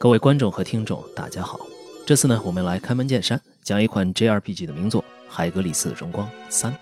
[0.00, 1.58] 各位观众和听众，大家好。
[2.06, 6.72] 这次呢，我们来开门见山，讲一款 JRPG 的名作《海格力斯荣光三》。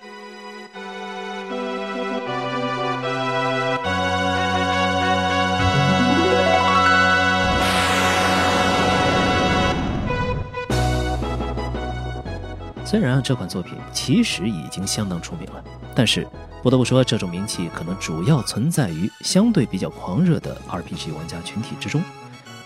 [12.85, 15.64] 虽然啊，这款作品其实已经相当出名了，
[15.95, 16.29] 但是
[16.62, 22.03] 不得不说，这种名气可能主要存在于相对比较狂热的 RPG 玩家群体之中。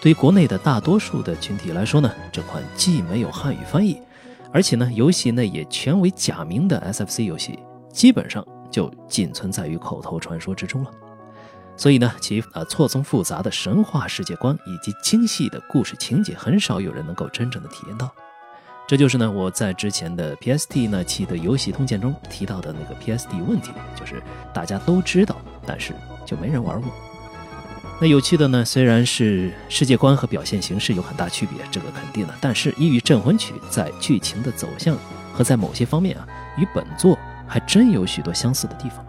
[0.01, 4.01] 对于国内的大多数的群体来说呢，这款既没有汉语翻译，
[4.51, 7.59] 而且呢，游戏内也全为假名的 SFC 游戏，
[7.93, 10.91] 基本上就仅存在于口头传说之中了。
[11.77, 18.10] 所以呢，其啊错综复杂的神话世界观以及精细的故事情节，很少有人能够真正的体验到。
[18.88, 24.23] 这就是呢，我在之前的 PST 那期的游戏通鉴中提到的那个 PSD 问题，就是
[24.55, 26.91] 大家都知道，但是就没人玩过。
[28.02, 32.34] 那有趣的呢，虽然是世界观和表现形式有很大区别，这个肯定的。
[32.40, 34.96] 但是《异域镇魂曲》在剧情的走向
[35.34, 36.26] 和在某些方面啊，
[36.57, 39.04] 与本作还真有许多相似的地方。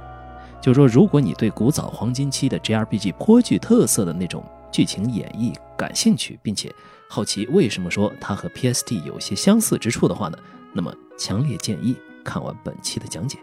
[0.62, 6.70] 就说如果你对古早黄金期的 JRPG 颇具特色的那种剧情演绎感兴趣，并且
[7.08, 10.38] 好奇为什么说它和 PSD 有些相似之处的话呢，
[10.74, 11.96] 那么强烈建议
[12.26, 13.40] 看完本期的讲解。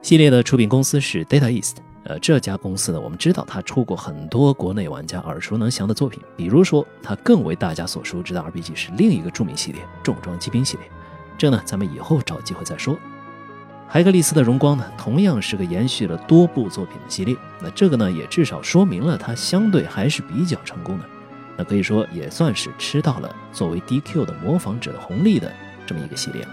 [0.00, 1.78] 系列的出品公司是 Data East。
[2.04, 10.86] 呃，这家公司呢，我们知道它出过很多国内玩家耳熟能详的作品，比如说它更为大家所熟知的 RPG 是另一个著名系列——重装机兵系列。
[11.36, 12.98] 这呢，咱们以后找机会再说。
[13.86, 17.36] 海格力斯的荣光呢，同样是个延续了多部作品的系列。
[17.60, 21.04] 那这个呢，也至少说明了它相对还是比较成功的。
[21.56, 25.52] 那可以说也算是吃到了作为 DQ 的模仿者的红利的
[25.86, 26.48] 这么一个系列了。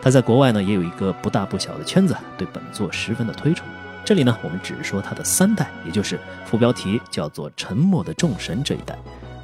[0.00, 3.66] 它在国外呢，也有一个不大不小的圈子，对本作十分的推崇。
[4.04, 8.98] 这里呢，我们只说它的三代，也就是副标题叫做《沉默的众神》这一代。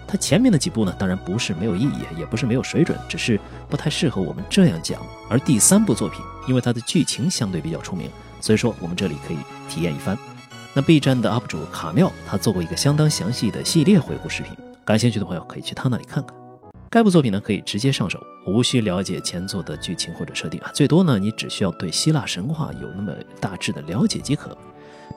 [0.09, 5.01] 它前面的几部呢，当然不是没有意义，也不是没有水准，只是不太适合我们这样讲。
[5.29, 9.37] 而第三部作品，因为它的剧情相对比较出名，所以说我们这里可以
[9.69, 10.17] 体验一番。
[10.75, 14.53] 那 B 站的 UP 主卡妙，他做过一个相当详细的系列回顾视频，
[14.85, 16.46] 感兴趣的朋友可以去他那里看看。
[16.89, 24.57] 该部作品呢，可以直接上手，无需了解前作的剧情或者设定啊，最多呢，你只需要对希腊神话有那么大致的了解即可。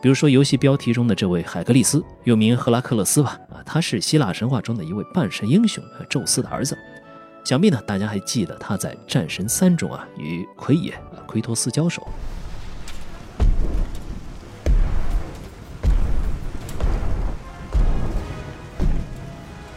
[0.01, 6.77] 比如说游戏标题中的这位海格力斯，又名赫拉克勒斯吧，啊，他是希腊神话中的一位半神英雄，宙斯的儿子。
[7.45, 10.93] 想必呢，大家还记得他在《战神三》中啊，与奎爷
[11.27, 12.07] 奎托斯交手。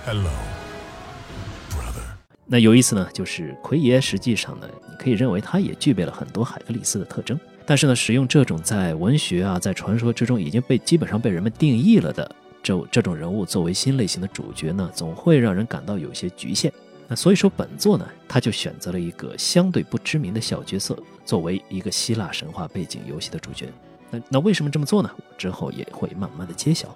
[0.04, 0.51] Hello。
[2.52, 12.30] 那有意思呢，就是奎爷实际上呢，你可以认为他也具备了很多海格力斯的特征，但是呢，使用这种在文学啊，在传说之中已经被基本上被人们定义了的
[12.62, 16.70] 这这种人物作为新类型的主角呢，总会让人感到有些局限。
[17.08, 23.72] 那所以说本作呢，他就选择了一个相对不知名的小角色作为一个希腊神话背景游戏的主角。
[24.10, 25.10] 那那为什么这么做呢？
[25.38, 26.94] 之后也会慢慢的揭晓。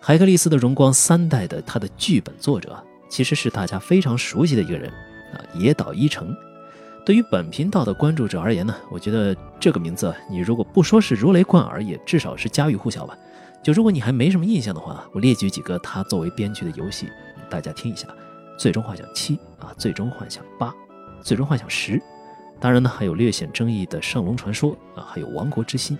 [0.00, 2.80] 海格力斯的荣光三代的他的剧本作者。
[3.12, 4.90] 其实是大家非常熟悉的一个人
[5.34, 6.34] 啊，野岛一成。
[7.04, 13.14] 对于本频道的关注者而言呢，我觉得这个名字你如果不说是如雷贯耳，也至少是家喻户晓吧。
[13.62, 17.06] 就如果你还没什么印象的话，我列举几个他作为编剧的游戏，
[17.50, 18.08] 大家听一下：
[18.56, 20.68] 《最终幻想七》啊，《最终幻想八》，
[21.20, 21.98] 《最终幻想十》。
[22.58, 25.98] 当然呢，还有略显争议的《圣龙传说》啊，还有《王国之心》。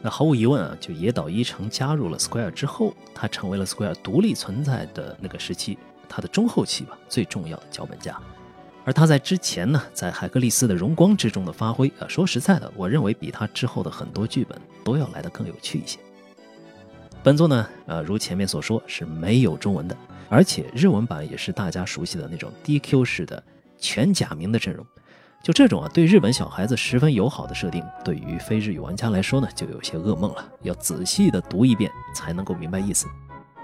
[0.00, 5.76] 那毫无疑问啊，就野岛一成加入了 Square 之后，他成为了 Square 独立存在的那个时期。
[6.14, 8.14] 他的中后期吧，最重要的脚本家，
[8.84, 15.98] 而他在之前呢，在海格力斯的荣光之中的发挥啊，说实在的，我认为比他之后的很多剧本都要来得更有趣一些。
[17.22, 19.96] 本作呢，呃，如前面所说是没有中文的，
[20.28, 23.42] 而且日文版也是大家熟悉的那种 DQ 式的
[23.78, 24.84] 全假名的阵容。
[25.42, 33.08] 就这种啊，对日本小孩子十分友好的设定，对于非日语玩家来说呢，就有些噩梦了，要仔细的读一遍才能够明白意思。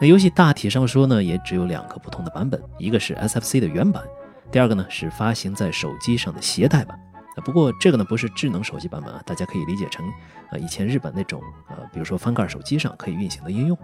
[0.00, 4.02] 那游戏大体上说呢，也只有两个不同的版本，一个是 SFC 的原版，
[4.50, 6.96] 第二个呢是发行在手机上的携带版。
[7.44, 10.06] 不过这个呢不是智能手机版本啊，大家可以理解成
[10.50, 13.78] 啊以前日本那种呃，比如说翻盖手机上可以运行的应用。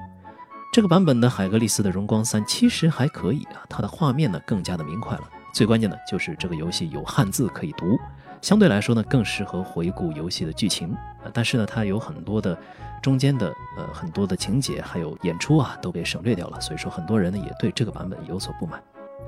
[0.72, 7.98] 这个版本的海格力斯的荣光三其实还可以啊，它的画面呢更加的明快了，最关键的就是这个游戏有汉字可以读。
[8.44, 10.94] 相对来说呢，更适合回顾游戏的剧情，
[11.32, 12.54] 但是呢，它有很多的
[13.02, 13.48] 中间的
[13.78, 18.78] 呃很多的情节还有演出啊，都被省略掉了，所以说很多人呢也对这个版本有所不满。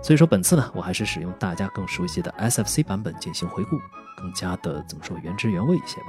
[0.03, 3.79] 所以说本次呢，我还是使用大家更熟悉的 SFC 版本进行回顾，
[4.19, 6.09] 更加的怎么说原汁原味一些吧。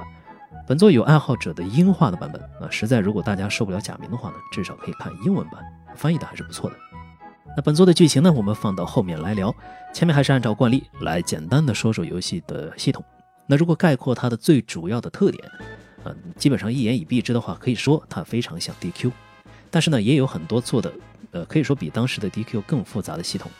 [0.66, 5.62] 本作有爱好者的英化的版本啊，实在如果大家受不了假名的话呢，至少可以看英文版，
[5.96, 6.76] 翻译的还是不错的。
[7.56, 9.54] 那本作的剧情呢，我们放到后面来聊。
[9.98, 13.04] 前面还是按照惯例来简单的说说游戏的系统。
[13.48, 15.44] 那如果概括它的最主要的特点，
[16.04, 19.10] 嗯，基本上一言以蔽之的话，可以说它非常像 DQ。
[19.72, 20.92] 但是呢，也有很多做的，
[21.32, 23.50] 呃，可以说比当时的 DQ 更复杂的系统。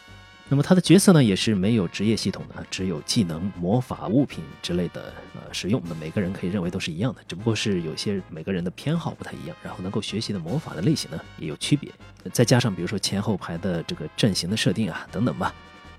[0.49, 5.83] 那么它的角色呢，也是没有职业系统的，只有技能、魔法、物品之类的呃使用。
[5.89, 11.91] 那每个人可以认为都是一样的，只不过是有些每个人的偏好不太一样，然后能够学习的魔法的类型呢也有区别。
[12.33, 15.53] 再加上比如说前后排的这个阵型的设定啊等等吧，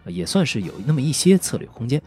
[0.05, 2.01] 也算是有那么一些策略空间。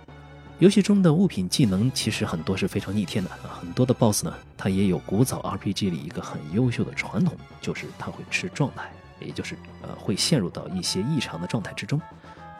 [0.58, 3.30] 游戏中的物品技能其实很多是非常逆天的，
[3.60, 12.00] 很多的 BOSS 呢，它也有古早 RPG 里一个很优秀的传统，就是它会吃状态，也就是呃会陷入到一些异常的状态之中。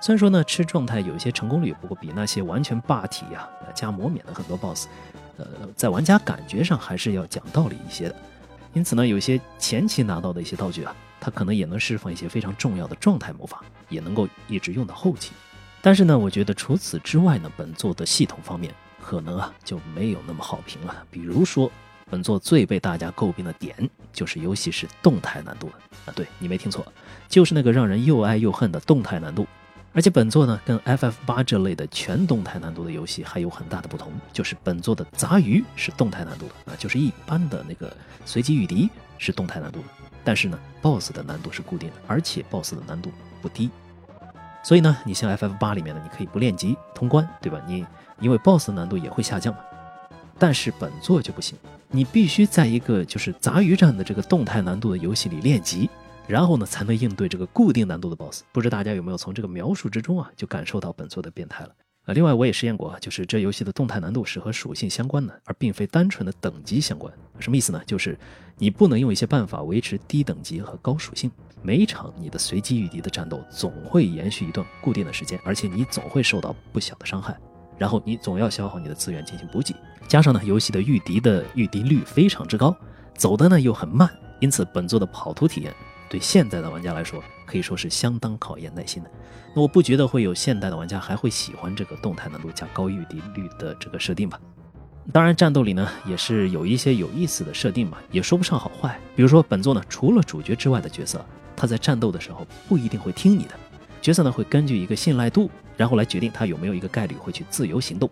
[0.00, 4.88] 虽然说呢，吃状态有一些成功率，不过比那些完全霸体呀、加魔免的很多 BOSS，
[5.37, 5.46] 呃，
[5.76, 8.17] 在玩家感觉上还是要讲道理一些的。
[8.75, 13.62] 因此呢，有些前期拿到的一些道具啊，它可能也能释放一些非常重要的状态魔法，
[13.93, 15.33] 也能够一直用到后期。
[15.81, 21.05] 但是呢，我觉得除此之外呢，本作的系统方面可能啊就没有那么好评了。
[21.11, 21.71] 比如说，
[22.09, 25.75] 本作最被大家诟病的点就是游戏是动态难度的
[26.06, 26.87] 啊，对你没听错，
[27.29, 29.47] 就是那个让人又爱又恨的动态难度。
[29.95, 38.88] 而且本作呢，跟 FF 八这类的全动态难度的游戏还有很大的不同，就是本作的杂鱼是动态难度的啊，就是一般的那个随机御敌
[39.19, 39.87] 是动态难度的，
[40.25, 43.12] 但是呢，BOSS 的难度是固定的，而且 BOSS 的难度
[43.43, 43.69] 不低。
[44.62, 47.61] 所以呢，你像 FF 八里面呢，你可以不练级通关，对吧？
[47.67, 47.85] 你
[48.20, 49.61] 因为 BOSS 难度也会下降嘛。
[50.38, 55.91] 但是本作就不行，你必须在一个就是杂鱼战的这个动态难度的游戏里练级。
[56.29, 58.43] 然后呢，才能应对这个固定难度的 BOSS。
[58.53, 61.70] 不知大家有没有从这个描述之中啊，就感受到本作的变态了
[62.04, 62.12] 啊？
[62.14, 67.12] 另外，我也实验过，就是这游戏的动态难度是和属性相关的，而并非单纯的等级相关。
[67.38, 67.82] 什么意思呢？
[67.87, 68.19] 就是
[68.58, 71.31] 你不能用一些办法维持低等级和高属性。
[71.62, 77.38] 每一场你的随机御敌的战斗总会延续一段固定的时间，而且你总会受到不小的伤害。
[77.78, 79.75] 然后你总要消耗你的资源进行补给。
[80.08, 82.76] 加上呢，游戏的御敌的御敌率非常之高，
[83.16, 84.08] 走的呢又很慢，
[84.40, 85.72] 因此本作的跑图体验。
[86.12, 89.11] 对现在的玩家来说，可以说是相当考验耐心的。
[89.55, 94.38] 那我不觉得会有现代的玩家还会喜欢这个动态难度加高御敌率的这个设定吧？
[95.11, 99.00] 当然，战斗里呢也是有一些有意思的设定嘛，也说不上好坏。
[99.17, 101.25] 比如说本作呢，除了主角之外的角色，
[101.56, 103.55] 他在战斗的时候不一定会听你的。
[104.03, 108.11] 角色呢会根据一个信赖度，然后来决定他有没有一个概率会去自由行动。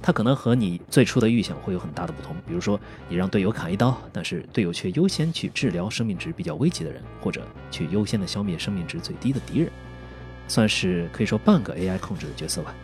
[0.00, 9.70] 它可能和你最初的预想会有很大的不同，比如说你让队友砍一刀，但是队友却优先去治疗生命值比较危急的人，或者去优先的消灭生命值最低的敌人，
[10.46, 12.74] 算是可以说半个 AI 控制的角色吧。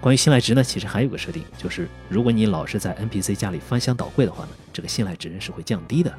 [0.00, 6.12] 关于信赖值呢，其实还有个设定，就是如果你老是在 NPC 家里翻箱倒柜的话呢，这个信赖值是会降低的。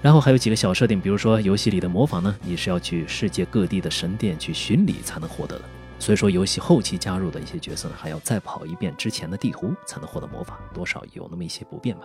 [0.00, 5.64] 然后还有几个小设定，比如说游戏里的魔法呢，你是要去世界各地的神殿去巡礼才能获得的。
[6.02, 12.04] 所以说，游戏后期加入的一些角色呢，还要再跑一遍之前的地图才能获得魔法，多少有那么一些不便吧。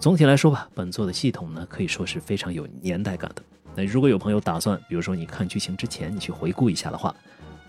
[0.00, 3.42] 总体来说吧，本作的系统呢，可以说是非常有年代感的。
[3.76, 7.14] 那如果有朋友打算，比如说你看剧情之前你去回顾一下的话，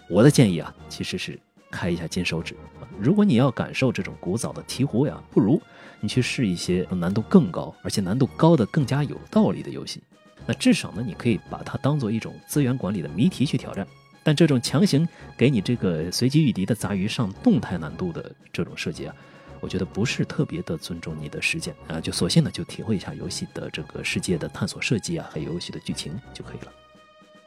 [0.10, 2.56] 我的建议啊，其实是开一下金手指。
[3.00, 5.62] 如果你要感受这种古早的醍醐呀，不如
[6.00, 10.02] 你去试一些难度更高，而且难度高的更加有道理的游戏。
[10.48, 13.88] 那至少呢，你可以把它当做一种资源管理的谜题去挑战。
[14.28, 15.08] 但这种强行
[15.38, 19.16] 给你这个随机御敌的杂鱼上动态难度的这种设计啊，
[19.62, 26.74] 我觉得不是特别的尊重你的时间啊，就索性呢就体会一下游戏的这个世界的探索设计啊，还有游戏的剧情就可以了。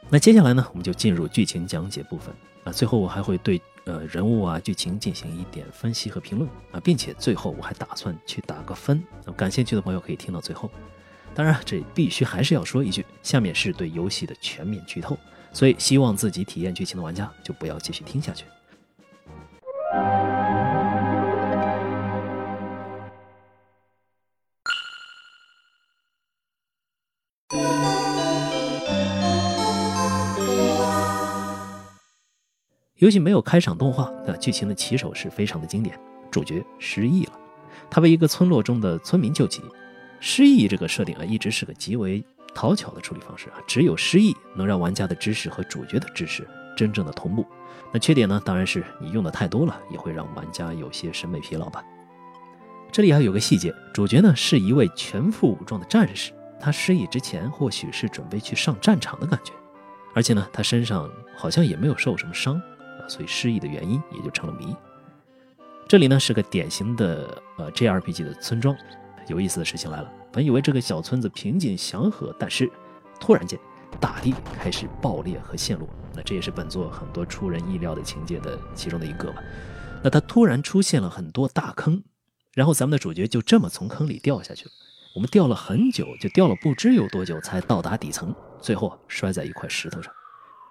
[0.09, 10.67] 那接下来呢，我们就进入剧情讲解部分啊，最后我还会对呃人物啊剧情进行一点分析和评论啊，并且最后我还打算去打个分啊，感兴趣的朋友可以听到最后。
[11.35, 15.15] 当然，这必须还是要说一句，下面是对游戏的全面剧透。
[15.53, 18.45] 所以，希望自己体验剧情的玩家就不要继续听下去。
[32.95, 35.99] 游戏没有开场动画，那剧情的起手是非常的经典。
[36.29, 37.33] 主角失忆了，
[37.89, 39.61] 他被一个村落中的村民救起。
[40.19, 42.23] 失忆这个设定啊，一直是个极为。
[42.53, 47.45] 讨巧的处理方式啊，只有失忆能让玩家的知识和主角的知识真正的同步。
[47.91, 51.83] 那缺点呢，当然是你用的太多了，也会让玩家有些审美疲劳吧。
[52.91, 59.53] 这里还有个细节，主角呢是一位全副武装的战士，他失忆之前或许是准备去上战场的感觉，
[60.13, 64.75] 而且呢，他身上好像也没有受什么伤啊，所以失忆的原因也就成了谜。
[65.87, 68.75] 这里呢是个典型的呃 JRPG 的村庄，
[69.27, 70.11] 有意思的事情来了。
[70.31, 72.69] 本以为这个小村子平静祥和，但是
[73.19, 73.59] 突然间，
[73.99, 75.87] 大地开始爆裂和陷落。
[76.13, 79.41] 那这也是本作很多出人意料的情节的其中的一个吧。
[80.03, 82.03] 那它突然出现了很多大坑，
[82.53, 84.71] 然后咱们的主角就这么从坑里掉下去了。
[85.13, 90.11] 我们掉了很久，就掉了不知有多久才到达底层，最后摔在一块石头上。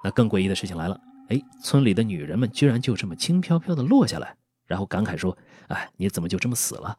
[0.02, 4.34] 那更诡异的事情来了，哎，村里的女人们居然就这么轻飘飘的落下来，
[4.66, 5.36] 然后感慨说
[5.68, 6.96] ：“哎，你怎么就这么死了？”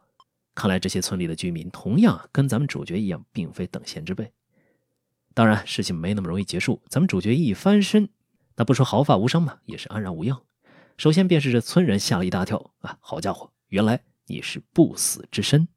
[0.54, 4.32] 看来这些村里的居民同样跟咱们主角一样，并非等闲之辈。
[5.34, 6.82] 当然，事情没那么容易结束。
[6.90, 8.10] 咱们主角一翻身，
[8.58, 10.42] 那不说毫发无伤嘛，也是安然无恙。
[10.98, 12.98] 首先便是这村人吓了一大跳啊！
[13.00, 15.68] 好家伙，原来你是不死之身！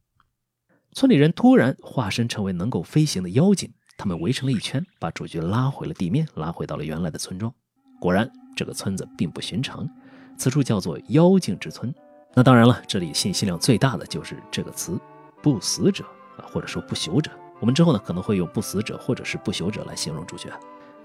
[0.92, 7.54] 村里人突然化身成为能够飞行的妖精，他们围成了一圈，把主角拉回了地面，拉回到了原来的村庄。
[8.00, 9.88] 果然，这个村子并不寻常，
[10.36, 11.94] 此处叫做妖精之村。
[12.34, 15.00] 那当然了，这里信息量最大的就是这个词
[15.40, 16.04] “不死者”
[16.36, 17.30] 啊，或者说“不朽者”。
[17.60, 20.50] 我们之后呢可能会用“不死者”或者是“不朽者”来形容主角。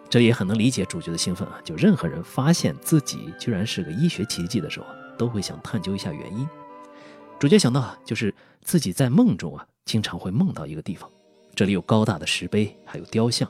[0.09, 1.61] 这也很能理解主角的兴奋啊！
[1.63, 4.87] 就任何人发现自己居然是个医学奇迹的时候，
[5.19, 6.49] 都会想探究一下原因。
[7.37, 8.33] 主角想到啊，就是
[8.63, 11.07] 自己在梦中啊，经常会梦到一个地方，
[11.53, 13.47] 这里有高大的石碑，还有雕像。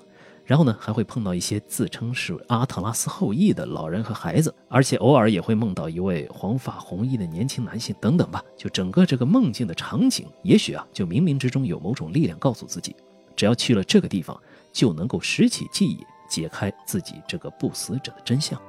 [0.50, 8.44] 然后呢，还会碰到一些自称是阿特拉斯后裔的老人和孩子，而且偶尔也会梦到一位黄发红衣的年轻男性等等吧。
[8.58, 12.96] 就整个这个梦境的场景，也许啊，就冥冥之中有某种力量告诉自己，
[13.36, 14.36] 只要去了这个地方，
[14.74, 18.60] 就能够拾起记忆，解开自己这个不死者的真相。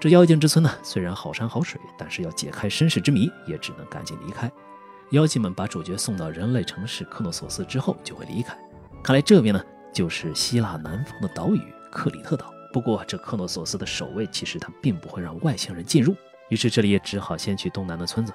[0.00, 4.50] 这妖精之村呢，虽然好山好水，但是要解开身世之谜，也只能赶紧离开。
[5.12, 8.58] 妖精们把主角送到人类城市克诺索斯之后，就会离开。
[9.04, 9.62] 看来这边呢。
[9.96, 12.52] 就是希腊南方的岛屿克里特岛。
[12.70, 16.14] 不过，这克诺索斯的守卫其实他并不会让外星人进入，
[16.50, 18.30] 于是这里也只好先去东南的村子。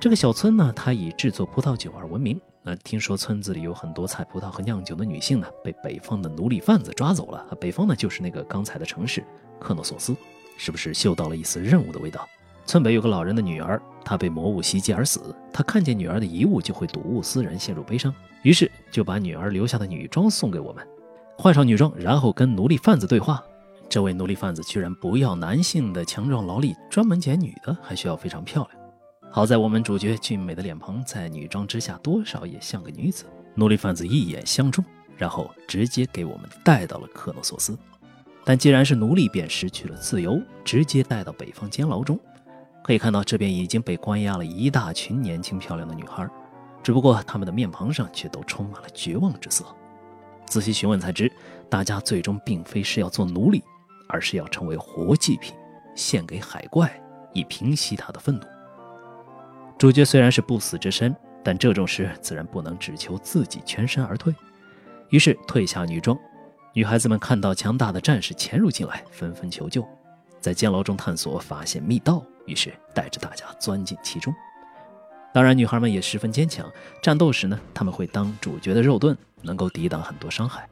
[0.00, 2.40] 这个小村呢，它以制作葡萄酒而闻名。
[2.60, 7.46] 那听说村子里有很多采葡萄和酿酒的女性呢，被北方的奴隶贩子抓走了。
[7.60, 9.22] 北方呢，就是那个刚才的城市
[9.60, 10.16] 克诺索斯，
[10.56, 12.28] 是不是嗅到了一丝任务的味道？
[12.64, 15.32] 村北有个老人的女儿，她被魔物袭击而死。
[15.52, 20.84] 他看见女儿的遗物就会睹物思人，陷入悲伤，于是就把女儿留下的女装送给我们。
[21.38, 23.42] 换上女装，然后跟奴隶贩子对话。
[23.88, 28.82] 这位奴隶贩子居然不要男性的强壮劳力，专门捡女的，还需要非常漂亮。
[29.30, 33.26] 好在我们主角俊美的脸庞在女装之下多少也像个女子。
[33.54, 34.84] 奴隶贩子一眼相中，
[35.16, 37.78] 然后直接给我们带到了克诺索斯。
[38.44, 42.18] 但既然是奴隶，便失去了自由，直接带到北方监牢中。
[42.82, 46.26] 可以看到，这边已经被关押了一大群年轻漂亮的女孩，
[46.82, 49.64] 只不过她们的面庞上却都充满了绝望之色。
[50.46, 51.30] 仔细询问才知，
[51.68, 53.62] 大家最终并非是要做奴隶，
[54.08, 55.54] 而是要成为活祭品，
[55.94, 56.90] 献给海怪，
[57.32, 58.42] 以平息他的愤怒。
[59.78, 64.34] 主角虽然是不死之身，但这种事自然不能只求自己全身而退，
[65.10, 66.16] 于是退下女装。
[66.72, 69.86] 女孩子们看到强大的战士潜入进来，纷纷求救，
[70.40, 74.34] 在监牢中探索，发现密道，于是带着大家钻进其中。
[75.32, 76.70] 当然，女孩们也十分坚强。
[77.02, 80.68] 战斗时呢，他们会当主角的肉盾，能够抵挡很多伤害。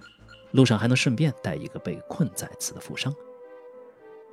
[0.50, 3.14] 路上还能顺便带一个被困在此的富商。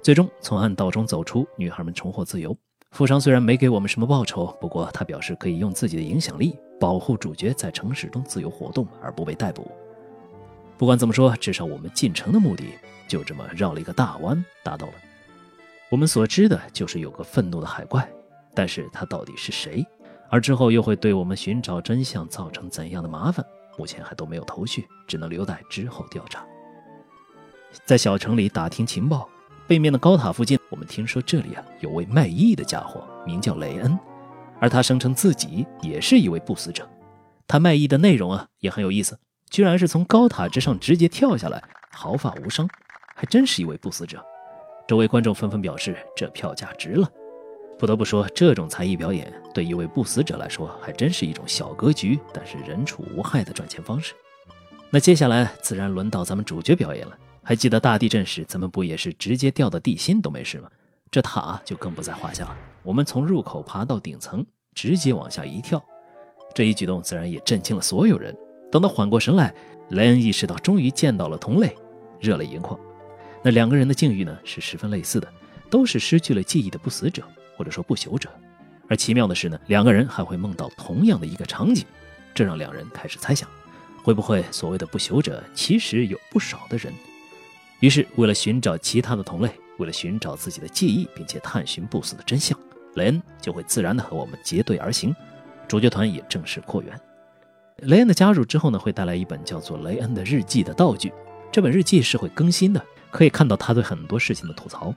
[0.02, 2.56] 最终从暗道中走出，女孩们重获自由。
[2.92, 9.72] 富商虽然没给我们什么报酬，不过他表示可以用自己的影响力保护主角在城市中自由活动而不被逮捕。
[10.78, 12.66] 不管怎么说，至少我们进城的目的
[13.08, 14.94] 就这么绕了一个大弯达到了。
[15.90, 18.08] 我们所知的就是有个愤怒的海怪，
[18.54, 19.86] 但是他到底是谁？
[20.30, 23.46] 而之后又会对我们寻找真相造成怎样的麻烦？
[23.82, 26.46] 目前还都没有头绪，只能留待之后调查。
[27.84, 29.28] 在小城里打听情报，
[29.66, 33.98] 背面的高塔附近，我们听说这里啊有位卖艺的家伙，名叫雷恩，
[34.60, 36.88] 而他声称自己也是一位不死者。
[37.48, 39.18] 他卖艺的内容啊也很有意思，
[39.50, 41.60] 居然是从高塔之上直接跳下来，
[41.92, 42.70] 毫发无伤，
[43.16, 44.24] 还真是一位不死者。
[44.88, 47.10] 周围观众纷纷表示，这票价值了。
[47.82, 54.14] 不得不说，这种才艺表演对一位不死者来说，还真是一种小格局，但是人畜无害的赚钱方式。
[54.92, 57.18] 那接下来自然轮到咱们主角表演了。
[57.42, 60.70] 还记得大地震时，咱们不也是直接掉到地心都没事吗？
[61.10, 62.56] 这塔就更不在话下了。
[62.84, 64.46] 我们从入口爬到顶层，
[64.76, 65.84] 直接往下一跳，
[66.54, 68.38] 这一举动自然也震惊了所有人。
[68.72, 69.52] 等到缓过神来，
[69.90, 71.76] 莱恩意识到终于见到了同类，
[72.20, 72.80] 热泪盈眶。
[73.42, 75.28] 那两个人的境遇呢，是十分类似的，
[75.68, 77.24] 都是失去了记忆的不死者。
[77.62, 78.28] 或者说不朽者，
[78.88, 81.86] 而奇妙的是呢，两个人还会梦到同样的一个场景，
[82.34, 83.48] 这让两人开始猜想，
[84.02, 86.92] 会不会所谓的不朽者其实有不少的人？
[87.80, 92.58] 于是，为了寻找其他的同类，为了寻找自己的记忆，并且探寻不死的真相，
[92.96, 95.16] 雷恩就会自然的和我们结队而行，
[95.68, 97.00] 主角团也正式扩员。
[97.78, 101.14] 雷恩的加入之后呢，会带来一本叫做《雷恩的日记》的道具，
[101.52, 104.92] 这本日记是会更新的，可以看到他对很多事情的吐槽。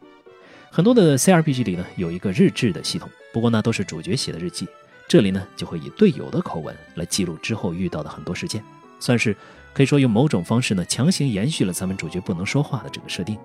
[0.74, 4.66] 很多的 CRPG 里呢有一个日志的系统，不过呢都是主角写的日记，
[5.06, 8.60] 这里呢就会以队友的口吻来记录之后遇到的很多事件，
[8.98, 9.36] 算是
[9.72, 13.38] 可以说用某种方式呢强行延续了咱们主角不能说话的这个设定。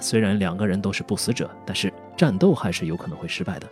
[0.00, 3.68] 虽然两个人都是不死者，但是战斗还是有可能会失败的。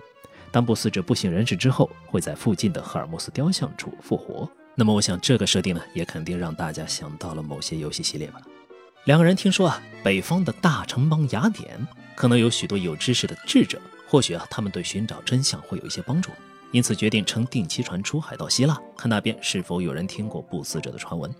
[0.50, 4.46] 当不死者不省人事之后，会在附近的赫尔墨斯雕像处复活。
[4.74, 8.42] 那么，我想这个设定呢，也肯定让大家想到了某些游戏系列吧。
[9.04, 11.80] 两个人听说啊，北方的大城邦雅典
[12.20, 16.30] 可能有许多有知识的智者，或许啊，他们对寻找真相会有一些帮助，
[16.70, 21.34] 因此决定乘定期船出海到希腊，看那边是否有人听过不死者的传闻。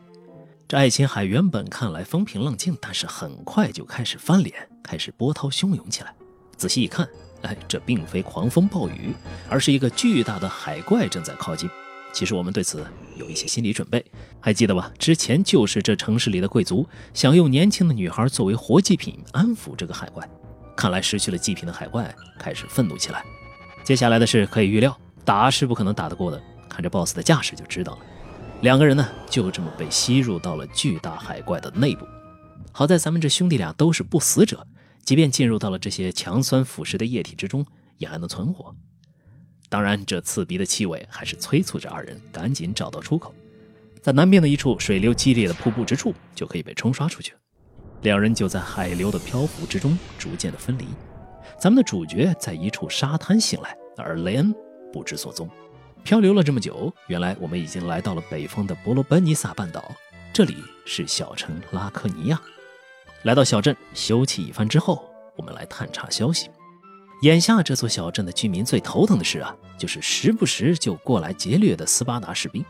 [0.67, 6.15] 这爱琴海原本看来风平浪静，但是很快就开始翻脸，开始波涛汹涌起来。
[6.57, 7.07] 仔细一看，
[7.43, 9.13] 哎，这并非狂风暴雨，
[9.51, 11.69] 而是一个巨大的海怪正在靠近。
[12.11, 14.03] 其实我们对此有一些心理准备，
[14.41, 14.91] 还记得吧？
[14.99, 20.27] 之前就是这城市里的贵族想用年轻的女孩作为活祭品安抚这个海怪。
[20.77, 23.25] 看来失去了祭品的海怪开始愤怒起来。
[23.83, 27.99] 接下来的事可以预料，打是不可能打得过的，看这 BOSS 的架势就知道了。
[28.62, 32.07] 两个人呢，就这么被吸入到了巨大海怪的内部。
[32.73, 34.67] 好在咱们这兄弟俩都是不死者，
[35.03, 38.75] 即便进入到了这些强酸腐蚀的液体之中，也还能存活。
[39.69, 43.35] 当然，这刺鼻的气味还是催促着二人赶紧找到出口。
[44.03, 47.33] 在南边的一处水流激烈的瀑布之处，就可以被冲刷出去。
[48.02, 50.87] 两人就在海流的漂浮之中逐渐的分离。
[51.59, 54.54] 咱们的主角在一处沙滩醒来，而雷恩
[54.92, 55.49] 不知所踪。
[56.02, 59.85] 漂流了这么久，原来我们已经来到了北方的伯罗奔尼撒半岛，
[60.33, 62.40] 这里是小城拉科尼亚。
[63.25, 65.04] 来到小镇休憩一番之后，
[65.37, 66.49] 我们来探查消息。
[67.21, 72.64] 眼下这座小镇的居民最头疼的事啊，就是时不时就过来劫掠的斯巴达士兵。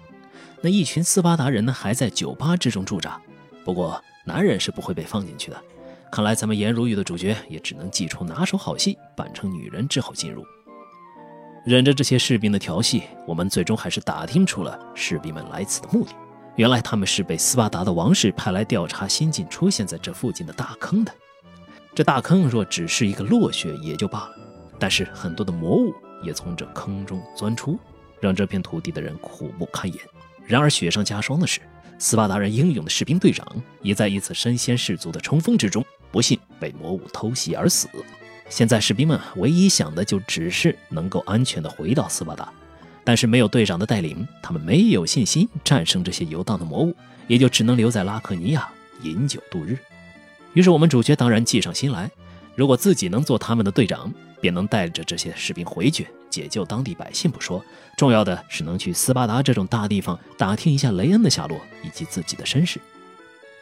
[0.60, 3.20] 那一群斯巴达人呢，还在酒吧之中驻扎。
[3.64, 5.62] 不过男人是不会被放进去的。
[6.10, 10.44] 看来咱们颜如玉的主角也只能祭出拿手好戏，扮成女人之后进入。
[11.64, 16.12] 忍着这些士兵的调戏，我们最终还是打听出了士兵们来此的目的。
[16.56, 21.14] 原来他们是被斯巴达的王室派来调查新近出现在这附近的大坑的。
[21.94, 24.35] 这大坑若只是一个落穴也就罢了，
[24.78, 27.78] 但是很多的魔物也从这坑中钻出，
[28.20, 29.98] 让这片土地的人苦不堪言。
[30.44, 31.61] 然而雪上加霜的是，
[32.00, 33.46] 斯巴达人英勇的士兵队长
[33.82, 37.88] 也在一次身先士卒的冲锋之中，不幸被魔物偷袭而死。
[38.48, 42.50] 现在士兵们唯一想的就只是能够安全的回到斯巴达，
[43.04, 48.66] 但是没有队长的带领，他们没有信心战胜这些游荡的魔物，也就只能留在拉克尼亚
[49.02, 49.76] 饮酒度日。
[50.54, 52.10] 于是我们主角当然计上心来，
[52.56, 54.10] 如果自己能做他们的队长，
[54.40, 57.64] 便能带着这些士兵回去解救当地百姓不说，
[57.96, 62.81] 重要的是能去斯巴达这种大地方打听一下雷恩的下落以及自己的身世。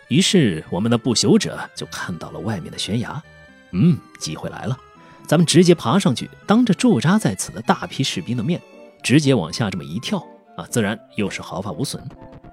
[0.08, 3.22] 于是我们的不朽者就看到了外面的悬崖。
[3.72, 4.78] 嗯，机会来了，
[5.26, 8.58] 咱们直接爬上去，当着驻扎在此的大批士兵的面，
[9.02, 10.18] 直接往下这么一跳
[10.56, 12.02] 啊，自然又是毫发无损。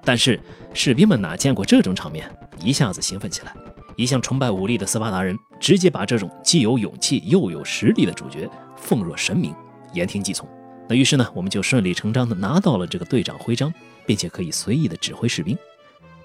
[0.04, 0.38] 但是
[0.74, 3.54] 士兵们哪见过这种场面，一下子兴奋起来。
[3.96, 9.54] 一向崇拜武力的斯巴达人，直接把这种既有勇气又有实力的主角奉若神明，
[9.92, 10.48] 言听计从。
[10.88, 13.72] 那于是呢，我们就顺理成章的拿到了这个队长徽章，
[14.06, 15.56] 并且可以随意的指挥士兵。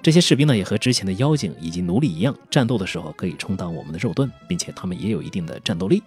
[0.04, 6.04] 这些士兵呢，也和之前的妖精以及奴隶一样，战斗的时候可以充当我们的肉盾，并且他们也有一定的战斗力。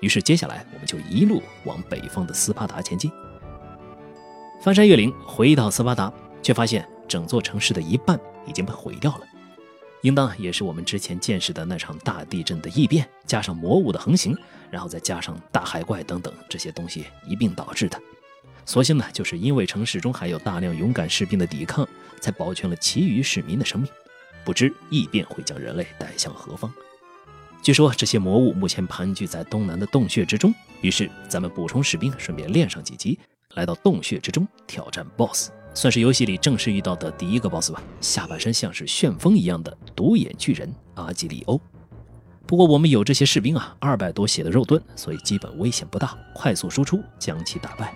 [0.00, 3.10] 于是接下来我们就一路往北方的斯巴达前进。
[4.60, 6.12] 翻山越岭回到斯巴达，
[6.42, 9.26] 却发现整座城市的一半已经被毁掉了，
[10.02, 14.36] 应当也是我们之前见识的那场大地震的异变，加上魔物的横行，
[14.70, 18.00] 然后再加上大海怪等等这些东西一并导致的。
[18.64, 21.88] 所幸呢，就是因为城市中还有大量勇敢士兵的抵抗，
[22.20, 23.90] 才保全了其余市民的生命。
[24.44, 26.72] 不知异变会将人类带向何方？
[27.62, 30.52] 据说这些魔物目前盘踞在东南的洞穴之中。
[30.80, 33.16] 于是咱们补充士兵，顺便练上几级，
[33.54, 37.82] 来到洞穴之中挑战 BOSS，算是游戏里正式遇到的第一个 BOSS 吧。
[38.00, 41.60] 下半身像是旋风一样的独眼巨人阿基里欧。
[42.46, 47.94] 不过我们有这些士兵啊，二百多血的肉盾，所以基本危险不大，快速输出将其打败。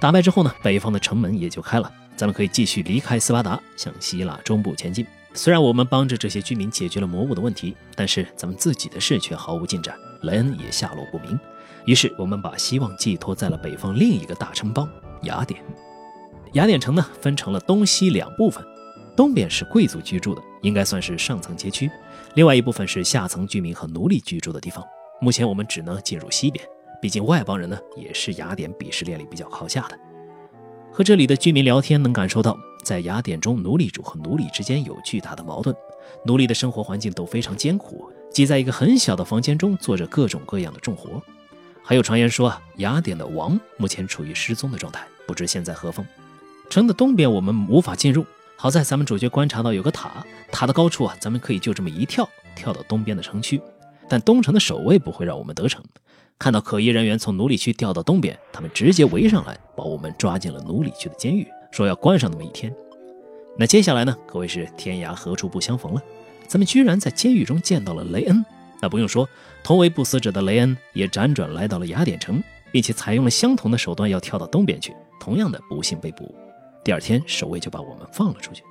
[0.00, 5.06] 打败之后呢，北方的城门也就开了，咱们可以继续离开斯巴达，向希腊中部前进。
[5.32, 11.38] 虽然我们帮着这些居民解决了魔物的问题，但是咱们自己的事却毫无进展，雷恩也下落不明。
[11.86, 14.88] 于是我们把希望寄托在了北方另一个大城邦
[15.22, 15.62] 雅典。
[16.54, 18.64] 雅典城呢，分成了东西两部分，
[19.16, 21.88] 东边是贵族居住的，应该算是上层街区；
[22.34, 24.84] 另外一部分是下层居民和奴隶居住的地方。
[25.20, 26.64] 目前我们只能进入西边。
[27.02, 29.98] 毕竟外邦人呢，也是雅典鄙视链里比较靠下的。
[30.92, 35.74] 和这里的居民聊天，能感受到在雅典中，奴隶主和奴隶之间有巨大的矛盾。
[36.24, 41.20] 奴隶的生活环境都非常艰苦，挤在一个很小的房间中做着各种各样的重活。
[41.82, 46.06] 还有传言说，雅典的王目前处于失踪的状态，不知现在何方。
[46.74, 53.62] 城的东边我们无法进入，好在咱们主角观察到有个塔，塔的高处啊，咱们可以就这么一跳，跳到东边的城区。
[54.08, 55.80] 但东城的守卫不会让我们得逞，
[56.36, 62.74] 看到可疑人员从奴隶区调到东边，他们直接围上来，把我们抓进了奴隶区的监狱，说要关上那么一天。
[63.56, 66.02] 那接下来呢，可谓是天涯何处不相逢了，
[66.48, 68.44] 咱们居然在监狱中见到了雷恩。
[68.82, 69.28] 那不用说，
[69.62, 74.92] 同为不死者的雷恩也辗转来到了雅典城，并且采用了相同的手段，要跳到东边去。
[75.20, 76.34] 同样的，不幸被捕。
[76.84, 78.62] 第二天，守卫就把我们放了出去。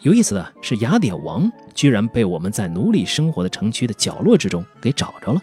[0.00, 5.40] 有意思的是，雅典王居然被我们在奴隶生活的城区的角落之中给找着了。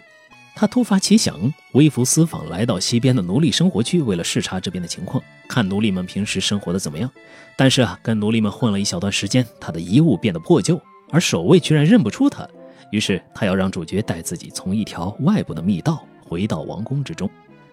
[0.54, 1.34] 他突发奇想，
[1.72, 7.10] 微服私访来到西边的奴隶生活区，为了视察这边的情况，看奴隶们平时生活的怎么样。
[7.56, 10.78] 但是啊，跟奴隶们混了一小段时间，他的衣物变得破旧，
[11.10, 12.46] 而守卫居然认不出他。
[12.90, 17.28] 于是他要让主角带自己从一条外部的密道回到王宫之中。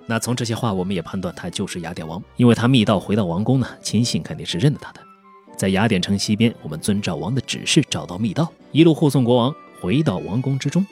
[0.10, 5.00] 那从这些话，我们也判断他就是雅典王，因为他密道回到王宫呢，亲信肯定是认得他的。
[5.56, 10.84] 在雅典城西边，我们遵照王的指示找到密道，一路护送国王回到王宫之中。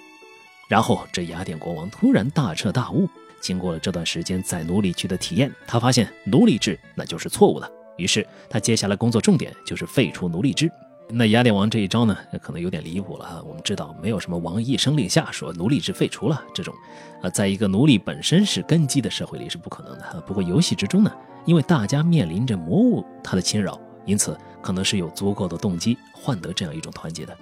[0.70, 3.10] 然后这雅典国王突然大彻大悟，
[3.42, 7.68] 经过了这段时间在奴隶区的体验，他发现奴隶制那就是错误的。
[7.98, 10.72] 于是他接下来工作重点就是废除奴隶制。
[11.10, 13.42] 那雅典王这一招呢，可能有点离谱了啊。
[13.48, 16.74] 我们知道，没有什么王一声令下说奴隶制废除了这种，
[17.22, 20.22] 啊，在一个奴隶本身是根基的社会里是不可能的。
[20.28, 21.12] 不过游戏之中呢，
[21.46, 27.36] 因为大家面临着魔物它的侵扰，因此可能是有足够的动机换得这样一种团结的。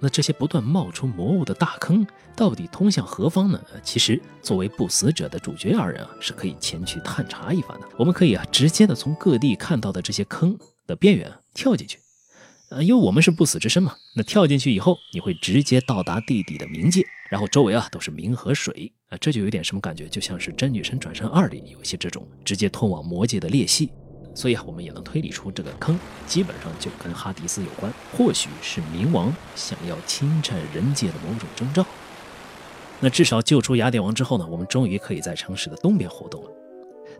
[0.00, 2.04] 那这些不断冒出魔物的大坑，
[2.34, 3.60] 到底通向何方呢？
[3.84, 7.86] 其实作为不死者的主角二人啊，是可以前去探查一番的。
[7.96, 10.58] 我们可以啊，直接的从各地看到的这些坑
[10.88, 12.01] 的边缘跳进去。
[12.74, 23.90] 呃，因为我们是不死之身嘛，那跳进去以后，你会直接到达地底的冥界，然后周围啊都是冥和水啊，这就有点什么感觉，就像是《真女神转生二》里有一些这种直接通往魔界的裂隙，
[24.34, 31.84] 所以啊，我们也能推理出这个坑基本上就跟哈迪斯有关，或许是冥王想要侵占人界的某种征兆。
[33.00, 36.50] 那至少救出雅典王之后呢，我们终于可以在城市的东边活动了。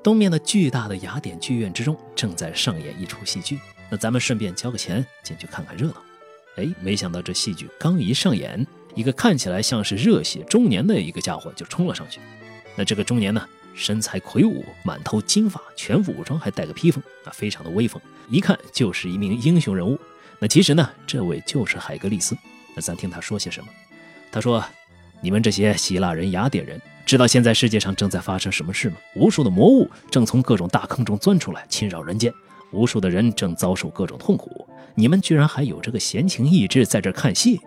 [0.03, 3.59] 东面的巨大的雅典剧院之中正在上演一出戏剧。
[3.93, 6.03] 那咱们顺便交个钱进去看看热闹，
[6.57, 12.19] 哎，没想到这戏剧刚一上演，一个看起来像是热血中年的一个家伙就冲了上去。
[12.75, 18.01] 那这个中年呢，身材魁梧，满头金发，全副武装，还带个披风，啊，非常的威风，
[18.31, 19.99] 一看就是一名英雄人物。
[20.39, 22.35] 那其实呢，这位就是海格力斯。
[22.75, 23.69] 那咱听他说些什么？
[24.31, 24.65] 他说
[25.21, 28.97] ：“你们这些希腊人、雅典人，知道现在世界上正在发生什么事吗？
[29.15, 32.33] 无数的魔物正从各种大坑中钻出来，侵扰人间。”
[32.73, 37.61] 无数的人正遭受各种痛苦，你们居然还有这个闲情逸致在这看戏？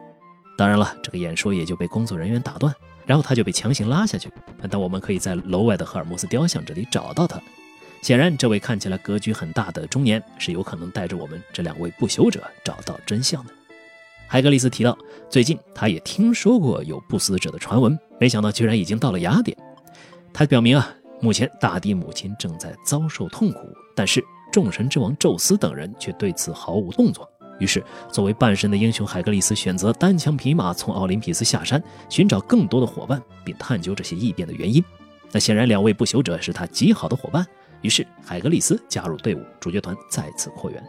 [0.57, 2.73] 当然了，这个演说也就被工作人员打断，
[3.05, 4.31] 然后他就被强行拉下去。
[4.69, 7.41] 但我们可以在楼外的赫尔墨斯雕像这里找到他。
[8.01, 13.51] 显然，这位看起来格局很大的中年是有可能带着我们这两位不朽者找到真相的。
[14.27, 14.97] 海格力斯提到，
[15.29, 19.57] 最近他也听说过有不死者的传闻，没想到居然已经到了雅典。
[20.33, 20.89] 他表明啊，
[21.19, 23.59] 目前大地母亲正在遭受痛苦，
[23.95, 24.23] 但是。
[24.51, 27.29] 众神之王宙斯等人却对此毫无动作。
[27.59, 27.81] 于是，
[28.11, 34.83] 作为半神的英雄海格力斯选择单枪匹马从奥林匹斯下山，寻找更多的伙伴，并探究这些异变的原因。
[35.31, 37.45] 那显然，两位不朽者是他极好的伙伴。
[37.81, 40.83] 于是，海格力斯加入队伍，主角团再次扩员。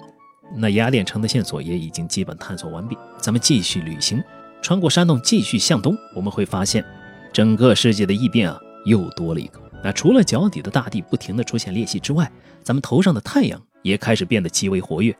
[0.57, 4.23] 那雅典城的线索也已经基本探索完毕，咱们继续旅行，
[4.61, 6.85] 穿过山洞，继续向东，我们会发现，
[7.33, 9.61] 整个世界的异变啊，又多了一个。
[9.87, 12.29] 那除了脚底的大地不停地出现裂隙之外，
[12.65, 15.17] 咱们头上的太阳也开始变得极为活跃。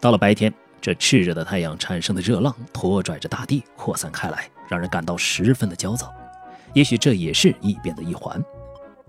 [0.00, 6.14] 到了白天，这炽热的太阳产生的热浪拖拽着大地扩散开来，让人感到十分的焦躁。
[6.72, 8.40] 也许这也是异变的一环。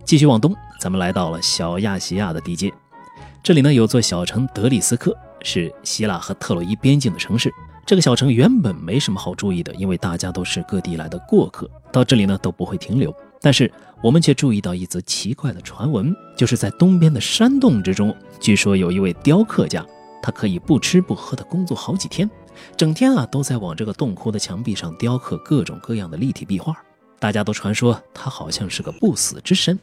[0.03, 2.73] 继续往东，咱们来到了小亚细亚的地界。
[3.43, 7.53] 这里呢有座小城德里斯克，是希腊和特洛伊边境的城市。
[7.86, 13.15] 这个小城原本没什么好注意的，因为大家都是各地来的过客，到这里呢都不会停留。
[13.39, 19.86] 但是我们却注意到一则奇怪的传闻，就是在东边的山洞之中，据说有一位雕刻家，
[20.21, 22.29] 他可以不吃不喝的工作好几天，
[22.75, 26.75] 整天啊都在往这个洞窟的墙壁上雕刻各种各样的立体壁画。
[27.19, 29.77] 大家都传说他好像是个不死之身。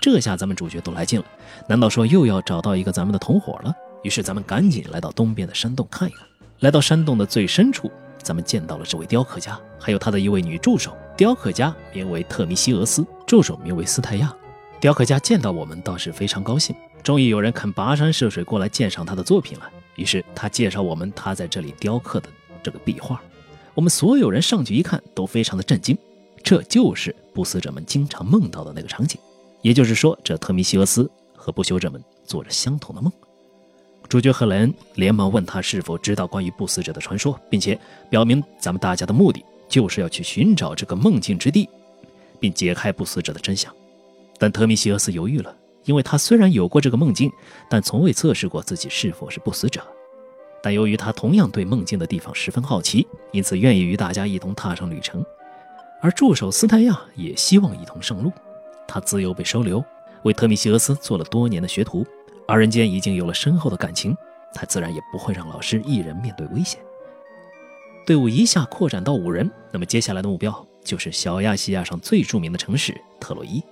[0.00, 1.26] 这下咱们主角都来劲了，
[1.68, 3.74] 难道说又要找到一个咱们的同伙了？
[4.04, 6.24] 于是咱们赶紧来到东边的山洞看一看。
[6.60, 7.90] 来到山洞的最深处。
[8.22, 10.96] 咱们见到了这位雕刻家，还有他的一位女助手。
[11.16, 14.34] 雕刻家名为特米西俄斯，助手名为斯泰亚。
[14.80, 19.70] 雕刻家见到我们倒是非常高兴，终于有人肯跋山涉水过来鉴赏他的作品了。
[19.96, 22.28] 于是他介绍我们他在这里雕刻的
[22.62, 23.20] 这个壁画。
[23.74, 25.96] 我们所有人上去一看，都非常的震惊。
[26.42, 29.20] 这就是不死者们经常梦到的那个场景，
[29.60, 33.12] 也就是说，这特米西俄斯和不朽者们做着相同的梦。
[34.10, 41.68] 主角赫莱恩连忙问他是否知道关于不死者的传说，并且表明咱们大家的目的就是要去寻找这个梦境之地，
[42.40, 43.72] 并解开不死者的真相。
[44.36, 47.30] 但特米西俄斯犹豫了，因为他虽然有过这个梦境，
[47.68, 49.80] 但从未测试过自己是否是不死者。
[50.60, 55.24] 但由于他同样对梦境的地方十分好奇，因此愿意与大家一同踏上旅程。
[56.02, 58.32] 而助手斯泰亚也希望一同上路，
[58.88, 59.84] 他自幼被收留，
[60.24, 62.04] 为特米西俄斯做了多年的学徒，
[62.50, 64.16] 二人间已经有了深厚的感情，
[64.52, 66.80] 他自然也不会让老师一人面对危险。
[68.04, 73.62] 队伍一下扩展到五人，那么接下来的目标就是小亚细亚上最著名的城市特洛伊。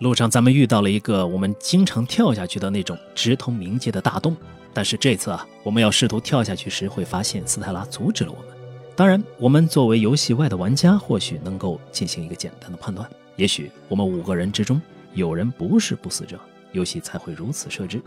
[0.00, 4.36] 路上咱们遇到了一个我们经常跳下去的那种直通冥界的大洞，
[4.74, 8.48] 但是这次啊，我们要试图跳下去时，会发现斯泰拉阻止了我们。
[8.94, 13.08] 当然，我们作为游戏外的玩家，或许能够进行一个简单的判断。
[13.36, 14.78] 也许我们五个人之中
[15.14, 16.38] 有人不是不死者，
[16.74, 18.02] 游戏才会如此设置。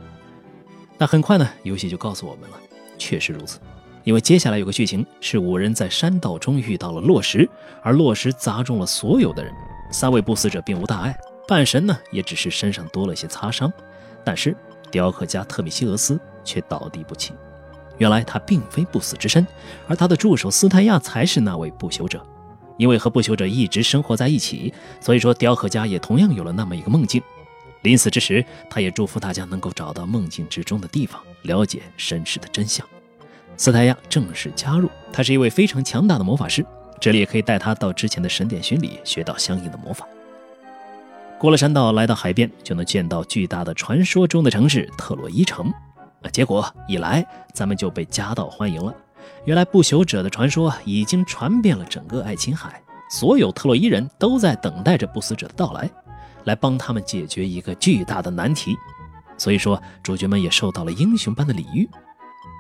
[0.99, 2.57] 那很快呢，游戏就告诉我们了，
[2.99, 3.59] 确实如此。
[4.03, 7.49] 因为接下来有个剧情是五人在山道中遇到了落石，
[7.81, 9.51] 而落石砸中了所有的人。
[9.91, 13.71] 三位不死者并无大碍，半神呢也只是身上多了些擦伤，
[14.23, 14.55] 但是
[14.91, 17.33] 雕刻家特米西俄斯却倒地不起。
[17.97, 19.45] 原来他并非不死之身，
[19.87, 22.25] 而他的助手斯泰亚才是那位不朽者。
[22.77, 27.21] 因为和不朽者一直生活在一起，所以说雕刻家也同样有了那么一个梦境。
[27.83, 32.85] 临死之时，他也祝福大家能够找到梦境之中的地方，了解身世的真相。
[33.55, 36.65] 斯泰亚正式加入，他是一位非常强大的魔法师，
[36.99, 40.07] 这里也可以带他到之前的神殿巡礼，学到相应的魔法。
[41.39, 45.71] 过了山道，来到海边，就能见到巨大的传说中的城市特洛伊城。
[46.33, 48.93] 结果一来，咱们就被夹道欢迎了。
[49.45, 55.89] 原来不朽者的传说已经传遍了整个爱琴海，所有特洛伊人都在等待着不死者的到来，
[56.47, 58.75] 来帮他们解决一个巨大的难题。
[59.37, 61.87] 所以说，主角们也受到了英雄般的礼遇。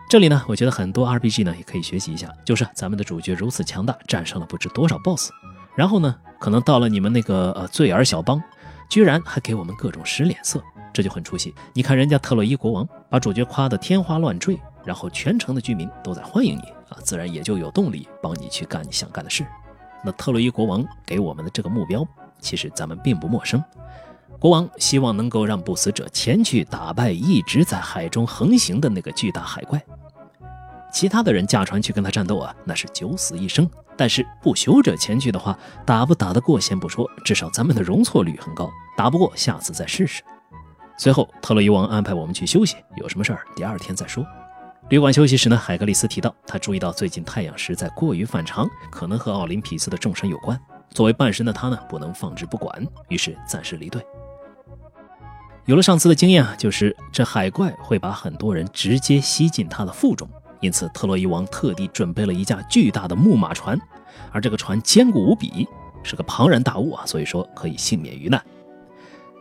[0.09, 5.31] 这里呢，我觉得很多 RPG 呢也可以学习一下，就是咱们的主角如此强大，战胜了不知多少 BOSS，
[5.75, 8.41] 然后呢，可能到了你们那个呃罪儿小邦，
[8.89, 10.61] 居然还给我们各种使脸色。
[10.93, 11.53] 这就很出戏。
[11.73, 19.45] 你看人家特洛伊国王把主角夸得天花乱坠，然后全城的居民都在欢迎你啊，自然也就有动力帮你去干你想干的事。
[20.03, 22.07] 那特洛伊国王给我们的这个目标，
[22.39, 23.63] 其实咱们并不陌生。
[24.39, 29.83] 国王希望能够让不死者前去打败一直在海中横行的那个巨大海怪。
[30.93, 33.69] 其他的人驾船去跟他战斗啊，那是九死一生。
[33.95, 38.69] 但是不朽者前去的话，打不打得过先不说，至少咱们的容错率很高。
[38.95, 40.21] 打不过，下次再试试。
[40.99, 44.23] 随后，特洛伊王安排我们去休息，有什么事儿第二天再说。
[44.89, 50.59] 旅馆休息时呢，海格力斯提到他注意到最近太阳实在过于反常，可能和奥林匹斯的众神有关。
[50.89, 54.01] 作为半神的他呢，不能放置不管，于是暂时离队。
[55.65, 60.27] 有了上次的经验啊，就是这海怪会把很多人直接吸进他的腹中，
[60.61, 63.79] 因此特洛伊王特地准备了一架巨大的木马船，
[64.31, 65.67] 而这个船坚固无比，
[66.03, 68.41] 是个庞然大物啊，所以说可以幸免于难。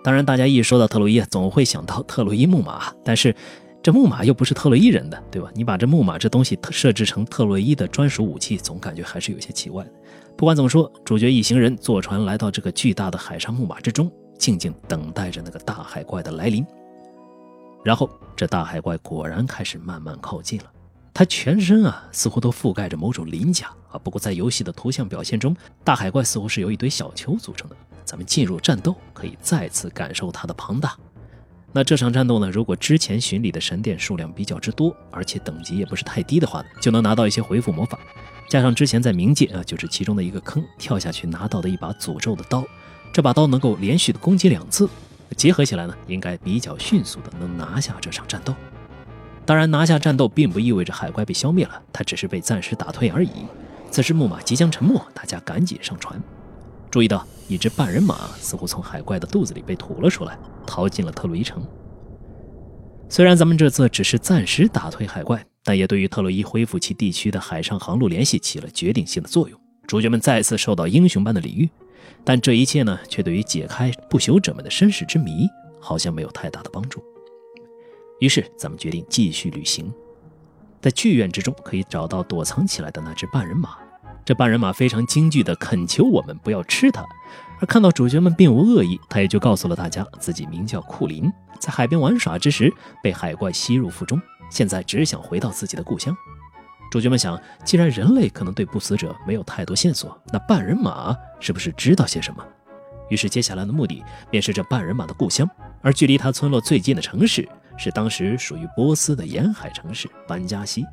[0.02, 2.92] 当然，大家一说到特洛伊，总会想到特洛伊木马。
[3.04, 3.34] 但是，
[3.82, 5.48] 这木马又不是特洛伊人的，对吧？
[5.54, 9.86] 你把这木马这东西设置成特洛伊的专属武器，总感觉还是有些奇怪。
[10.36, 16.64] 不管怎么说，主角一行人坐船来到这个巨大的海上木马之中，静静等待着那个大海怪的来临。
[17.82, 20.64] 然后，这大海怪果然开始慢慢靠近了。
[21.14, 23.98] 它全身啊，似乎都覆盖着某种鳞甲啊。
[23.98, 27.76] 不过，在游戏的图像表现中，大海怪似乎是由一堆小球组成的。
[28.04, 30.94] 咱们进入战斗，可以再次感受它的庞大。
[31.72, 32.50] 那这场战斗呢？
[32.50, 37.98] 如果之前巡礼的神殿数量比较之多，而且等级也不是太低的话呢，就能拿到一些回复魔法。
[38.48, 42.64] 加上之前在冥界啊，就是其中的一个坑，跳下去拿到的一把诅咒的刀，
[43.12, 44.88] 这把刀能够连续的攻击两次，
[45.36, 48.54] 结合起来呢，应该比较迅速的能拿下这场战斗。
[49.44, 53.30] 当然，拿下战斗并不意味着海怪被消灭了，它只是被暂时打退而已。
[53.90, 56.20] 此时木马即将沉没，大家赶紧上船。
[56.90, 61.64] 注意到，一只半人马似乎从海怪的肚子里被吐了出来，逃进了特洛伊城。
[63.08, 69.60] 虽然咱们这次只是暂时打退海怪，但也对于特洛伊恢复其地区的海上航路联系起了决定性的作用。
[69.84, 71.68] 主角们再次受到英雄般的礼遇，
[72.24, 75.48] 但这一切呢，却对于解开不朽者们的身世之谜，
[75.80, 77.02] 好像没有太大的帮助。
[78.20, 79.92] 于是，咱们决定继续旅行，
[80.80, 83.76] 在剧院之中可以找到躲藏起来的那只半人马。
[84.24, 87.04] 这半人马非常惊惧地恳求我们不要吃它，
[87.60, 96.16] 而看到主角们并无恶意，他也就告诉了大家自己名叫库林，在海边玩耍之时被海怪吸入腹中，现在只想回到自己的故乡。
[96.90, 102.44] 主角们想，既然人类可能对不死者没有太多线索，那半人马是不是知道些什么？
[103.08, 105.48] 于是接下来的目的便是这半人马的故乡，
[105.82, 110.84] 而距离他村落最近的城市是当时属于波斯的沿海城市班加西。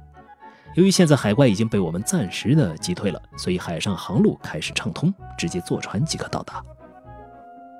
[0.75, 6.63] 由于现在海怪已经被我们暂时的击退了，所以海上航路开始畅通，直接坐船即可到达。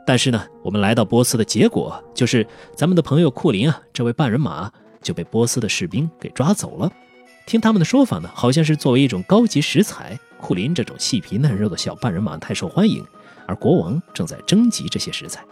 [0.05, 4.71] 但是呢，我们来到波斯的结果就是，咱们的朋友库林啊，这位半人马
[5.03, 6.91] 就被波斯的士兵给抓走了。
[7.45, 13.05] 听他们的说法呢，好像是作为一种高级食材，库林这种细皮嫩肉的小半人马太受欢迎，
[13.45, 15.43] 而国王正在征集这些食材。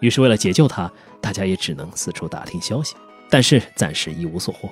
[0.00, 2.94] 于是为了解救他，大家也只能四处打听消息，
[3.28, 4.70] 但是暂时一无所获。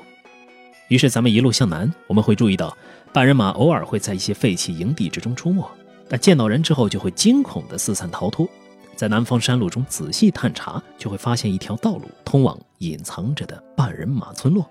[0.89, 2.77] 于是咱们一路向南，我们会注意到
[3.13, 5.63] 半人马偶尔会在一些废弃营地之中出没，
[6.09, 8.49] 但见到人之后就会惊恐地四散逃脱。
[8.97, 12.59] 在南方山路中仔细探查，就会发现一条道路通往
[12.89, 14.69] 隐藏着的半人马村落。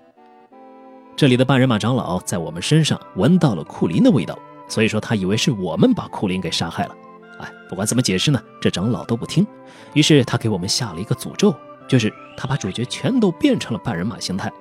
[1.16, 6.96] 这里的半人马长老在我们身上闻到了库林的味道，所以说他以为是我们把库林给杀害了。
[7.38, 9.46] 哎，不管怎么解释呢，这长老都不听。
[9.92, 11.54] 于是他给我们下了一个诅咒，
[11.86, 14.52] 就是他把主角全都变成了半人马形态。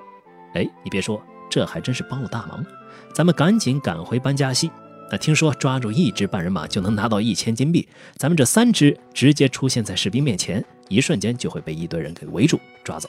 [0.54, 2.64] 哎，你别说，这还真是帮了大忙。
[3.14, 4.72] 咱们赶紧赶回班加西。
[5.12, 7.88] 那听说抓住一只半人马就能拿到一千金币，
[8.18, 13.08] 咱们这三只直接出现在士兵面前，一瞬间就会被一堆人给围住抓走。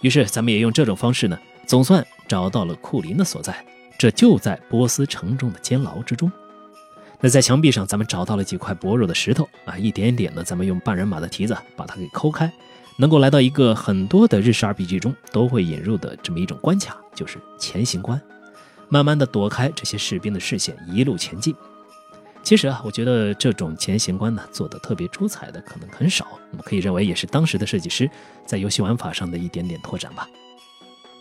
[0.00, 3.64] 于是咱们也用这种方式呢，总算找到了库林的所在，
[3.98, 6.30] 这就在波斯城中的监牢之中。
[7.20, 12.52] 那在墙壁上，咱们找到了几块薄弱的石头啊，一点点的，咱们用半人马的蹄子把它给抠开，
[12.96, 18.20] 能够来到一个很多的日式 RPG 中都会引入的这么一种关卡，就是前行关。
[18.88, 21.52] 慢慢的躲开这些士兵的视线，一路前进。
[22.42, 28.10] 其实啊，我觉得这种前行关呢做的特别出彩的可能很少，我们可以认为也是当时的设计师
[28.46, 30.26] 在游戏玩法上的一点点拓展吧。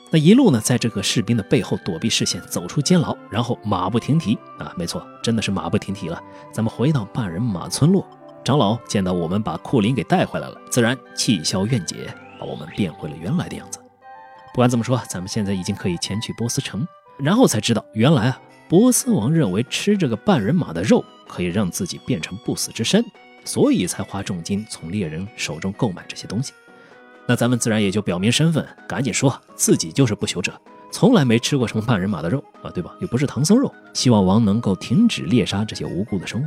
[0.10, 6.22] 那一路呢，在这个士兵的背后躲避视线，走出监牢，然后马不停蹄啊，没错，真的是马不停蹄了。
[6.54, 8.08] 咱们回到半人马村落，
[8.42, 13.80] 长老见到我们把库林给带回来了，自然气消怨解，把我们变回了原来的样子。
[14.54, 16.88] 不管怎么说，咱们现在已经可以前去波斯城。
[17.20, 23.04] 然后才知道，原来啊，波斯王认为吃这个半人马的肉可以让自己变成不死之身，
[23.46, 26.52] 所以才花重金从猎人手中购买这些东西。
[27.26, 30.54] 那咱们自然也就表明身份，赶紧说自己就是不朽者，
[30.92, 32.96] 从来没吃过什么半人马的肉啊，对吧？
[33.00, 36.46] 又不是唐僧肉，希望王能够停止猎杀这些无辜的生物。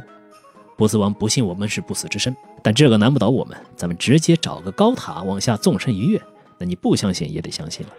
[0.77, 6.21] 波斯王不信我们是不死之身，但这个难不倒我们，咱们直接找个高塔往下纵身一跃，
[6.59, 7.93] 那你不相信也得相信了。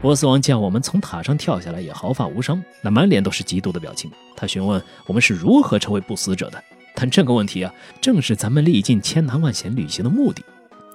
[0.00, 4.10] 波斯王见我们从塔上跳下来也毫发无伤，那满脸都是嫉妒的表情。
[4.36, 6.62] 他询问我们是如何成为不死者的，
[6.94, 10.44] 但这个问题啊，正是咱们历尽千难万险旅行的目的。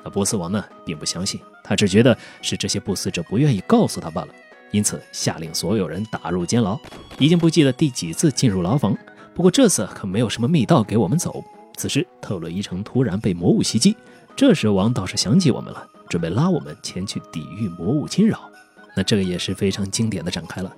[0.03, 4.29] 那波斯王呢，并不相信，他只觉得是这些不死者不愿意告诉他罢了，
[4.71, 6.79] 因此下令所有人打入监牢。
[7.17, 8.95] 已经不记得第几次进入牢房，
[9.33, 11.43] 不过这次可没有什么密道给我们走。
[11.75, 13.95] 此时特洛伊城突然被魔物袭击，
[14.35, 18.50] 这时王倒是想起我们了，准备拉我们前去抵御魔物侵扰。
[18.95, 20.73] 那这个也是非常经典的展开了，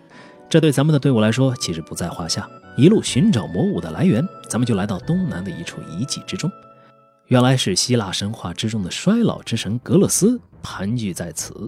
[0.50, 2.50] 这对咱们的队伍来说其实不在话下。
[2.76, 6.52] 一路寻找魔物的来源，咱们就来到东南的一处遗迹之中。
[7.28, 11.68] 原来是希腊神话之中的衰老之神格勒斯盘踞在此。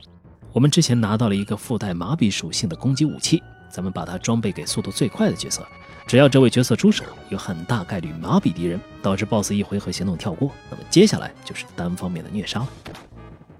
[0.51, 5.65] 我们之前拿到了一个附带麻痹属性的攻击武器，咱们把它装备给速度最快的角色。
[6.07, 10.51] 只要这位角色出手，有很大概率麻痹敌人，导致 BOSS 一回合行动跳过。
[10.69, 12.67] 那么接下来就是单方面的虐杀了。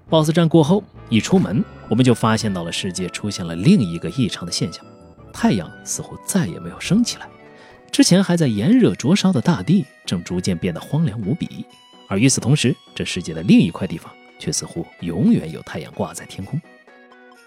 [0.08, 4.84] BOSS 战过后，一出门我们就发现到了世界出现了另一个异常的现象：
[5.32, 7.28] 太阳似乎再也没有升起来。
[7.90, 11.64] 之前还在炎热灼烧的大地，正逐渐变得荒凉无比。
[12.08, 16.60] 而与此同时，这世界的另一块地方却似乎永远有太阳挂在天空。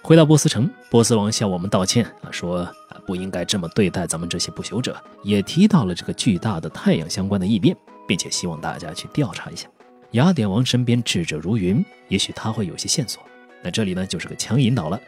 [0.02, 2.68] 回到波斯城，波斯王向我们道歉啊，说
[3.06, 7.74] 不应该这么对待咱们这些不朽者，也提到了这个巨大的太阳相关的异变，
[8.06, 9.66] 并且希望大家去调查一下。
[10.12, 13.22] 雅典王身边智者如云，也许他会有些线索。
[13.62, 15.00] 那这里呢，就是个强引导了。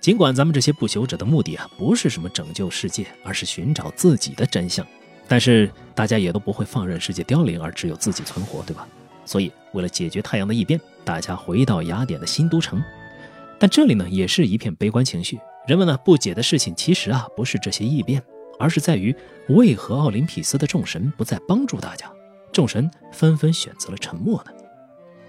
[0.00, 4.86] 尽管咱们这些不朽者的目的啊，不是什么拯救世界，而是寻找自己的真相，
[5.26, 8.86] 但是大家也都不会放任世界凋零，而只有自己存活，对吧？
[9.26, 12.82] 所以，为了解决太阳的异变，大家回到雅典的新都城。
[13.58, 15.38] 但这里呢，也是一片悲观情绪。
[15.66, 18.22] 人们呢，不解的事情其实啊，不是这些异变，
[18.58, 19.14] 而是在于
[19.48, 22.10] 为何奥林匹斯的众神不再帮助大家。
[22.58, 24.50] 众神纷纷选择了沉默呢。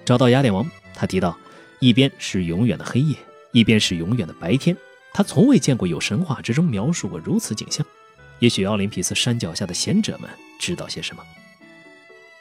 [0.03, 1.37] 找到雅典王，他提到，
[1.79, 3.15] 一边是永远的黑夜，
[3.51, 4.75] 一边是永远的白天。
[5.13, 7.85] 他从未见过有神话之中描述过如此景象。
[8.39, 10.27] 也许奥林匹斯山脚下的贤者们
[10.59, 11.21] 知道些什么。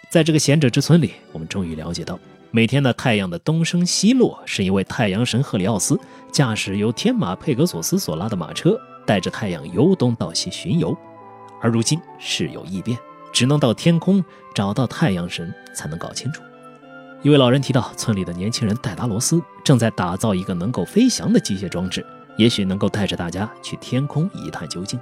[0.08, 2.18] 在这个贤者之村里，我们终于了解到，
[2.50, 6.00] 每天的太阳的东升西落，是因为太阳神赫里奥斯
[6.32, 10.96] 驾驶由天马佩格索斯所拉的马车，带着太阳由东到西巡游，
[11.60, 12.98] 而如今事有异变，
[13.32, 14.24] 只能到天空
[14.54, 16.42] 找到太阳神才能搞清楚。
[17.22, 22.04] 一位老人提到，村里的年轻人戴达罗斯正在打造一个能够飞翔的机械装置，
[22.36, 24.98] 也许能够带着大家去天空一探究竟。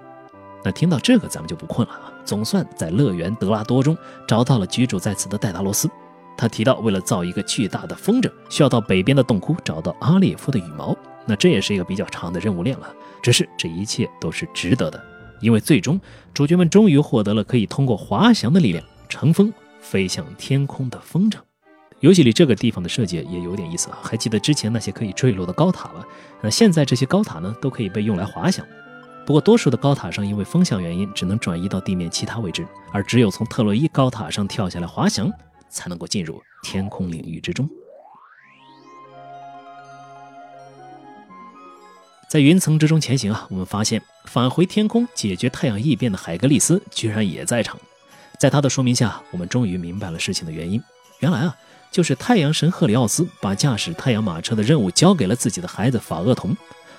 [0.64, 2.12] 那听到这个，咱们就不困了啊！
[2.24, 3.96] 总算在乐园德拉多中
[4.26, 5.88] 找到了居住在此的戴达罗斯。
[6.36, 10.96] 他提到，为了造一个巨大的风筝，需要到北边的洞窟找到阿列夫的羽毛。
[11.24, 12.88] 那这也是一个比较长的任务链了。
[13.22, 15.02] 只是这一切都是值得的，
[15.40, 16.00] 因为最终
[16.34, 21.38] 主角们终于获得了可以通过滑翔的力量乘风飞向天空的风筝。
[22.00, 23.98] 游戏里这个地方的设计也有点意思啊！
[24.02, 26.04] 还记得之前那些可以坠落的高塔吗？
[26.42, 28.64] 那现在这些高塔呢，都可以被用来滑翔。
[29.24, 35.32] 不过多数的高塔上因为风向原因，只能转移到地面其他位置，而只有从特洛伊高塔上跳下来滑翔。
[35.68, 37.68] 才能够进入天空领域之中。
[42.28, 47.78] 在云层之中前行啊，我们发现返回天空解决太阳异变的海格力斯居然也在场。
[48.38, 50.82] 在他的说明下，我们终于明白了事情的原因。
[51.20, 51.56] 原来啊，
[51.90, 56.54] 就是太阳神赫里奥斯把驾驶太阳马车的任务交给了自己的孩子法厄同，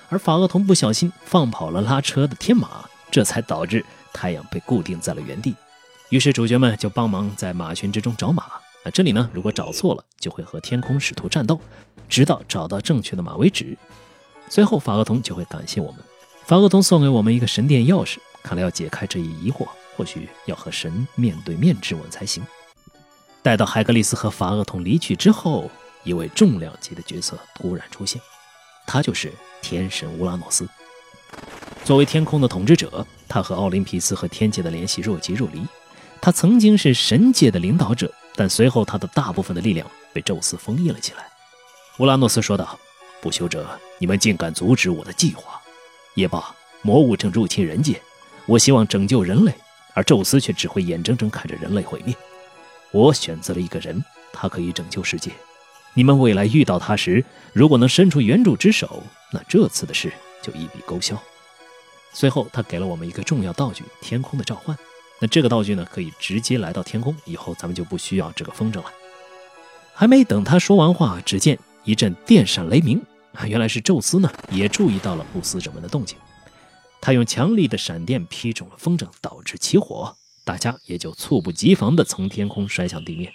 [0.08, 5.54] 而法厄同不小心放跑了拉车的天马，这才导致太阳被固定在了原地。
[6.08, 8.44] 于是主角们就帮忙在马群之中找马。
[8.44, 11.60] 啊，这里呢，如果找错了，就会和天空使徒战斗，
[12.08, 13.76] 直到找到正确的马为止。
[14.48, 16.00] 最后，法厄同就会感谢我们。
[16.44, 22.42] 法厄同送给我们一个神殿钥匙，看来要解开这一疑惑，或许要和神面对面质问才行。
[23.42, 25.70] 待到海格力斯和法厄同离去之后，
[26.04, 28.20] 一位重量级的角色突然出现，
[28.86, 30.66] 他就是天神乌拉诺斯。
[31.84, 35.62] 作为天空的统治者，他和奥林匹斯和天界的联系若即若离。
[36.20, 41.26] 他曾经是神界的领导者，但随后他的大部分的力量被宙斯封印了起来。
[41.98, 42.78] 乌拉诺斯说道
[43.20, 45.60] ：“不朽者，你们竟敢阻止我的计划！
[46.14, 48.00] 也罢，魔物正入侵人界，
[48.46, 49.52] 我希望拯救人类，
[49.94, 52.14] 而宙斯却只会眼睁睁看着人类毁灭。
[52.92, 54.02] 我选择了一个人，
[54.32, 55.30] 他可以拯救世界。
[55.94, 59.02] 你们未来遇到他时，如果能伸出援助之手，
[59.32, 61.20] 那这次的事就一笔勾销。”
[62.12, 64.76] 随后，他给了我们一个重要道具——天空的召唤。
[65.20, 68.92] 那这个道具呢，可以直接来到天空，以后咱们就不需要这个风筝了。
[69.92, 73.00] 还没等他说完话，只见一阵电闪雷鸣，
[73.46, 76.16] 原来是宙斯呢也注意到了不死者们的动静，
[77.00, 83.32] 他用强力的闪电劈中了风筝，导致起火，大家也就猝不及防地从天空摔向地面。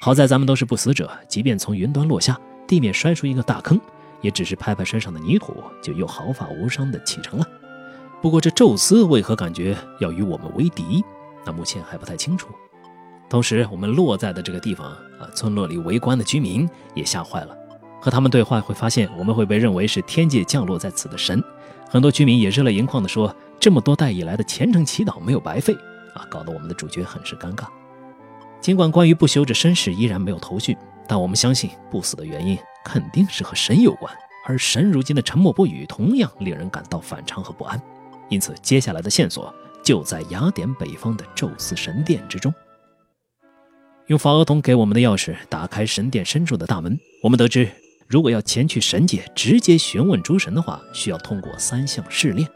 [0.00, 3.78] 好在咱们都是不死者，即便从云端落下，地面摔出一个大坑，
[4.22, 7.46] 也只是拍拍身上的泥土，就又毫发无伤地启程了。
[8.22, 11.04] 不过，这宙斯为何感觉要与我们为敌？
[11.44, 12.48] 那目前还不太清楚。
[13.28, 17.56] 同时，我们落在的这个地方啊，村落里围观的居民也吓坏了。
[18.00, 21.42] 和他们对话会发现，我们会被认为是天界降落在此的神。
[21.88, 25.74] 很多居民也热泪盈眶地说：“这么多代以来的虔诚祈祷没有白费
[26.14, 27.66] 啊！”搞得我们的主角很是尴尬。
[28.60, 30.76] 尽管关于不朽者身世依然没有头绪，
[31.06, 34.12] 但我们相信不死的原因肯定是和神有关。
[34.46, 37.80] 而神如今的沉默不语，同样令人感到反常和不安。
[38.28, 42.52] 因此，接下来的线索就在雅典北方的宙斯神殿之中。
[44.06, 47.68] 用法厄同给我们的钥匙打开神殿深处的大门，我们得知，
[48.10, 52.46] 如果要前去神界直接询问诸神的话，需要通过三项试炼。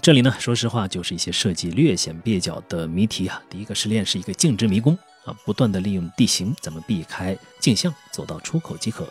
[0.00, 3.38] 这里呢，说实话就是一些设计略显蹩脚的谜题啊。
[3.50, 4.96] 第一个试炼是一个静止迷宫
[5.26, 9.06] 啊，不断的利用地形怎么避开镜像，走到出口即可。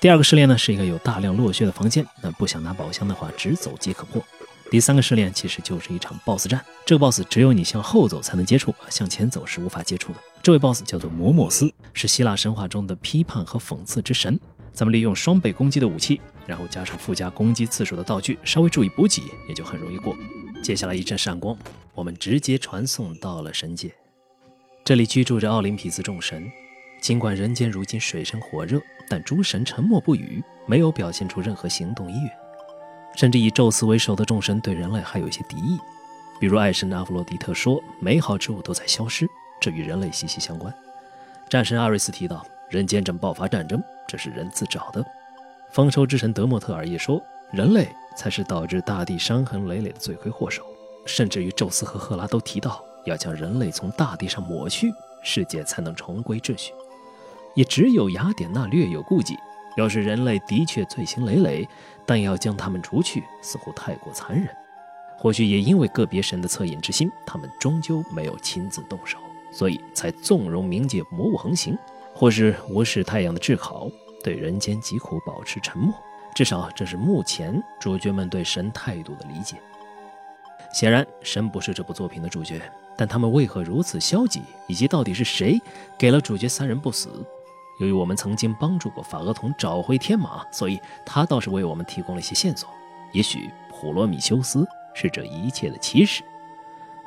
[0.00, 4.20] 第二个试炼呢是一个有大量落穴的房间，那不想拿宝箱的话，直走即可破。
[4.68, 10.18] 第三个试炼其实就是一场 BOSS 战，这个 BOSS 只有你向后走才能接触，向前走是无法接触的。
[10.42, 14.40] 这位 BOSS 叫做摩莫斯，是希腊神话中的批判和讽刺之神。
[14.76, 20.14] 咱们利用双倍攻击的武器，然后加上附加攻击次数的道具，稍微注意补给，也就很容易过。
[20.62, 21.56] 接下来一阵闪光，
[21.94, 23.90] 我们直接传送到了神界。
[24.84, 26.46] 这里居住着奥林匹斯众神，
[27.00, 32.30] 尽管人间如今水深火热，但诸神沉默不语，没有表现出任何行动意愿。
[33.16, 35.78] 甚至以宙斯为首的众神对人类还有一些敌意，
[36.38, 39.26] 比如爱神阿弗洛狄特说：“美好之物都在消失，
[39.58, 40.70] 这与人类息息相关。”
[41.48, 45.04] 战神阿瑞斯提到：“人间正爆发战争，这是人自找的。”
[45.70, 50.64] 丰收之神德莫特尔也说：“人类才是导致大地伤痕累累的罪魁祸首。”
[51.06, 54.92] 甚至于宙斯和赫拉都提到要将人类从大地上抹去，
[55.22, 56.72] 世界才能重归秩序。
[57.54, 59.36] 也只有雅典娜略有顾忌。
[59.76, 61.68] 要是人类的确罪行累累，
[62.06, 64.48] 但要将他们除去，似乎太过残忍。
[65.18, 69.18] 或许也因为个别神的恻隐之心，他们终究没有亲自动手，
[69.52, 71.76] 所以才纵容冥界魔物横行，
[72.18, 73.90] 或是无视太阳的炙烤，
[74.24, 75.94] 对人间疾苦保持沉默。
[76.34, 79.56] 至少这是目前主角们对神态度的理解。
[80.72, 82.58] 显然，神不是这部作品的主角，
[82.96, 85.60] 但他们为何如此消极，以及到底是谁
[85.98, 87.10] 给了主角三人不死？
[87.80, 92.66] 由于我们曾经帮助过法厄同找回天马，所以他倒是为我们提供了一些线索。
[93.12, 96.22] 也许普罗米修斯是这一切的起始。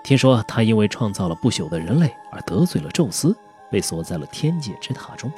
[0.04, 3.36] 听说他因为创造了不朽的人类而得罪了宙斯，
[3.70, 5.32] 被锁在了天界之塔中。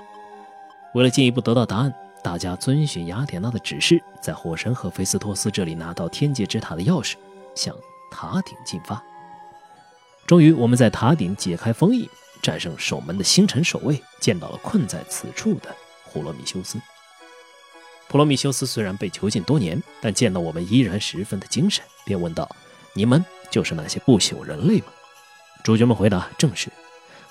[0.93, 7.15] 为了进一步得到答案，大家遵循雅典娜的指示，在火神和菲斯托斯这里拿到天界之塔的钥匙，
[7.55, 7.75] 向
[8.11, 9.01] 塔顶进发。
[10.27, 12.07] 终于，我们在塔顶解开封印。
[12.41, 15.75] 战胜守门的星辰守卫，见到了困在此处的
[16.11, 16.81] 普罗米修斯。
[18.07, 22.49] 普罗米修斯虽然被囚禁多年，但见到我们依然十分的精神，便问道
[22.95, 24.87] ：“你们就是那些不朽人类吗？”
[25.63, 26.71] 主角们回答：“正是。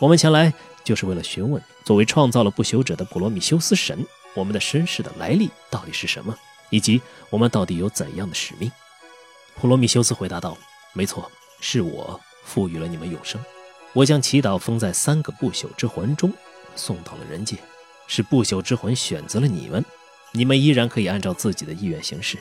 [0.00, 6.34] 我们前来就是为了询问，作为创造了不朽者的普罗米修斯神，我们的身世的来历到底是什么，
[6.70, 8.72] 以及我们到底有怎样的使命。”
[9.60, 10.56] 普罗米修斯回答道
[10.94, 11.30] ：“没错，
[11.60, 13.38] 是我赋予了你们永生。”
[13.92, 16.32] 我将祈祷封在三个不朽之魂中，
[16.74, 17.58] 送到了人界。
[18.06, 19.84] 是不朽之魂选择了你们，
[20.32, 22.38] 你们依然可以按照自己的意愿行事。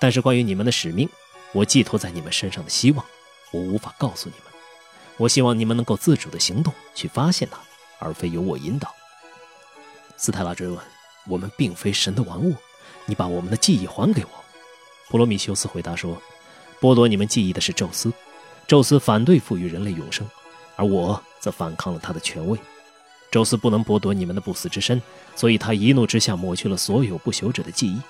[0.00, 1.08] 但是关于你们的使命，
[1.52, 3.06] 我寄托在你们身上的希望，
[3.52, 4.51] 我无法告诉你们。
[5.16, 7.58] 我希望你们能够自主的行动去发现它，
[7.98, 8.92] 而非由我引导。
[10.16, 10.78] 斯泰拉追问
[11.28, 12.54] ：“我们并非神的玩物，
[13.06, 14.30] 你把我们的记忆还给我。”
[15.08, 16.20] 普罗米修斯回答说
[16.80, 18.12] ：“剥夺你们记忆的是宙斯，
[18.66, 20.26] 宙斯反对赋予人类永生。”
[20.74, 22.58] 而我则反抗了他的权威。
[23.30, 25.00] 宙斯不能剥夺你们的不死之身，
[25.36, 28.00] 所以他一怒之下抹去了所有不朽者的记忆。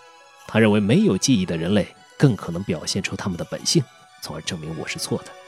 [0.46, 1.86] 他认为没有记忆的人类
[2.16, 3.82] 更可能表现出他们的本性，
[4.22, 5.41] 从而证明我是错的。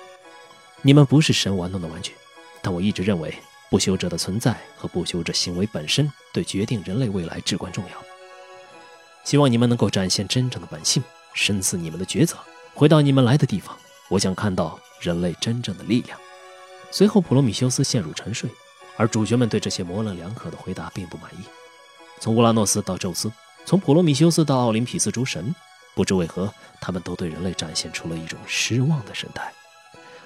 [0.86, 2.12] 你们不是神玩弄的玩具，
[2.60, 3.34] 但我一直认为
[3.70, 8.04] 不朽者的存在和不朽者行为本身对决定人类未来至关重要。
[9.24, 12.36] 希望你们能够展现真正的本性，深思你们的抉择，
[12.74, 13.74] 回到你们来的地方。
[14.10, 16.20] 我想看到人类真正的力量。
[16.90, 18.50] 随后，普罗米修斯陷入沉睡，
[18.98, 21.38] 而主角们对这些模棱两可的回答并不满意。
[22.20, 23.32] 从乌拉诺斯到宙斯，
[23.64, 25.54] 从普罗米修斯到奥林匹斯诸神，
[25.94, 29.50] 不知为何，他们都对人类展现出了一种失望的神态，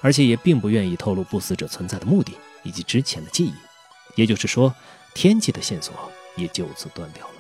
[0.01, 2.33] 而且也并不愿意透露不死者存在的目的
[2.63, 3.55] 以及之前的记忆。
[4.15, 4.75] 也就是说，
[5.15, 5.95] 天际的线索
[6.37, 7.35] 也就此断掉了。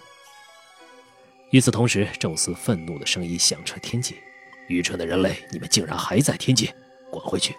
[1.50, 4.16] 与此同时，宙斯愤怒的声音响彻天际
[4.68, 6.74] ：“愚蠢的人类，你们竟然还在天界，
[7.10, 7.54] 滚回去！”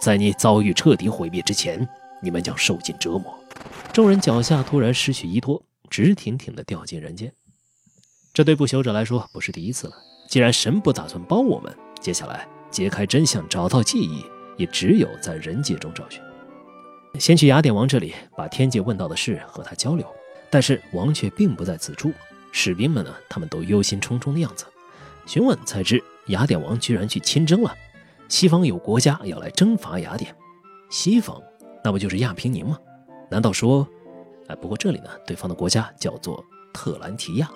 [0.00, 1.86] 在你遭遇彻底毁灭之前，
[2.22, 3.38] 你们将受尽折磨。
[3.92, 7.32] 众人脚下突然失去依托，直挺挺地掉进人间。
[8.32, 9.94] 这对不朽者来说不是第一次了。
[10.28, 14.24] 既然神不打算帮我们，接下来揭开真相、找到记忆，
[14.56, 16.20] 也只有在人界中找寻。
[17.18, 20.06] 先去雅典王这里，把天界问到的事和他交流。
[20.50, 22.12] 但是王却并不在此处。
[22.52, 23.12] 士兵们呢？
[23.28, 24.64] 他们都忧心忡忡的样子。
[25.26, 27.74] 询问才知，雅典王居然去亲征了。
[28.28, 30.34] 西方有国家要来征伐雅典，
[30.90, 31.42] 西方
[31.82, 32.78] 那不就是亚平宁吗？
[33.28, 33.86] 难道说，
[34.46, 37.50] 哎，不过这里呢，对方的国家叫做特兰提亚。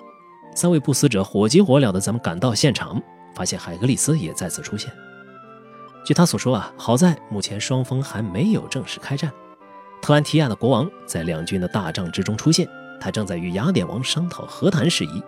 [0.55, 3.01] 三位不死者火急火燎的咱们赶到现场，
[3.33, 4.91] 发现海格力斯也再次出现。
[6.03, 9.31] 据他所说啊，好在目前双方还没有正式开战。
[10.01, 12.67] 特兰提亚的国王在两军的大帐之中出现，
[12.99, 15.21] 他正在与雅典王商讨和谈事宜。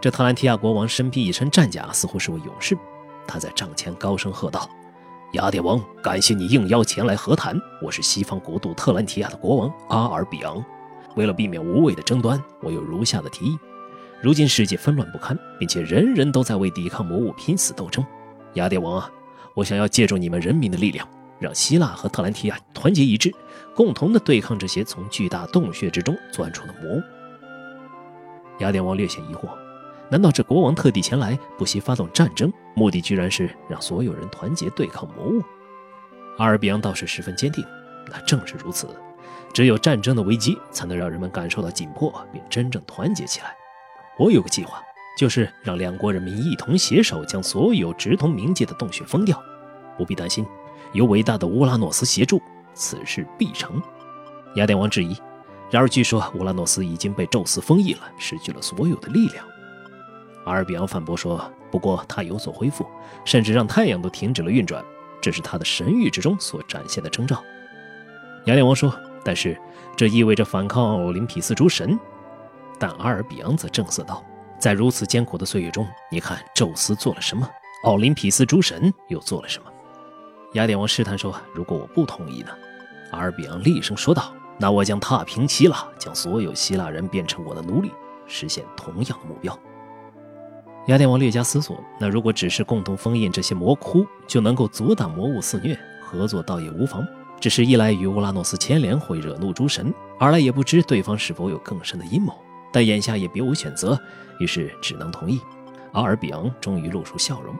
[0.00, 2.76] 这特兰提亚国王身披一身战甲，似乎是位勇士。
[3.26, 4.68] 他在帐前高声喝道
[5.34, 7.60] ：“雅典王，感谢你应邀前来和谈。
[7.82, 10.64] 我是西方国度特兰提亚的国王阿尔比昂。
[11.16, 13.58] 为了避免无谓的争端，我有如下的提议：
[14.22, 18.04] 如今世界纷乱不堪，并且人人都在为抵抗魔物拼死斗争。
[18.54, 19.10] 雅典王啊，
[19.54, 21.06] 我想要借助你们人民的力量，
[21.38, 23.34] 让希腊和特兰提亚团结一致，
[23.74, 27.02] 共同的对抗这些从巨大洞穴之中钻出的魔物。”
[28.60, 29.48] 雅典王略显疑惑。
[30.10, 35.40] 难道这国王特地前来，不惜发动战争，目的居然是让所有人团结对抗魔物？
[36.36, 37.64] 阿尔比昂倒是十分坚定。
[38.10, 38.88] 那正是如此，
[39.52, 43.54] 只有战争的危机，才能让人们感受到紧迫，并真正团结起来。
[44.18, 44.82] 我有个计划，
[45.20, 49.38] 就是让两国人民一同携手，将所有直通冥界的洞穴封掉。
[49.98, 50.46] 不必担心，
[50.94, 52.40] 有伟大的乌拉诺斯协助，
[52.72, 53.82] 此事必成。
[54.54, 55.14] 雅典王质疑。
[55.70, 59.44] 然而据说乌拉诺斯已经被宙斯封印了，失去了所有的力量。
[60.46, 62.86] 阿尔比昂反驳说：“不过他有所恢复，
[63.26, 64.82] 甚至让太阳都停止了运转，
[65.20, 67.44] 这是他的神域之中所展现的征兆。”
[68.48, 68.90] 雅典王说
[69.22, 69.54] ：“但是
[69.94, 72.00] 这意味着反抗奥林匹斯诸神。”
[72.80, 74.24] 但阿尔比昂则正色道
[74.60, 77.48] ：“在如此艰苦的岁月中，你看宙斯做了什么，
[77.84, 79.70] 奥林匹斯诸神又做了什么？”
[80.54, 82.50] 雅典王试探说：“如果我不同意呢？”
[83.10, 87.90] 阿尔比昂厉声说道：“那我将踏平希腊，将所有希腊人变成我的奴隶，
[88.26, 89.58] 实现同样的目标。”
[90.86, 97.06] 雅典王略加思索，那如果只是共同封印这些魔窟，就能够阻挡魔物肆虐，合作倒也无妨。
[97.38, 102.34] 只是一来与乌拉诺斯牵连会惹怒诸神，二来也不知对方是否有更深的阴谋。
[102.72, 104.00] 但眼下也别无选择，
[104.38, 105.40] 于是只能同意。
[105.92, 107.54] 阿尔比昂终于露出笑容。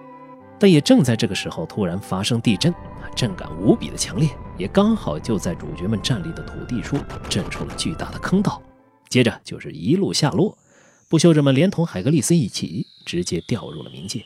[0.58, 2.72] 但也正在这个时候，突然发生地震，
[3.16, 6.98] 震感无比的强烈，也刚好就在主角们站立的土地处
[7.28, 8.62] 震出了巨大的坑道。
[9.08, 10.56] 接着就是一路下落，
[11.08, 14.22] 不朽者们连同海格力斯一起直接掉入了冥界。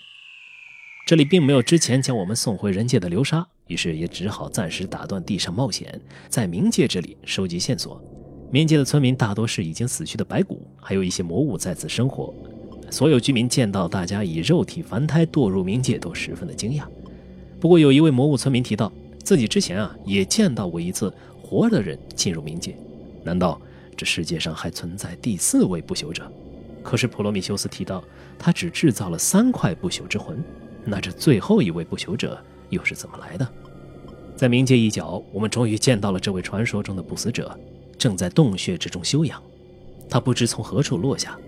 [1.07, 8.03] 这里并没有之前将我们送回人界的流沙，于是也只好暂时打断地上冒险，在冥界这里收集线索。
[8.55, 12.33] 冥界的村民大多是已经死去的白骨，还有一些魔物在此生活。
[12.89, 16.85] 所有居民见到大家以肉体凡胎堕入冥界，都十分的惊讶。
[17.59, 18.93] 不过，有一位魔物村民提到，
[19.25, 22.77] 自己之前啊也见到过一次活的人进入冥界。
[23.25, 23.61] 难道
[23.97, 26.31] 这世界上还存在第四位不朽者？
[26.81, 28.05] 可是普罗米修斯提到，
[28.39, 30.41] 他只制造了三块不朽之魂。
[30.85, 33.49] 那这最后一位不朽者又是怎么来的？
[34.37, 37.59] 在冥界一角，我们终于见到了这位传说中的不死者，
[37.99, 39.43] 正在洞穴之中休养。
[40.09, 41.39] 他不知从何处落下。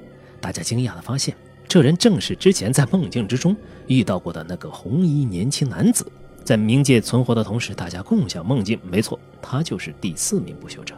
[0.40, 1.36] 大家惊讶地发现，
[1.66, 6.10] 这人正是之前在梦境之中遇到过的那个红衣年轻男子。
[6.44, 8.78] 在冥界存活的同时，大家共享梦境。
[8.84, 10.94] 没错，他就是第四名不朽者。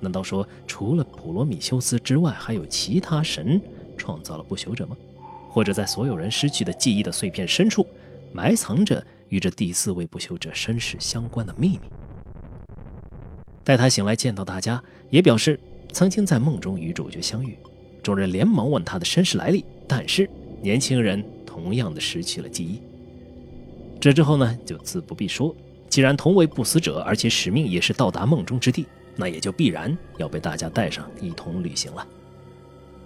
[0.00, 3.58] 难道说，除了普罗米修斯之外，还有其他神
[3.96, 4.94] 创造了不朽者吗？
[5.48, 7.86] 或者，在所有人失去的记忆的碎片深处，
[8.32, 11.80] 埋藏着与这第四位不朽者身世相关的秘密？
[13.64, 15.58] 待他醒来见到大家，也表示
[15.90, 17.56] 曾经在梦中与主角相遇。
[18.02, 20.28] 众人连忙问他的身世来历，但是
[20.60, 22.78] 年轻人同样的失去了记忆。
[23.98, 25.56] 这之后呢，就自不必说。
[25.88, 28.84] 既然同为不死者，而且使命也是到达梦中之地，
[29.16, 32.06] 那也就必然要被大家带上一同旅行了。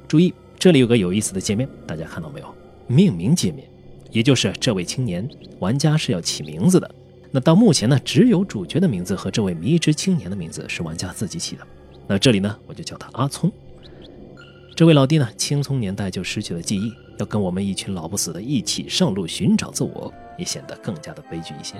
[0.08, 2.52] 注意，这里有个有意思的界面，大家看到没有？
[2.86, 3.68] 命名界面，
[4.10, 5.28] 也就是这位青年
[5.60, 6.94] 玩家是要起名字的。
[7.30, 11.66] 那到目前呢，只有主角的名字和这位迷之青年的名字是玩家自己起的。
[12.06, 13.52] 那这里呢，我就叫他阿聪。
[14.74, 21.74] 这位老弟呢，青葱年代就失去了记忆，要跟我们一群老不死的一起上路寻找自我，也显得更加的悲剧一些。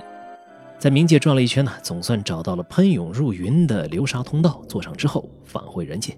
[0.78, 6.16] 在冥界转了一圈呢，总算找到了喷涌入云的流沙通道，坐上之后返回人界。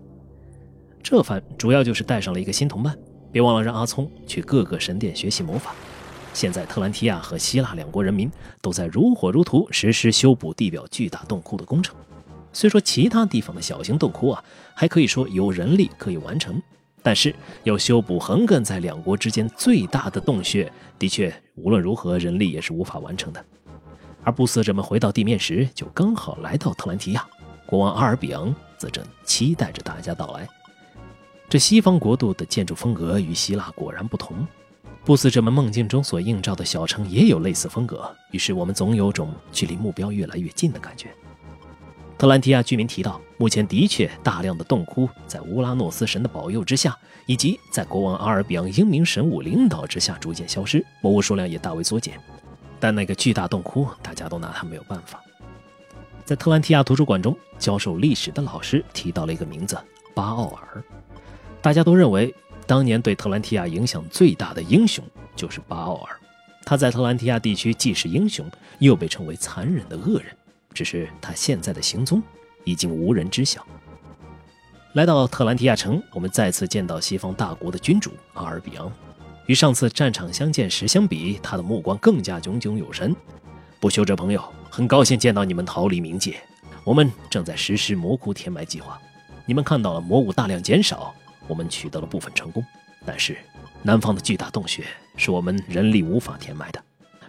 [1.02, 2.98] 这番主要就是带上了一个新同伴，
[3.30, 5.74] 别忘了让阿聪去各个神殿学习魔法。
[6.32, 11.94] 现在特兰提亚和希腊两国人民都在如火如荼实施修补地表巨大洞窟的工程。
[12.52, 14.42] 虽说其他地方的小型洞窟啊，
[14.74, 16.60] 还可以说有人力可以完成，
[17.02, 23.44] 但是要修补横亘在两国之间最大的洞穴，的确无论如何人力也是无法完成的。
[24.22, 27.26] 而不死者们回到地面时，就刚好来到特兰提亚，
[27.66, 30.48] 国王阿尔比昂则正期待着大家到来。
[31.48, 34.46] 这西方国度的建筑风格与希腊果然不同，
[35.04, 41.08] 不死者们梦境中所映照的小城也有类似风格，于是我们总有种距离目标越来越近的感觉。
[42.18, 52.20] 特兰提亚居民提到，目前的确大量的洞窟在乌拉诺斯神的保佑之下，以及在国王阿尔比昂英明神武领导之下逐渐消失，魔物数量也大为缩减。
[52.78, 55.18] 但那个巨大洞窟，大家都拿他没有办法。
[56.26, 59.76] 在特兰提亚图书馆中，教授历史的老师提到了一个名字——
[60.14, 60.84] 巴奥尔。
[61.62, 62.34] 大家都认为，
[62.70, 65.04] 当年对特兰提亚影响最大的英雄
[65.34, 66.16] 就是巴奥尔。
[66.64, 68.48] 他在特兰提亚地区既是英雄，
[68.78, 70.26] 又被称为残忍的恶人。
[70.72, 72.22] 只是他现在的行踪
[72.62, 73.66] 已经无人知晓。
[74.92, 78.88] 来到特兰提亚城，我们再次见到西方大国的君主阿尔比昂。
[79.46, 83.12] 与上次战场相见时相比，他的目光更加炯炯有神。
[83.80, 84.40] 不朽者朋友，
[84.70, 86.36] 很高兴见到你们逃离冥界。
[86.84, 88.96] 我们正在实施魔窟填埋计划。
[89.44, 91.12] 你们看到了魔物大量减少，
[91.50, 92.64] 我们取得了部分成功。
[93.04, 93.36] 但是，
[93.82, 94.84] 南方的巨大洞穴
[95.16, 96.80] 是我们人力无法填埋的。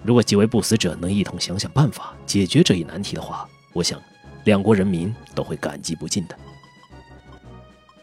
[0.04, 4.00] 如果几位不死者能一同想想办法解决这一难题的话，我想
[4.44, 6.36] 两国人民都会感激不尽的。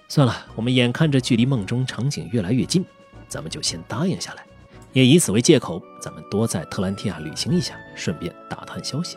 [0.09, 2.85] 算了，我们眼看着距离梦中场景越来越近，
[3.29, 4.43] 咱们就先答应下来，
[4.93, 9.17] 也以此为借口，咱们多在特兰提亚旅行一下，顺便打探消息。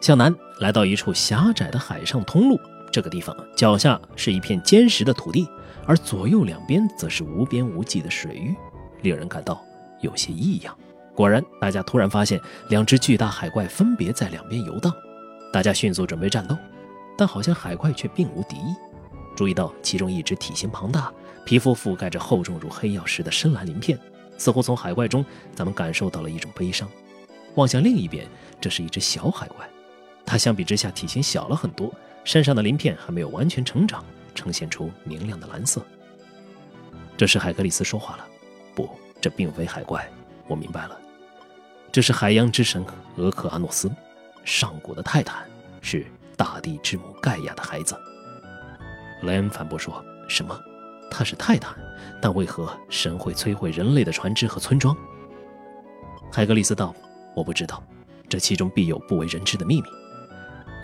[0.00, 2.60] 向南来到一处狭窄的海上通路，
[2.96, 5.46] 这个地方脚下是一片坚实的土地，
[5.84, 8.56] 而左右两边则是无边无际的水域，
[9.02, 9.62] 令人感到
[10.00, 10.74] 有些异样。
[11.14, 12.40] 果然，大家突然发现
[12.70, 14.90] 两只巨大海怪分别在两边游荡。
[15.52, 16.56] 大家迅速准备战斗，
[17.18, 18.74] 但好像海怪却并无敌意。
[19.36, 21.12] 注意到其中一只体型庞大、
[21.44, 23.98] 皮肤覆盖着厚重如黑曜石的深蓝鳞片，
[24.38, 25.22] 似乎从海怪中
[25.54, 26.88] 咱们感受到了一种悲伤。
[27.56, 28.26] 望向另一边，
[28.58, 29.68] 这是一只小海怪，
[30.24, 31.92] 它相比之下体型小了很多，
[32.26, 34.04] 身上的鳞片还没有完全成长，
[34.34, 35.80] 呈现出明亮的蓝色。
[37.16, 38.26] 这时海格力斯说话了
[38.74, 40.10] ：“不，这并非海怪，
[40.48, 41.00] 我明白了，
[41.92, 43.88] 这是海洋之神俄克阿诺斯，
[44.44, 45.48] 上古的泰坦，
[45.80, 46.04] 是
[46.36, 47.96] 大地之母盖亚的孩子。
[49.22, 50.60] 莱恩反驳说：“什么？
[51.08, 51.78] 他是泰坦？
[52.20, 54.94] 但为何神会摧毁人类的船只和村庄？”
[56.32, 56.92] 海格力斯道
[57.36, 57.80] ：“我不知道，
[58.28, 59.88] 这其中必有不为人知的秘密。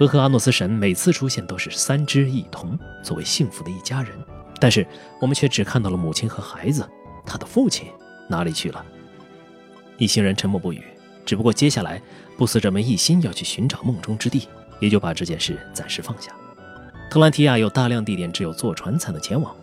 [0.02, 4.12] 俄克阿诺斯神每次出现都是三只一同，作为幸福的一家人，
[4.58, 4.84] 但是
[5.20, 6.84] 我们却只看到了母亲和孩子，
[7.24, 7.86] 他的父亲。”
[8.28, 8.84] 哪里去了？
[9.98, 10.82] 一行人沉默不语。
[11.24, 12.02] 只不过接下来，
[12.36, 14.48] 不死者们一心要去寻找梦中之地，
[14.80, 16.32] 也就把这件事暂时放下。
[17.08, 19.54] 特兰提亚有大量地点只有坐船才能前往，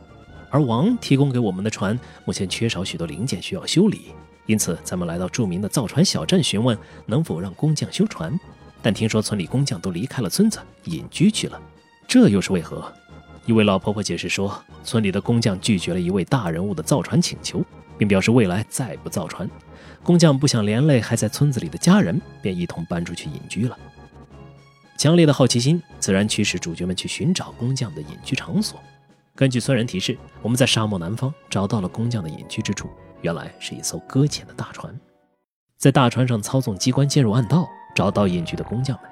[0.50, 4.14] 而王提供给我们的船目前缺少许多零件需要修理，
[4.46, 6.78] 因此咱们来到著名的造船小镇询问
[7.08, 8.40] 能否让工匠修船。
[8.82, 11.62] 但听说村里工匠都离开了村子隐居去了，
[12.08, 12.92] 这又是为何？
[13.46, 17.64] 一位老婆婆解释说，村里的工匠拒绝了一位大人物的造船请求。
[18.00, 19.46] 并表示未来再不造船，
[20.04, 23.78] 工匠不想连累还在村子里的家人，便一同搬出去隐居了。
[24.98, 28.80] 强烈的好奇心自然驱使主角们去寻找工匠的隐居场所。
[29.36, 32.90] 根据村人提示，我们在沙漠南方找到了工匠的隐居之处，
[33.22, 34.98] 原来是一艘搁浅的大船。
[35.78, 39.10] 在大船上操纵机关进入暗道，找到隐居的工匠们。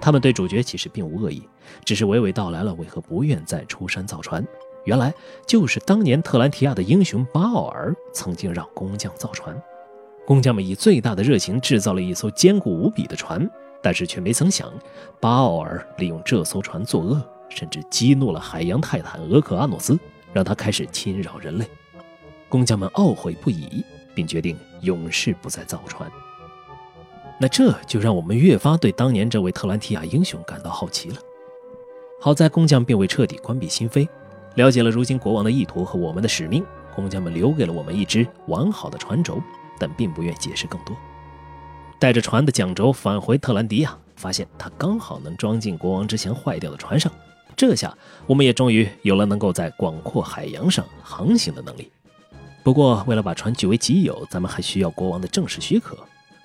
[0.00, 1.48] 他们对主角其实并无恶意，
[1.84, 4.46] 只是娓娓道来了为何不愿再出山造船。
[4.84, 5.12] 原来
[5.46, 9.60] 就是当年特兰提亚的英雄巴奥尔曾经让工匠造船，
[10.24, 13.50] 工匠们以最大的热情制造了一艘坚固无比的船，
[13.82, 14.72] 但是却没曾想，
[15.18, 19.98] 巴奥尔利用这艘船作恶，甚至激怒了海洋泰坦俄克阿诺斯，
[20.32, 21.66] 让他开始侵扰人类。
[22.48, 23.82] 工匠们懊悔不已，
[24.14, 26.08] 并决定永世不再造船。
[27.38, 31.16] 那这就让我们越发对当年这位特兰提亚英雄感到好奇了。
[32.20, 34.08] 好在工匠并未彻底关闭心扉。
[34.54, 36.64] 了解了如今国王的意图和我们的使命，
[36.94, 39.38] 工匠们留给了我们一只完好的船轴，
[39.78, 40.96] 但并不愿解释更多。
[41.98, 47.12] 带着船的桨轴返回特兰迪亚，发现它刚好能装进国王之前坏掉的船上。
[47.54, 47.94] 这下
[48.26, 51.90] 我们也终于有了能够在广阔海洋上航行的能力。
[52.62, 55.98] 不过，为了把船据为己有，咱们还需要国王的正式许可。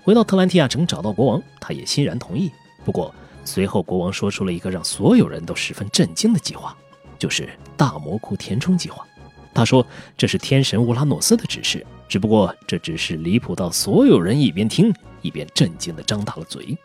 [0.04, 2.52] 回到特兰提亚城找到国王，他也欣然同意。
[2.84, 3.14] 不过，
[3.46, 6.76] 随后国王说出了一个让所有人都十分震惊的计划。
[7.20, 7.48] 就是
[7.78, 9.06] 大魔窟填充计划，
[9.54, 9.86] 他说
[10.18, 14.92] 这是天神乌拉诺斯的指示，只不过这只是离谱到所有人一边听
[15.22, 16.76] 一边震惊地张大了嘴。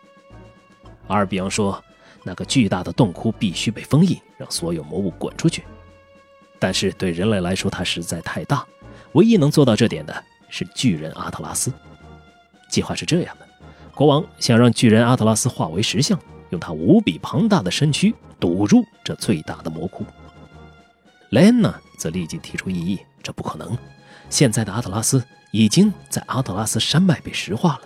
[1.07, 1.83] 阿尔比昂说，
[2.23, 5.65] 那个巨大的洞窟必须被封印，让所有魔物滚出去。
[6.59, 8.67] 但是对人类来说，它实在太大，
[9.13, 11.73] 唯一能做到这点的是巨人阿特拉斯。
[12.69, 13.47] 计划是这样的：
[13.95, 16.19] 国王想让巨人阿特拉斯化为石像，
[16.51, 20.05] 用他无比庞大的身躯堵住这最大的魔窟。
[21.31, 23.77] 莱恩呢，则立即提出异议：“这不可能！
[24.29, 27.83] 现在的阿特拉斯已经在阿特拉斯山脉被石化了。”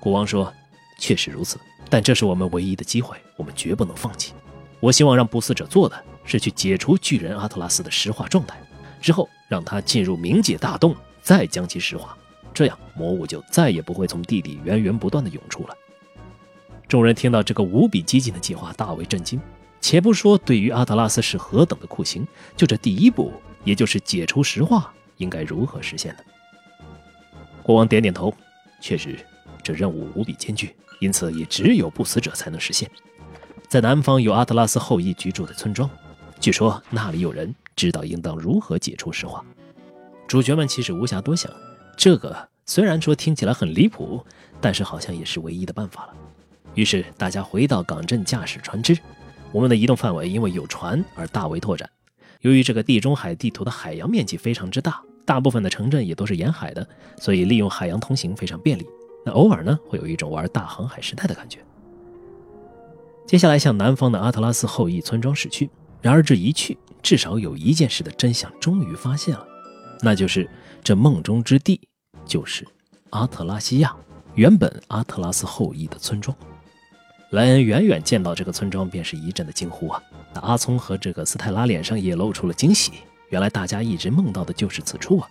[0.00, 0.52] 国王说
[0.98, 1.58] ：“确实如此，
[1.88, 4.32] 但这是我们唯一的机会，我们绝不能放弃。
[4.80, 8.60] 我希望让不死者做的是去解除巨人阿特拉斯的石化状态，
[9.00, 12.16] 之后让他进入冥界大洞，再将其石化，
[12.52, 15.76] 这样魔物就再也不会从地底源源不断的涌出了。”
[16.88, 19.40] 众人听到这个无比激进的计划，大为震惊。
[19.80, 22.24] 且不说对于阿特拉斯是何等的酷刑，
[22.56, 23.32] 就这第一步，
[23.64, 26.20] 也就是解除石化，应该如何实现呢？
[27.64, 28.32] 国王点点头，
[28.80, 29.18] 确实，
[29.60, 32.88] 这任务无比艰巨，因此也只有不死者才能实现。
[33.68, 35.90] 在南方有阿特拉斯后裔居住的村庄，
[36.38, 39.44] 据说那里有人知道应当如何解除石化。
[40.28, 41.50] 主角们其实无暇多想，
[41.96, 44.24] 这个虽然说听起来很离谱，
[44.60, 46.14] 但是好像也是唯一的办法了。
[46.74, 48.96] 于是大家回到港镇驾驶船只。
[49.52, 51.88] 我们的移动范围因为有船而大为拓展。
[52.40, 56.86] 由于这个地中海地图的海洋面积非常之大，大部分的城镇也都是沿海的，
[57.18, 58.86] 所以利用海洋通行非常便利。
[59.24, 61.58] 那偶尔呢，会有一种玩大航海时代的感觉。
[63.26, 65.70] 接下来向南方的阿特拉斯后裔村庄驶去。
[66.00, 69.46] 然而这一去，至少有一件事的真相终于发现了，
[70.00, 70.48] 那就是
[70.84, 71.80] 这梦中之地
[72.26, 72.66] 就是
[73.10, 73.94] 阿特拉西亚，
[74.34, 76.36] 原本阿特拉斯后裔的村庄。
[77.30, 80.02] 莱恩远远见到这个村庄，便是一阵的惊呼啊！
[80.34, 82.92] 那阿聪和这个斯泰拉脸上也露出了惊喜。
[83.30, 85.28] 原来大家一直梦到的就是此处啊！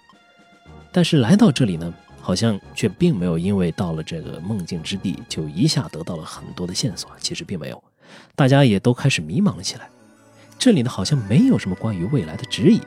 [0.91, 7.11] 但是来到这里呢，好像却并没有因为到了这个梦境之地，就一下得到了很多的线索。
[7.19, 7.83] 其实并没有，
[8.35, 9.89] 大家也都开始迷茫了起来。
[10.57, 12.79] 这里呢，好像没有什么关于未来的指引，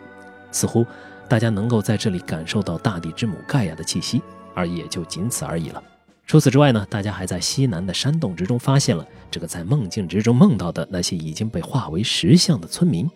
[0.50, 0.84] 似乎
[1.28, 4.22] 大家能够在这里感受到大地之母盖亚的气息，
[4.54, 5.82] 而也就仅此而已了。
[6.26, 13.10] 除此之外呢，大家还在西南的山洞之中发现了这个在梦境之中梦到的那些已经被化为石像的村民。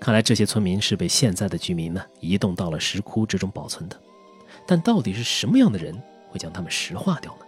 [0.00, 4.00] 看来这些村民是被现在的居民呢移动到了石窟之中保存的。
[4.66, 5.94] 但到底是什么样的人
[6.30, 7.44] 会将他们石化掉呢？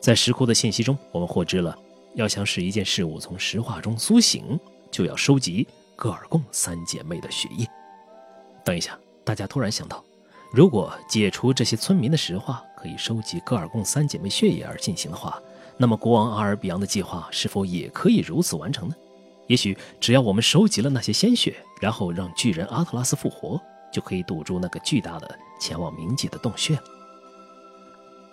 [0.00, 1.76] 在石窟的信息中，我们获知了，
[2.14, 4.58] 要想使一件事物从石化中苏醒，
[4.90, 5.66] 就要收集
[5.96, 7.66] 戈尔贡三姐妹的血液。
[8.66, 10.04] 等一下，大家突然想到，
[10.52, 15.40] 如果解除这些村民的石化可以收集戈尔贡三姐妹血液而进行的话，
[15.76, 18.94] 那么国王阿尔比昂的计划是否也可以如此完成呢？
[19.46, 23.60] 也许只要我们收集了那些鲜血，然后让巨人阿特拉斯复活，
[23.92, 26.82] 就可以堵住那个巨大的前往冥界的洞穴了。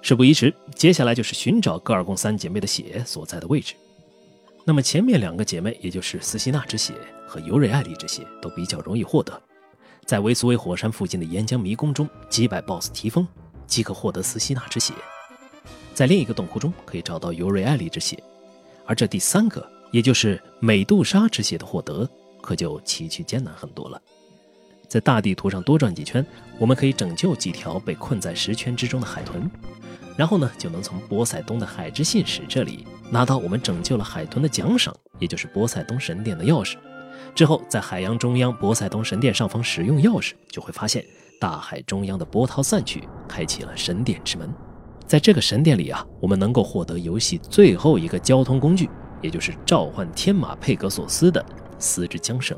[0.01, 3.75] 事不宜迟，接下来就是寻找戈尔贡三姐妹的血所在的位置。
[4.65, 6.95] 那么前面两个姐妹，也就是斯希娜之血
[7.27, 9.39] 和尤瑞艾丽之血，都比较容易获得。
[10.05, 13.27] 在维苏威火山附近的岩浆迷宫中击败 BOSS 提丰，
[13.65, 14.93] 即可获得斯希娜之血。
[15.93, 18.21] 在另一个洞窟中可以找到尤瑞艾丽之血，
[18.85, 22.09] 而这第三个，也就是美杜莎之血的获得，
[22.41, 24.01] 可就崎岖艰难很多了。
[24.87, 26.25] 在大地图上多转几圈，
[26.59, 29.49] 我们可以拯救几条被困在石圈之中的海豚。
[30.15, 36.75] 然后呢，就能从波塞冬的海之信使这里拿到我们拯救了海豚的奖赏，也就是波塞冬神殿的钥匙。
[37.35, 41.03] 之后，在海洋中央波塞冬神殿上方使用钥匙，就会发现
[41.39, 44.53] 大海中央的波涛散去，开启了神殿之门。
[45.05, 48.89] 在这个神殿里啊，我们能够获得游戏最后一个交通工具，
[49.21, 51.43] 也就是召唤天马佩格索斯的
[51.77, 52.57] 丝之缰绳。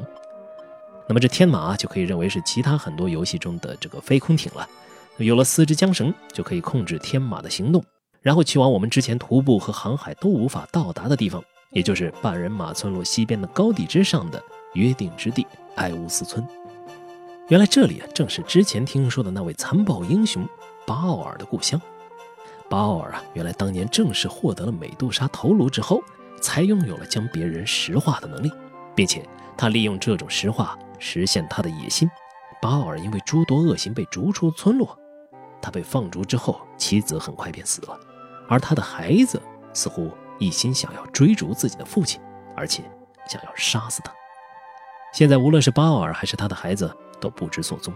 [1.08, 4.68] 那么这天马就可以认为是其他很多游戏中的这个飞空艇了。
[5.18, 7.84] 有了四只缰绳，就可以控制天马的行动，
[8.22, 14.42] 然后去往我们之前徒步和航海都无法到达的地方，也就是半人马村落西边的高地之上的
[14.76, 15.46] 约定之地
[15.76, 16.48] 艾乌斯村。
[17.48, 20.48] 原来这里啊，正是之前听说的那位残暴英雄
[20.86, 21.82] 巴奥尔的故乡。
[22.70, 26.02] 巴奥尔啊，原来当年正是获得了美杜莎头颅之后，
[26.42, 28.52] 才拥有了将别人石化的能力，
[28.96, 32.10] 并且他利用这种石化实现他的野心。
[32.62, 34.98] 巴奥尔因为诸多恶行被逐出村落。
[35.62, 38.00] 他被放逐之后，妻子很快便死了，
[38.48, 39.40] 而他的孩子
[39.74, 42.20] 似乎一心想要追逐自己的父亲，
[42.56, 42.84] 而且
[43.28, 44.12] 想要杀死他。
[45.16, 47.94] 现在无论是巴奥尔还是他的孩子都不知所踪。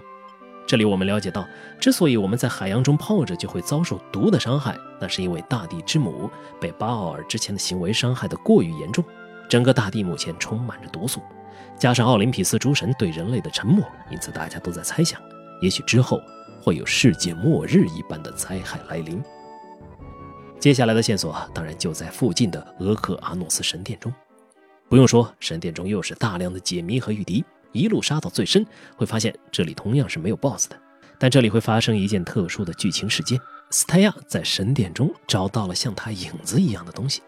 [0.65, 1.45] 这里我们了解到，
[1.77, 9.03] 之所以我们在海洋中泡着就会遭受毒的伤害，那是因为大地之母被巴奥尔之前的行为伤害的过于严重，
[9.49, 11.19] 整个大地目前充满着毒素，
[11.77, 15.21] 加上奥林匹斯诸神对人类的沉默，因此大家都在猜想，
[15.61, 16.21] 也许之后。
[16.61, 19.23] 会有世界末日一般的灾害来临。
[20.59, 24.13] 接下来的线索当然就在附近的俄克阿诺斯神殿中。
[24.89, 28.65] 不用说，神殿中又是大量的解谜和御敌，一路杀到最深，
[28.95, 30.75] 会发现这里同样是没有 BOSS 的。
[31.19, 37.21] 但这里会发生一件特殊的剧情事件：斯泰亚在神殿中找到了像他影子一样的东西，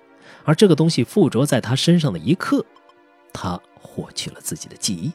[0.43, 2.65] 而这个东西附着在他身上的一刻，
[3.31, 5.11] 他获取了自己的记忆。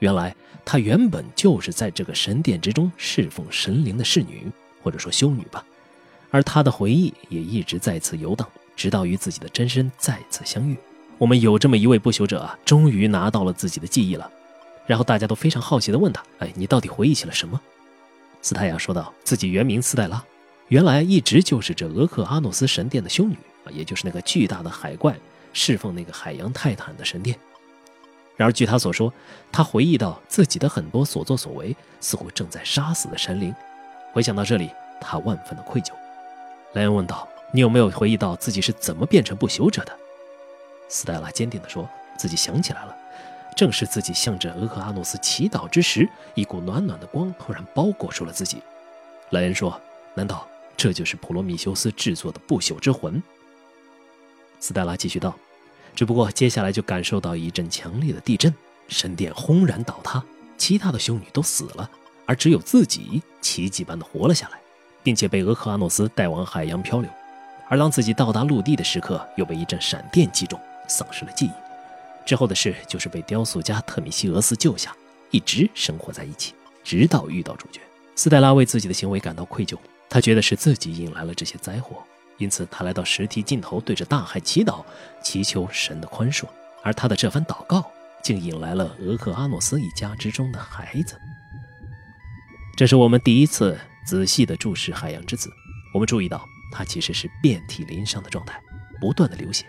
[0.00, 4.50] 原来他原本就是在这个神殿之中侍奉神灵的侍女，
[4.82, 5.64] 或者说修女吧。
[6.30, 10.76] 而他的回忆也一直在此游荡，直到与自己的真身再次相遇。
[11.18, 14.30] 我们有这么一位不朽者啊，终于拿到了自己的记忆了。
[14.86, 17.60] 然后大家都非常好奇地问他：“哎，你到底回忆起了什么？”
[18.40, 20.24] 斯泰亚说道：“自己原名斯黛拉，
[20.68, 25.14] 原来一直就是这俄克阿诺斯神殿的修女啊，也就是那个巨大的海怪
[25.52, 27.36] 侍奉那个海洋泰坦的神殿。”
[28.36, 29.12] 然而，据他所说，
[29.50, 33.52] 他回忆到自己的很多所作所为，似乎正在杀死的神灵。
[34.12, 35.90] 回想到这里，他万分的愧疚。
[36.74, 39.92] 莱恩问道：“你有没有回忆到自己是怎么变成不朽者的？”
[40.88, 42.96] 斯黛拉坚定地说：“自己想起来了，
[43.56, 48.62] 正是自己向着俄克阿诺斯祈祷之时，一股暖暖的光突然包裹住了自己。”
[49.30, 49.80] 莱恩说
[50.14, 53.22] ：“难道这就是普罗米修斯制作的不朽之魂？”
[54.60, 55.34] 斯黛拉继续道。
[55.94, 58.54] 只不过接下来就感受到一阵强烈的地震，
[58.86, 60.22] 神殿轰然倒塌，
[60.56, 61.90] 其他的修女都死了，
[62.24, 64.60] 而只有自己奇迹般的活了下来，
[65.02, 67.10] 并且被俄克阿诺斯带往海洋漂流。
[67.68, 71.52] 而当自己到达陆地的时刻，又被一阵闪电击中，丧失了记忆。
[72.26, 74.94] 之后的事就是被雕塑家特米西俄斯救下，
[75.30, 77.80] 一直生活在一起，直到遇到主角
[78.16, 78.52] 斯黛拉。
[78.52, 79.78] 为自己的行为感到愧疚，
[80.08, 82.02] 他觉得是自己引来了这些灾祸。
[82.36, 84.84] 因此，他来到石梯尽头，对着大海祈祷，
[85.22, 86.44] 祈求神的宽恕。
[86.82, 87.90] 而他的这番祷告，
[88.22, 91.16] 竟引来了俄克阿诺斯一家之中的孩子。
[92.76, 93.76] 这是我们第一次
[94.06, 95.50] 仔细地注视海洋之子。
[95.92, 98.60] 我们注意到，他其实是遍体鳞伤的状态，
[99.00, 99.66] 不断的流血。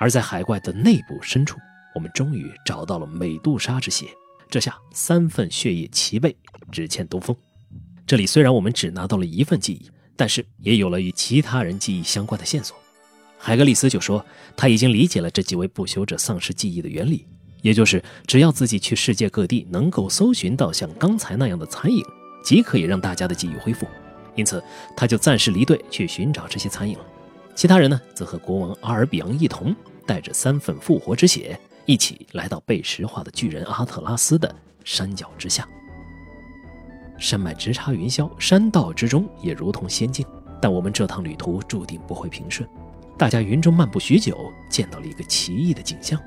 [0.00, 1.58] 而在海怪的内部深处，
[1.94, 4.08] 我们终于找到了美杜莎之血。
[4.48, 6.36] 这下三份血液齐备，
[6.72, 7.36] 只欠东风。
[8.04, 9.88] 这里虽然我们只拿到了一份记忆。
[10.16, 12.76] 但是也有了与其他人记忆相关的线索，
[13.38, 14.22] 海格力斯就说
[14.54, 17.26] 他已经理解了这几位不朽者丧失记忆的原理，
[17.62, 22.04] 也就是只要自己去世界各地能够搜寻到像刚才那样的残影，
[22.44, 23.86] 即可以让大家的记忆恢复。
[24.36, 24.62] 因此，
[24.94, 27.06] 他就暂时离队去寻找这些残影了。
[27.54, 29.74] 其他人呢，则和国王阿尔比昂一同，
[30.10, 31.56] 带着三份复活之血，
[31.86, 34.52] 一起来到被石化的巨人阿特拉斯的
[34.82, 35.68] 山脚之下。
[37.16, 40.26] 山脉直插云霄，山道之中也如同仙境。
[40.60, 42.68] 但我们这趟旅途注定不会平顺。
[43.16, 44.36] 大家云中漫步许久，
[44.68, 46.20] 见到了一个奇异的景象：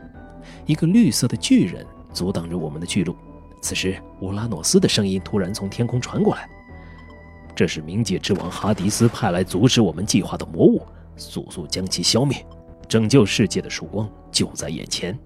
[0.66, 3.14] 一个绿色的巨人阻挡着我们的去路。
[3.62, 6.50] 此时，乌拉诺斯的声音突然从天空传过来
[7.54, 10.82] ：“这是冥界之王哈迪斯派来阻止我们计划的魔物，
[11.18, 12.46] 速速将其消灭！
[12.88, 15.18] 拯救世界的曙光就在眼前。”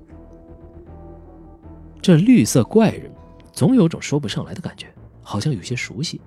[2.02, 3.12] 这绿色怪人
[3.52, 4.88] 总有种说不上来的感觉。
[5.22, 6.22] 好像有些熟悉，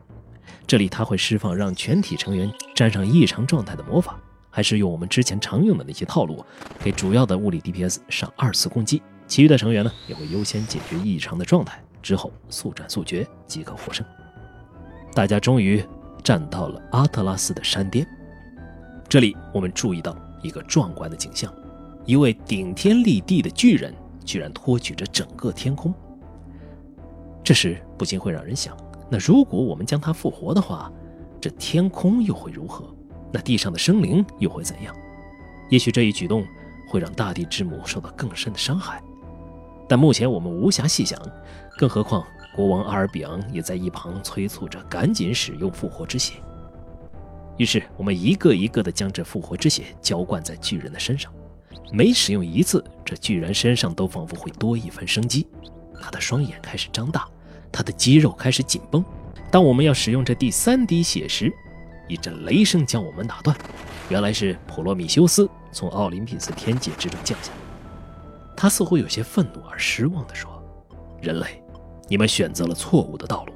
[0.66, 4.20] 这里他会释放让全体成员沾上异常状态的魔法，
[4.50, 6.44] 还是用我们之前常用的那些套路，
[6.84, 14.04] 给主要的物理 DPS 上二次攻击，其余的成员呢也会优先解决异常的状态，之后速战速决即可获胜。
[15.14, 15.82] 大家终于
[16.22, 18.06] 站到了阿特拉斯的山巅，
[19.08, 21.52] 这里我们注意到一个壮观的景象：
[22.04, 25.92] 一位顶天立地的巨人居然托举着整个天空。
[27.42, 28.76] 这时不禁会让人想。
[29.10, 30.90] 那如果我们将他复活的话，
[31.40, 32.84] 这天空又会如何？
[33.32, 34.94] 那地上的生灵又会怎样？
[35.68, 36.44] 也许这一举动
[36.88, 39.02] 会让大地之母受到更深的伤害，
[39.88, 41.20] 但目前我们无暇细想。
[41.76, 42.24] 更何况
[42.54, 46.34] 国王阿尔比昂也在一旁催促着赶紧使用复活之血。
[47.60, 51.30] 于是我们一个一个地将这复活之血浇灌在巨人的身上，
[51.92, 55.46] 每使用一次，这巨人身上都仿佛会多一分生机。
[56.00, 57.28] 他的双眼开始张大。
[57.70, 59.04] 他的肌肉开始紧绷。
[59.50, 61.52] 当我们要使用这第三滴血时，
[62.08, 63.54] 一阵雷声将我们打断。
[64.08, 67.52] 原来是普罗米修斯从奥林匹斯天界之中降下。
[68.56, 70.50] 他似乎有些愤怒而失望地说
[71.20, 71.62] ：“人类，
[72.08, 73.52] 你们选择了错误的道路。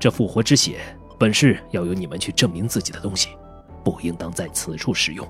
[0.00, 0.80] 这复活之血
[1.18, 3.30] 本是要由你们去证明自己的东西，
[3.84, 5.26] 不应当在此处使用。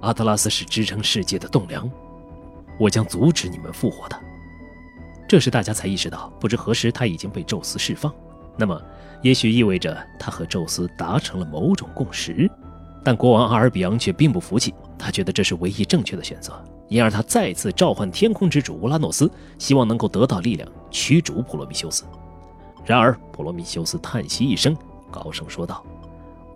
[0.00, 1.90] 阿特拉斯是支撑世界的栋梁，
[2.78, 4.18] 我将阻止你们复活的。”
[5.28, 8.12] 这时，大家才意识到，不知何时他已经被宙斯释放。
[8.56, 8.80] 那么，
[9.22, 12.50] 也许意味着他和宙斯达成了某种共识。
[13.04, 16.52] 但国王阿尔比昂却并不服气，他觉得这是唯一正确的选择，
[16.88, 22.04] 因而他再次召唤天空之主乌拉诺斯，希望能够得到力量驱逐普罗米修斯。
[22.84, 24.76] 然而，普罗米修斯叹息一声，
[25.10, 25.84] 高声说道：“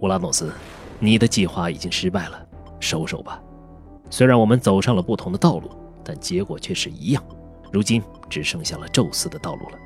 [0.00, 0.52] 乌拉诺斯，
[0.98, 2.46] 你的计划已经失败了，
[2.80, 3.40] 收手吧。
[4.10, 5.70] 虽然我们走上了不同的道路，
[6.02, 7.22] 但结果却是一样。”
[7.72, 8.00] 如今
[8.30, 9.78] 只剩下了宙斯的道路了。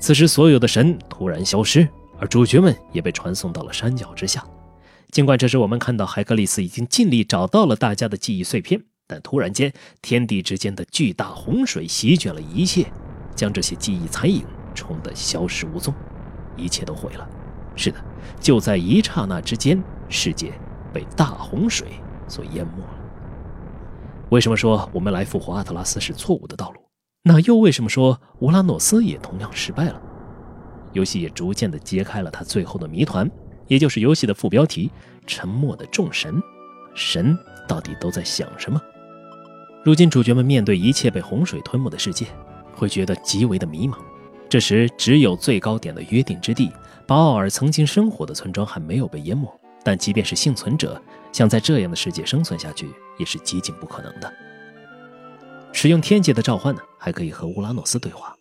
[0.00, 1.86] 此时，所有的神突然消失，
[2.18, 4.42] 而主角们也被传送到了山脚之下。
[5.10, 12.86] 尽管这时我们看到海格力斯已经尽力找到了大家的记忆碎片，但突然间，天地之间的巨大洪水席卷了一切，
[13.36, 14.42] 将这些记忆残影
[14.74, 15.94] 冲得消失无踪，
[16.56, 17.28] 一切都毁了。
[17.76, 17.98] 是的，
[18.40, 20.52] 就在一刹那之间，世界
[20.92, 21.88] 被大洪水
[22.28, 22.90] 所淹没了。
[24.30, 26.80] 为什么说我们来复活阿特拉斯是错误的道路？
[27.22, 30.00] 那又为什么说乌拉诺斯也同样失败了？
[30.92, 33.28] 游戏也逐渐地揭开了他最后的谜团，
[33.66, 34.92] 也就是游戏的副标题
[35.26, 36.40] “沉默的众神”。
[36.94, 38.80] 神到底都在想什么？
[39.84, 42.26] 如今主角们面对一切被洪水吞没的世界，
[42.74, 43.96] 会觉得极为的迷茫。
[44.48, 46.70] 这时，只有最高点的约定之地——
[47.06, 49.52] 巴奥尔曾经生活的村庄还没有被淹没。
[49.82, 51.00] 但即便是幸存者，
[51.32, 52.88] 想在这样的世界生存下去，
[53.18, 54.32] 也是极尽不可能的。
[55.72, 58.34] 使用天界的召唤呢，还可以和乌拉诺斯对话，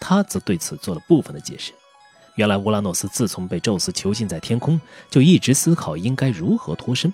[0.00, 1.72] 他则对此做了部分的解释。
[2.36, 4.78] 原来乌拉诺斯自从被宙斯囚禁在天空，
[5.10, 7.12] 就一直思考应该如何脱身。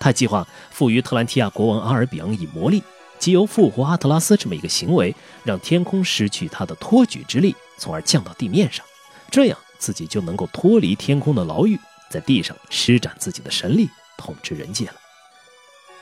[0.00, 2.82] 他计划赋予特兰提亚国王阿尔比昂以魔力，
[3.18, 5.14] 即由复活阿特拉斯这么一个行为，
[5.44, 8.84] 让天空失去他的托举之力，从而降到地面上，
[9.30, 11.78] 这样自己就能够脱离天空的牢狱。
[12.10, 14.94] 在地上施展自己的神力，统治人界了。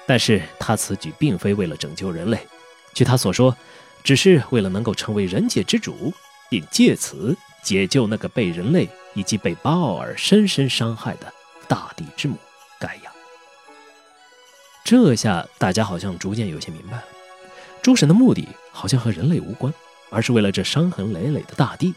[0.07, 2.47] 但是他此举并非为了拯救人类，
[2.95, 3.57] 据他所说，
[4.05, 6.15] 只是为了能够成为人界之主，
[6.49, 11.33] 并借此解救那个被人类以及被巴奥尔深深伤害的
[11.67, 12.39] 大地之母。
[14.87, 17.05] 这下大家好像逐渐有些明白了，
[17.83, 19.75] 诸神的目的好像和人类无关，
[20.11, 21.93] 而是为了这伤痕累累的大地。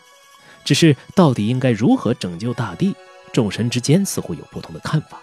[0.66, 2.96] 只是到底应该如何拯救大地？
[3.32, 5.22] 众神之间似乎有不同的看法。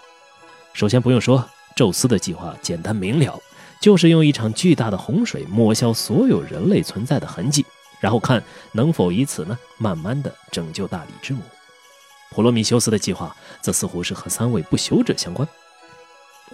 [0.71, 1.45] 首先不用说，
[1.75, 3.37] 宙斯的计划简单明了，
[3.81, 7.65] 就是用一场巨大的洪水抹消所有人类存在的痕迹，
[7.99, 8.41] 然后看
[8.71, 11.41] 能否以此呢，慢慢的拯救大地之母。
[12.31, 15.45] 普罗米修斯的计划则似乎是和三位不朽者相关。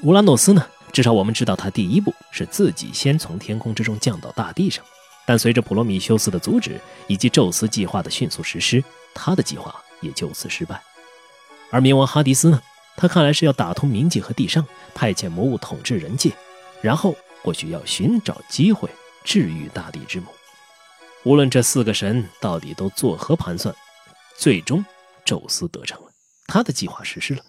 [0.01, 4.85] 乌拉诺斯呢，至少我们知道他第一步是自己先从天空之中降到大地上，
[5.25, 8.81] 但随着普罗米修斯的阻止以及宙斯计划的迅速实施。
[9.15, 10.81] 他的计划也就此失败。
[11.71, 12.61] 而冥王哈迪斯呢？
[12.95, 14.63] 他看来是要打通冥界和地上，
[14.93, 16.31] 派遣魔物统治人界，
[16.79, 18.87] 然后或许要寻找机会
[19.23, 20.27] 治愈大地之母。
[21.23, 23.73] 无论这四个神到底都作何盘算，
[24.37, 24.85] 最终
[25.25, 26.11] 宙斯得逞了，
[26.45, 27.41] 他的计划实施了。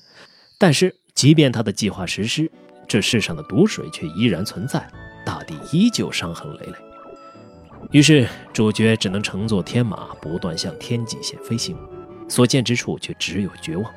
[0.57, 2.51] 但是，即便他的计划实施，
[2.87, 4.87] 这世上的毒水却依然存在，
[5.24, 6.74] 大地依旧伤痕累累。
[7.91, 11.76] 于是，主角只能乘坐天马，不断向天际线飞行，
[12.28, 13.93] 所见之处却只有绝望。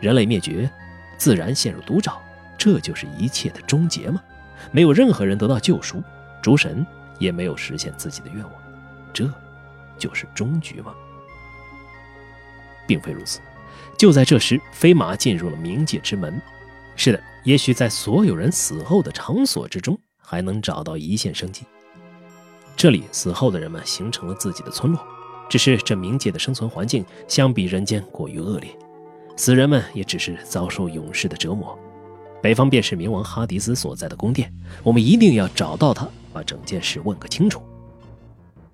[0.00, 0.70] 人类灭绝，
[1.16, 2.14] 自然陷入毒沼，
[2.56, 4.22] 这就是一切的终结吗？
[4.72, 6.02] 没有任何人得到救赎，
[6.42, 6.84] 诸神
[7.18, 8.52] 也没有实现自己的愿望，
[9.12, 9.30] 这
[9.96, 10.92] 就是终局吗？
[12.86, 13.40] 并非如此。
[13.96, 16.40] 就在这时，飞马进入了冥界之门。
[16.98, 21.64] 是的，也许在所有人死后的场所之中，还能找到一线生机。
[22.76, 25.00] 这里死后的人们形成了自己的村落，
[25.48, 28.76] 只是这冥界的生存环境相比人间过于恶劣。
[29.36, 31.78] 死人们也只是遭受勇士的折磨。
[32.42, 37.62] 北方便是冥王哈迪斯所在的宫殿，我们一定要找到他，把整件事问个清楚。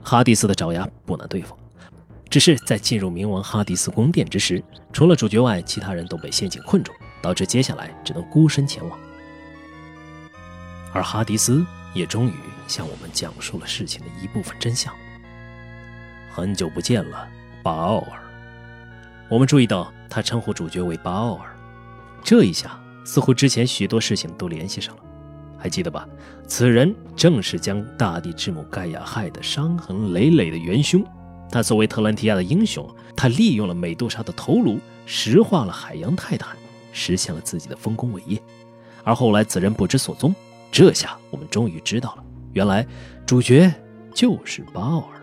[0.02, 1.54] 哈迪斯的爪牙不难对付，
[2.30, 4.64] 只是在进入冥王哈迪斯宫殿之时，
[4.94, 6.90] 除了主角外，其他人都被陷阱困住，
[7.24, 8.98] 导致接下来只能孤身前往。
[10.92, 11.64] 而哈迪斯
[11.94, 12.34] 也终于
[12.68, 14.92] 向我们讲述了事情的一部分真相。
[16.30, 17.26] 很久不见了，
[17.62, 18.20] 巴奥尔。
[19.30, 19.90] 我们注意到。
[20.06, 21.56] 他称呼主角为巴奥尔，
[22.22, 25.02] 这一下似乎之前许多事情都联系上了，
[25.58, 26.06] 还记得吧？
[26.46, 31.04] 此人正是将大地之母盖亚害得伤痕累累的元凶。
[31.50, 36.56] 他作为特兰提亚的英雄，他利用了美杜莎的头颅石化了海洋泰坦，
[36.95, 38.40] 实现了自己的丰功伟业。
[39.03, 40.34] 而后来此人不知所踪，
[40.72, 42.24] 这下我们终于知道了，
[42.55, 42.86] 原来
[43.26, 43.70] 主角
[44.14, 45.20] 就是巴奥尔。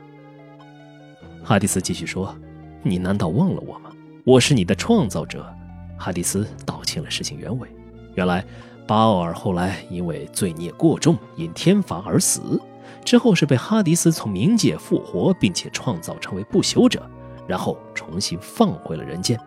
[1.43, 2.37] 哈迪斯继续说
[2.83, 3.89] ：“你难道忘了我吗？”
[4.23, 5.51] 我是你的创造者，
[5.97, 7.67] 哈迪斯道清了事情原委。
[8.13, 8.45] 原来
[8.85, 12.61] 巴奥尔后来因为罪孽过重，因天罚而死，
[13.03, 17.09] 之后是被哈迪斯从冥界复活，并且创造成为不朽者，
[17.47, 19.39] 然后重新放回了人间。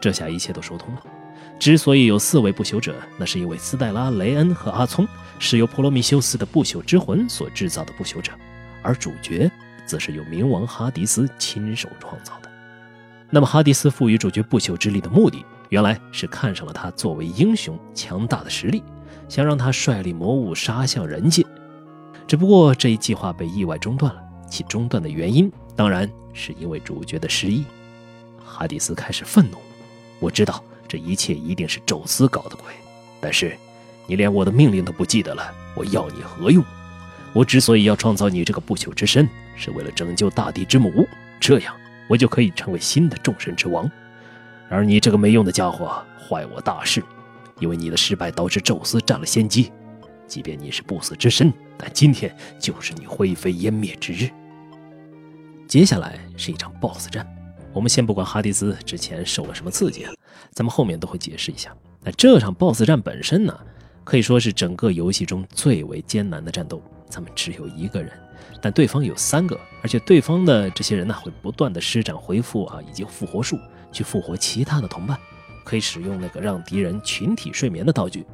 [0.00, 1.02] 这下一切都说通了。
[1.58, 5.06] 之所以有四位不朽者，那是因为斯黛拉、雷恩和阿聪
[5.38, 8.32] 是由普罗米修斯的不朽之魂所制造的不朽者，
[8.82, 9.50] 而主角
[9.86, 12.50] 则是由冥王哈迪斯亲手创造的。
[13.30, 18.82] 那么，哈迪斯赋予主角不朽之力的目的，原来是看上了他作为英雄强大的实力，
[19.28, 21.44] 想让他率领魔物杀向人界。
[22.28, 27.64] 只不过这一计划被意外中断了，其中断的原因当然是因为主角的失忆。
[28.44, 29.56] 哈迪斯开始愤怒，
[30.20, 32.72] 我知道这一切一定是宙斯搞的鬼，
[33.20, 33.56] 但是
[34.06, 36.64] 你连我的命令都不记得了，我要你何用？
[37.32, 41.06] 我之所以要创造你这个不朽之身，是为了拯救大地之母，
[41.40, 41.74] 这样。
[42.08, 43.90] 我就可以成为新的众神之王，
[44.70, 47.02] 而你这个没用的家伙坏我大事，
[47.58, 49.72] 因为你的失败导致宙斯占了先机。
[50.28, 54.30] 即便你是不死之身，但今天就是你灰飞烟灭之日。
[55.66, 57.26] 接下来是一场 BOSS 战，
[57.76, 60.12] 我们先不管哈迪斯之前受了什么刺激啊，
[60.52, 61.76] 咱们后面都会解释一下。
[62.02, 63.54] 那这场 BOSS 战本身呢，
[64.02, 66.82] 可以说是整个游戏中最为艰难的战斗。
[67.10, 68.10] 咱们只有一个人。
[68.62, 73.58] 但对方有三个，而且对方的这些人呢，会不断的施展回复啊，以及复活术
[73.92, 75.18] 去复活其他的同伴，
[75.62, 78.24] 可以使用那个让敌人群体睡眠的道具，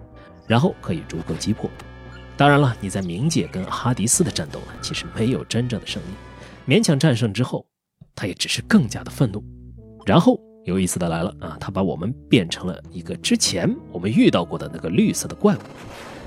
[0.46, 1.68] 然后可以逐个击破。
[2.36, 7.66] 当然了，你在冥界跟哈迪斯的战斗呢，其实没有真正的胜利，勉强战胜之后，
[8.22, 9.44] 他也只是更加的愤怒。
[10.06, 15.60] 然后有意思的来了啊，他把我们变成了一个之前我们遇到过的那个绿色的怪物。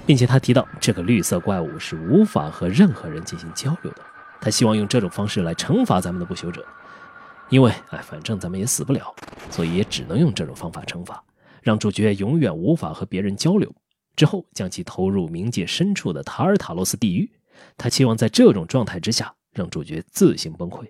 [0.06, 4.02] 并且他提到，这个绿色怪物是无法和任何人进行交流的。
[4.42, 6.64] 他希望用这种方式来惩罚咱们的不朽者，
[7.50, 9.16] 因为哎，反正咱们也死不了，
[9.50, 11.24] 所以也只能用这种方法惩罚，
[11.64, 13.74] 让主角永远无法和别人交流。
[14.18, 17.32] 之后将其投入冥界深处的塔尔塔罗斯地狱。
[17.78, 20.86] 他期望在这种状态之下，让主角自行崩溃。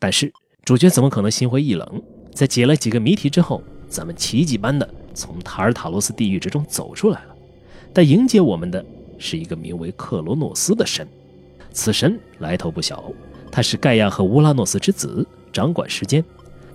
[0.00, 0.32] 但是
[0.64, 2.02] 主角怎么可能心灰意冷？
[2.34, 7.36] 在解了几个谜题之后，咱们奇迹般的从塔尔塔罗斯地狱之中走出来了。
[7.92, 8.84] 但迎接我们的
[9.18, 11.06] 是一个名为克罗诺斯的神，
[11.72, 13.04] 此神来头不小，
[13.50, 16.24] 他是盖亚和乌拉诺斯之子，掌管时间。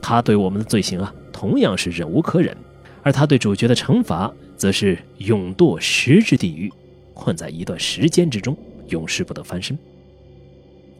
[0.01, 2.55] 他对我们的罪行啊，同样是忍无可忍，
[3.01, 6.71] 而他对主角的惩罚，则是永堕十之地狱，
[7.13, 8.55] 困在一段时间之中，
[8.89, 9.75] 永世不得翻身。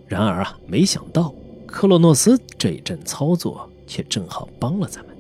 [0.08, 1.32] 然而啊，没想到
[1.76, 5.14] 克洛诺斯这一阵操作，却正好帮了咱们。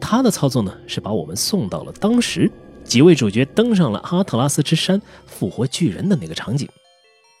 [0.00, 2.50] 他的操作呢，是把我们送到了当时。
[2.84, 6.66] 几位主角登上了阿特拉斯之山，复活巨人的那个场景。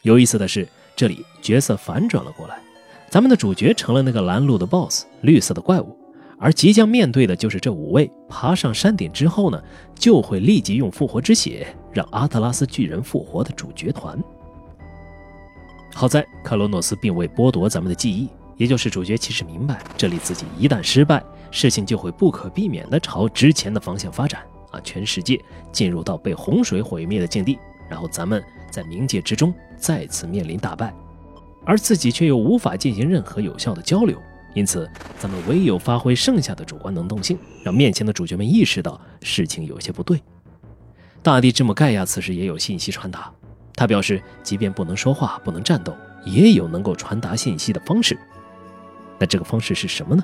[0.02, 2.62] 有意思的是，这里角色反转了过来。
[3.08, 5.96] 咱们的主角成了那个拦路的 BOSS，绿色的怪物，
[6.38, 9.58] 而即将面对的就是这五位爬上山顶之后呢，
[9.94, 14.22] 就会立即用复活之血让阿特拉斯巨人复活的主角团。
[15.94, 24.80] 好在克罗诺斯并未剥夺咱们的记忆，也就是主角其实明白，这里自己一旦失败，事情就会不可避免地朝之前的方向发展啊！
[24.82, 25.38] 全世界
[25.70, 27.58] 进入到被洪水毁灭的境地，
[27.88, 30.94] 然后咱们在冥界之中再次面临大败。
[31.64, 34.18] 而自己却又无法进行任何有效的交流，
[34.54, 40.20] 因此咱们唯有发挥剩下的主观能动性，让面前的主角们意识到事情有些不对。
[41.22, 43.32] 大地之母盖亚此时也有信息传达，
[43.82, 45.92] 他表示，即便不能说话、不能战斗，
[46.24, 48.16] 也有能够传达信息的方式。
[49.18, 50.22] 那这个方式是什么呢？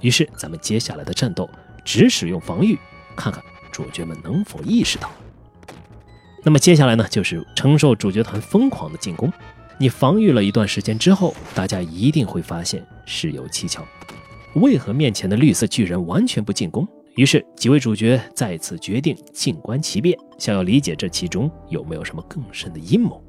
[0.00, 1.46] 于是咱们接下来的战斗
[1.84, 2.78] 只使用防御，
[3.14, 5.10] 看看主角们能否意识到。
[6.42, 9.30] 那么接下来呢，就是承受主角团疯狂的进攻。
[9.76, 13.84] 你防御了一段时间之后，大家一定会发现事有蹊跷。
[14.54, 16.88] 为何面前的绿色巨人完全不进攻？
[17.16, 23.20] 于是几位主角再次决定静观其变，想要理解这其中有没有什么更深的阴谋。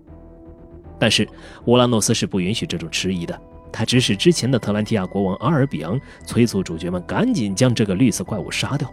[1.00, 1.28] 但是
[1.66, 3.40] 乌拉诺斯是不允许这种迟疑的，
[3.72, 8.92] 他指使之前的特兰提亚国王阿尔比昂催促主角们赶紧将这个绿色怪物杀掉。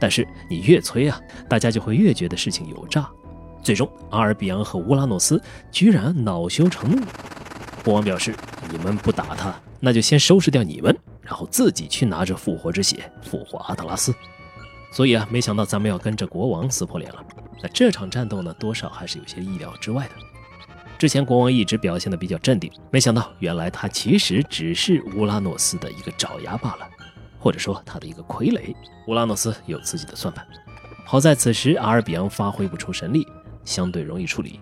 [0.00, 3.08] 但是你越催啊，大家就会越觉得事情有诈。
[3.62, 5.40] 最终，阿尔比昂和乌拉诺斯
[5.70, 7.02] 居然恼羞成怒。
[7.84, 8.34] 国王表示
[8.70, 10.96] ：“你们不打他，那就先收拾掉你们，
[11.26, 14.14] 然后自己去拿着复活之血复活阿特拉斯。”
[14.92, 17.22] 所以啊，没想到咱们要跟着国王撕破脸了。
[17.60, 20.12] 那这场战斗呢，多少还是有些意料之外的。
[20.96, 26.88] 之前国王一直表现的比较镇定，没想到原来他其实只是乌拉诺斯的一个爪牙罢了，
[27.38, 28.74] 或者说他的一个傀儡。
[29.08, 30.46] 乌拉诺斯有自己的算盘。
[31.04, 33.26] 好在此时阿尔比昂发挥不出神力。
[33.64, 34.60] 相对容易处理，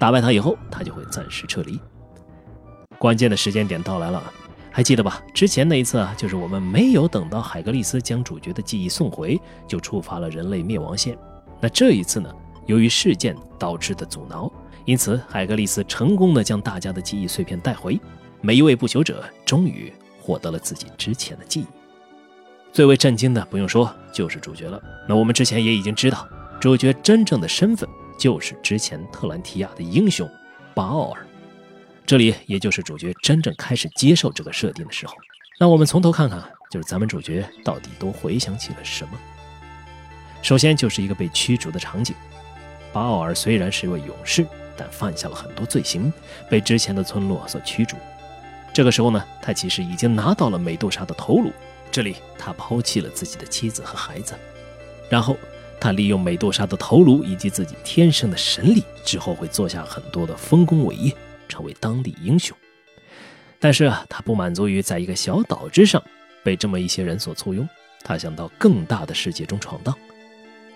[0.00, 1.78] 打败他以后，他就会暂时撤离。
[2.98, 4.32] 关键的时间点到来了，
[4.76, 5.22] 还记得吧？
[5.32, 11.16] 之前那一次啊，就是我们没有等到海格力斯将主角的记忆送回，就触发了人类灭亡线。
[11.62, 12.30] 那这一次呢？
[12.66, 14.52] 由于事件导致的阻挠，
[14.84, 17.98] 因此海格力斯成功的将大家的记忆碎片带回，
[18.42, 19.90] 每一位不朽者终于
[20.20, 21.66] 获得了自己之前的记忆。
[22.70, 24.78] 最为震惊的，不用说，就是主角了。
[25.08, 26.28] 那我们之前也已经知道，
[26.60, 27.88] 主角真正的身份。
[28.18, 30.28] 就是之前特兰提亚的英雄
[30.74, 31.25] 巴奥尔，
[32.06, 35.14] 这里也就是主角真正开始接受这个设定的时候。
[35.58, 39.18] 那我们从头看看，就是咱们主角到底都回想起了什么。
[40.40, 42.14] 首先就是一个被驱逐的场景，
[42.92, 44.46] 巴奥尔虽然是一位勇士，
[44.76, 46.12] 但犯下了很多罪行，
[46.48, 47.96] 被之前的村落所驱逐。
[48.72, 51.50] 这个时候呢，他其实已经拿到了美杜莎的头颅，
[51.90, 54.34] 这里他抛弃了自己的妻子和孩子，
[55.10, 55.36] 然后。
[55.78, 61.14] 他利用美杜莎的头颅以及自己天生的神力，之后会做下很多的丰功伟业，
[61.48, 62.56] 成为当地英雄。
[63.58, 66.02] 但是啊，他不满足于在一个小岛之上
[66.44, 67.68] 被这么一些人所簇拥，
[68.04, 69.96] 他想到更大的世界中闯荡。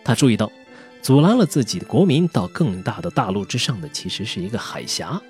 [0.02, 0.50] 他注意到，
[1.02, 5.20] 阻拦了自己的国民到更大的大陆之上的其实是一个海峡。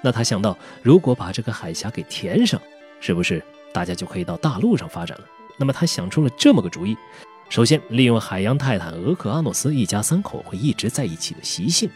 [0.00, 2.60] 那他想到，如果把这个海峡给填上，
[3.00, 3.42] 是不是
[3.72, 5.24] 大家就可以到大陆上发展了？
[5.58, 6.96] 那么他想出了这么个主意。
[7.48, 11.90] 首先，利用海洋泰坦俄克阿诺斯一家三口会一直在一起的习性，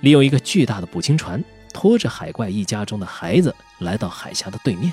[0.00, 4.92] 利用一个巨大的捕鲸船拖着海怪一家中的孩子来到海峡的对面，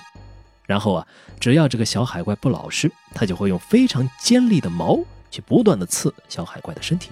[0.66, 1.08] 然后啊，
[1.40, 5.00] 只要这个小海怪不老实，他就会用非常尖利的矛
[5.32, 7.12] 去不断的刺小海怪的身体，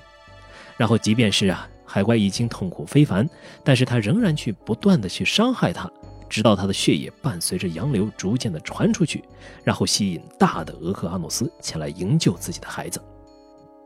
[0.77, 3.27] 然后即便是啊海怪已经痛苦非凡，
[3.63, 5.89] 但是他仍然去不断的去伤害他。
[6.29, 9.23] 直到他的血液伴随着洋流逐渐的传出去，
[9.63, 12.99] 然后吸引大的俄克阿诺斯前来营救自己的孩子。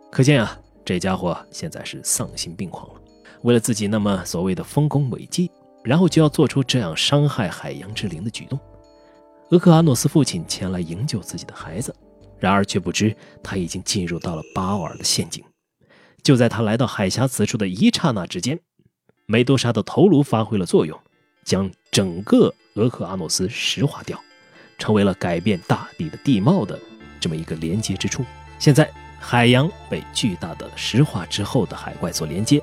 [0.09, 3.01] 可见啊，这家伙现在是丧心病狂了。
[3.41, 5.51] 为了自己那么所谓的丰功伟绩，
[5.87, 8.59] 然后就要做出这样伤害海洋之灵的举动。
[9.51, 11.95] 俄克阿诺斯父亲前来营救自己的孩子，
[12.37, 15.41] 然而却不知他已经进入到了巴奥尔的陷阱。
[16.21, 18.59] 就在他来到海峡此处的一刹那之间，
[19.25, 20.99] 美杜莎的头颅发挥了作用。
[21.45, 24.19] 将整个俄克阿诺斯石化掉，
[24.77, 26.77] 成为了改变大地的地貌的
[27.21, 28.25] 这么一个连接之处。
[28.59, 32.61] 现在海洋被巨大的石化之后的海怪所连接，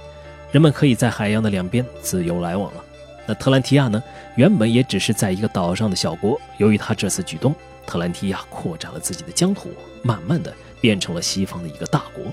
[0.52, 2.83] 人们可以在海洋的两边自由来往了。
[3.26, 4.02] 那特兰提亚呢？
[4.36, 7.54] 原本也只是在一个岛上的小国，由于他这次举动，
[7.86, 9.70] 特兰提亚扩展了自己的疆土，
[10.02, 12.24] 慢慢的变成了西方的一个大国，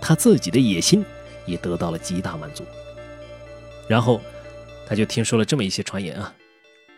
[0.00, 1.04] 他自己的野心
[1.46, 2.64] 也得到了极大满足。
[3.88, 4.20] 然后。
[4.88, 6.34] 他就听说了这么一些传言啊，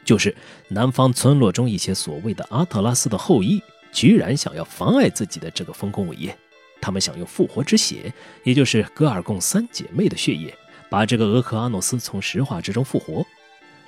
[0.02, 0.34] 就是
[0.68, 6.34] 南方村落中一些所谓的阿特拉斯的后裔，居然想要妨碍自己的这个丰功伟业。
[6.80, 8.10] 他们想用复活之血，
[8.44, 10.56] 也就是戈尔贡三姐妹的血液，
[10.92, 13.24] 把这个俄克阿诺斯从石化之中复活。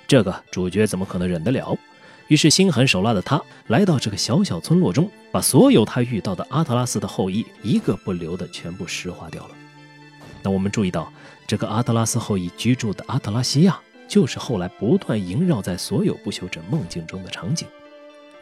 [0.07, 1.77] 这个主角怎么可能忍得了？
[2.29, 9.51] 于是心狠手辣的他来到这个小小村落中，把所有他遇到的阿特拉斯的后裔一个不留的全部石化掉了。
[10.43, 11.13] 那我们注意到，
[11.47, 13.79] 这个阿特拉斯后裔居住的阿特拉西亚，
[14.09, 17.69] 就是后来不断萦绕在所有不朽者梦境中的场景。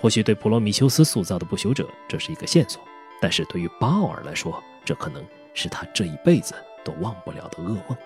[0.01, 2.81] 或许对普罗米修斯塑造的不朽者这是一个线索，
[3.21, 5.21] 但是对于巴奥尔来说，这可能
[5.53, 7.97] 是他这一辈子都忘不了的噩梦。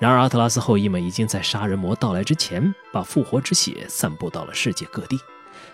[0.00, 5.20] 然而，阿特拉斯后裔们已经在杀人魔到来之前，把复活之血散布到了世界各地。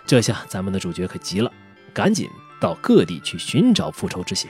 [0.05, 1.49] 这下咱们的主角可急了，
[1.93, 2.29] 赶紧
[2.59, 4.49] 到各地去寻找复仇之血。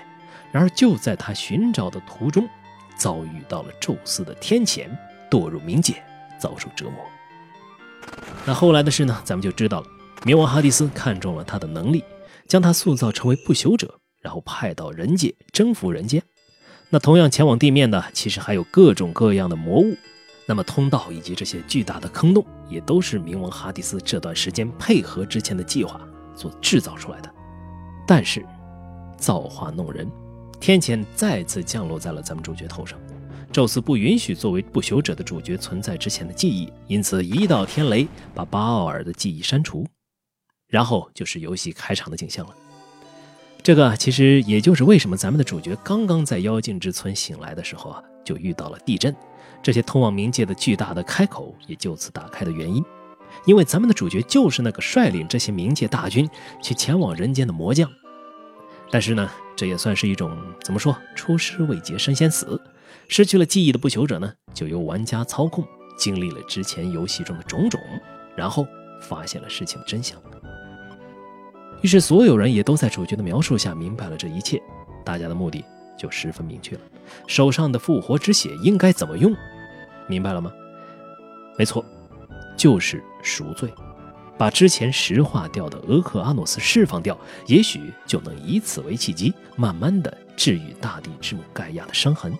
[0.51, 2.49] 然而，就在他寻找的途中，
[2.97, 4.89] 遭遇到了宙斯的天谴，
[5.29, 6.03] 堕入冥界，
[6.39, 6.95] 遭受折磨。
[8.47, 9.21] 那后来的事呢？
[9.23, 9.87] 咱们就知道了。
[10.23, 12.03] 冥王哈迪斯看中了他的能力，
[12.47, 16.23] 将他塑造成为不朽者，然后派到人界征服人间。
[16.89, 19.95] 那同样前往地面的，其实还有各种各样的魔物。
[20.45, 25.99] 那么通道以及这些巨大的坑洞，也都是冥王哈迪斯这段时间配合之前的计划
[26.33, 27.29] 所制造出来的。
[28.07, 28.45] 但是
[29.17, 30.09] 造化弄人，
[30.61, 32.97] 天谴再次降落在了咱们主角头上。
[33.51, 39.85] 宙斯不允许作为不朽者的主角存在之前的记忆，因此一道天雷把巴奥尔的记忆删除。
[40.67, 42.55] 然后就是游戏开场的景象了。
[43.67, 49.13] 这个其实也就是为什么咱们的主角刚刚在妖精之村醒来的时候啊，就遇到了地震，
[49.61, 52.81] 这些通往冥界的巨大的开口也就此打开的原因。
[53.45, 56.29] 因为咱们的主角就是那个率领这些冥界大军
[56.63, 57.91] 去前往人间的魔将。
[58.89, 60.31] 但是呢，这也算是一种
[60.63, 60.97] 怎么说？
[61.13, 62.61] 出师未捷身先死，
[63.09, 65.61] 失去了记忆的不朽者呢，就由玩家操控，
[65.97, 67.81] 经历了之前游戏中的种种，
[68.33, 68.65] 然后
[69.01, 70.17] 发现了事情的真相。
[71.81, 74.61] 于是，所有人也都在主角的描述下明白了这一切，
[75.05, 75.63] 大家的目的
[75.97, 76.81] 就十分明确了：
[77.27, 79.35] 手上的复活之血应该怎么用？
[80.07, 80.51] 明白了吗？
[81.57, 81.85] 没错，
[82.55, 83.71] 就是赎罪，
[84.37, 92.33] 把之前石化掉的俄克阿诺斯释放掉，也许就能以此为契机，慢慢的治愈大地之母盖亚的伤痕。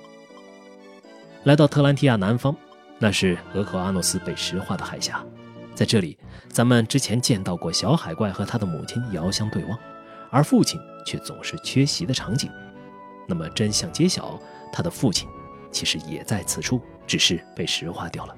[1.44, 2.56] 来到特兰提亚南方，
[3.00, 5.24] 那是俄克阿诺斯被石化的海峡。
[5.78, 6.18] 在这里，
[6.50, 9.78] 咱们之前见到过小海怪和他的母亲遥相对望，
[10.32, 12.50] 而父亲却总是缺席的场景。
[13.28, 14.40] 那么真相揭晓，
[14.74, 15.30] 他的父亲
[15.72, 18.36] 其实也在此处，只是被石化掉了。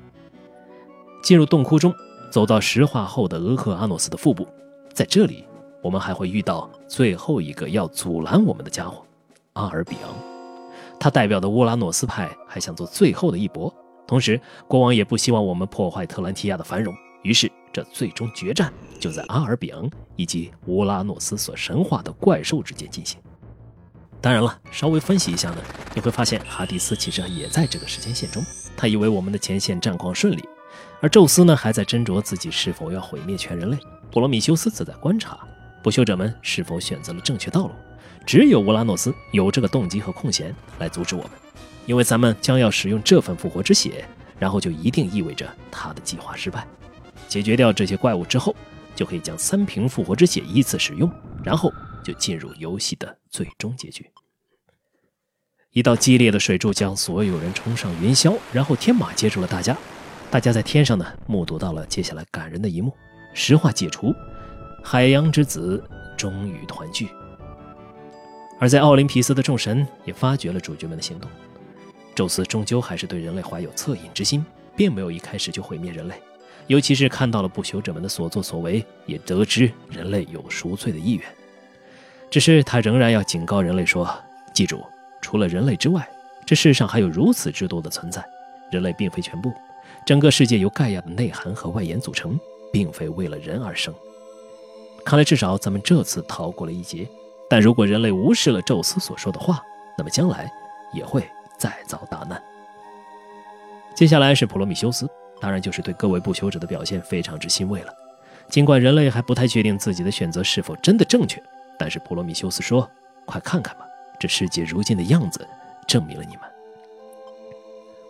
[1.23, 1.95] 进入洞窟中，
[2.29, 4.45] 走到石化后的俄克阿诺斯的腹部，
[4.93, 5.45] 在这里，
[5.81, 9.01] 我们还会遇到最后一个要阻拦我们的家伙——
[9.55, 10.13] 阿尔比昂。
[10.99, 13.73] 他代表的乌拉诺斯派还想做最后的一搏，
[14.05, 16.93] 同时国王也不希望我们破坏特兰提亚的繁荣。
[17.21, 23.19] 于是，这最终决战就在阿尔比昂以及乌拉诺斯所神化的怪兽之间进行。
[24.21, 25.57] 当然了，稍微分析一下呢，
[25.93, 28.43] 你会发现哈迪斯其实也在这个时间线中。
[28.75, 30.43] 他以为我们的前线战况顺利，
[31.01, 33.77] 而宙斯呢还在斟酌自己是否要毁灭全人类。
[34.11, 35.39] 普罗米修斯则在观察
[35.83, 37.71] 不朽者们是否选择了正确道路。
[38.25, 41.31] 只有乌拉诺斯有这个动机和空闲来阻止我们，
[41.85, 44.05] 因为咱们将要使用这份复活之血，
[44.37, 46.67] 然后就一定意味着他的计划失败。
[47.29, 48.53] 解决掉这些怪物之后，
[48.93, 51.09] 就可以将三瓶复活之血依次使用，
[51.43, 51.71] 然后
[52.03, 54.05] 就进入游戏的最终结局。
[55.71, 59.77] 一道激烈的水柱将所有人冲上云霄，然后天马接住了大家。
[60.31, 62.91] 大家在天上呢，目睹到了接下来感人的一幕：
[63.33, 64.13] 石化解除，
[64.83, 65.83] 海洋之子
[66.17, 67.07] 终于团聚。
[68.59, 71.29] 而在奥林匹斯的众神也发觉了主角们的行动，
[72.15, 74.43] 宙斯终究还是对人类怀有恻隐之心，
[74.75, 76.21] 并没有一开始就毁灭人类。
[76.69, 81.27] 尤其是看到了不朽者们的所作所为，也得知人类有赎罪的意愿。
[82.29, 84.07] 只是他仍然要警告人类说
[84.53, 84.85] ：“记住，
[85.19, 86.07] 除了人类之外，
[86.45, 88.23] 这世上还有如此之多的存在。
[88.71, 89.51] 人类并非全部，
[90.05, 92.39] 整个世界由盖亚的内涵和外延组成，
[92.71, 93.91] 并非为了人而生。
[95.03, 97.09] 看来至少咱们这次逃过了一劫。
[97.49, 99.59] 但如果人类无视了宙斯所说的话，
[99.97, 100.47] 那么将来
[100.93, 101.27] 也会
[101.57, 102.39] 再遭大难。”
[103.95, 105.09] 接下来是普罗米修斯。
[105.41, 107.93] 当然，就是对各位不朽者的表现非常之欣慰了。
[108.49, 111.41] 尽管人类还不太确定自己的选择是否真的正确，
[111.77, 112.89] 但是普罗米修斯说
[113.25, 113.85] ：“快看看吧，
[114.19, 115.47] 这世界如今的样子，
[115.87, 116.43] 证明了你们。”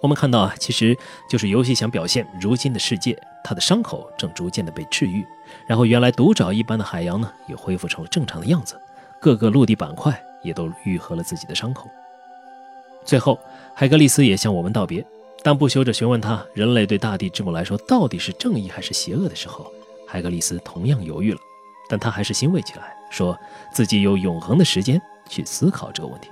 [0.01, 0.97] 我们看到啊，其实
[1.30, 5.26] 就是游戏想表现如今的世界，它的伤口正逐渐的被治愈，
[5.68, 8.80] 然后原来独爪一般的海洋呢，也恢复成了正常的样子，
[9.19, 11.89] 各个陆地板块也都愈合了自己的伤口。
[13.03, 13.38] 最后，
[13.76, 15.06] 海格力斯也向我们道别。
[15.41, 19.72] 当不朽者询问他人类对大地之母来说到底是正义还是邪恶的时候，
[20.06, 21.40] 海格力斯同样犹豫了，
[21.88, 23.38] 但他还是欣慰起来，说
[23.74, 26.30] 自己有永恒的时间去思考这个问题。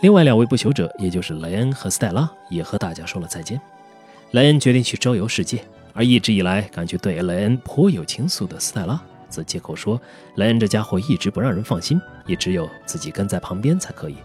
[0.00, 3.60] 另外两位不朽者，也就是雷恩和斯黛拉，也和大家说了再见。
[4.30, 5.64] 雷恩决定去周游世界，
[5.94, 10.00] 而一直以来感觉对莱恩颇有情愫的斯黛拉，则借口说
[10.36, 14.16] 莱恩这家伙一直不让人放心，也只有自己跟在旁边才可以。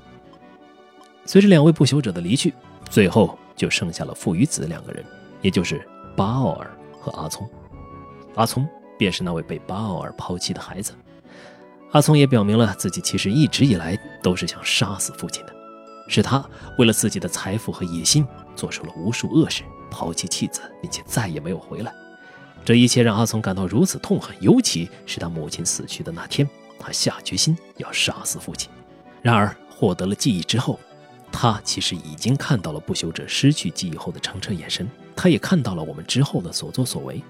[1.25, 2.53] 随着两位不朽者的离去，
[2.89, 5.05] 最后就剩下了父与子两个人，
[5.41, 7.47] 也就是巴奥尔和阿聪。
[8.35, 8.67] 阿聪
[8.97, 10.93] 便是那位被巴奥尔抛弃的孩子。
[11.91, 15.53] 阿聪也表明了自己其实一直以来都是想杀死父亲的，
[16.07, 16.43] 是他
[16.77, 18.25] 为了自己的财富和野心
[18.55, 21.91] 做出了无数恶事，抛弃妻子，并且再也没有回来。
[22.63, 26.47] 这一切让阿聪感到如此痛恨，尤其是他母亲死去的那天，
[26.77, 28.69] 他下决心要杀死父亲。
[29.21, 30.79] 然而获得了记忆之后，
[31.31, 37.21] 他其实已经看到了不朽者失去记忆后的澄澈眼神，他也看到了我们之后的所作所为。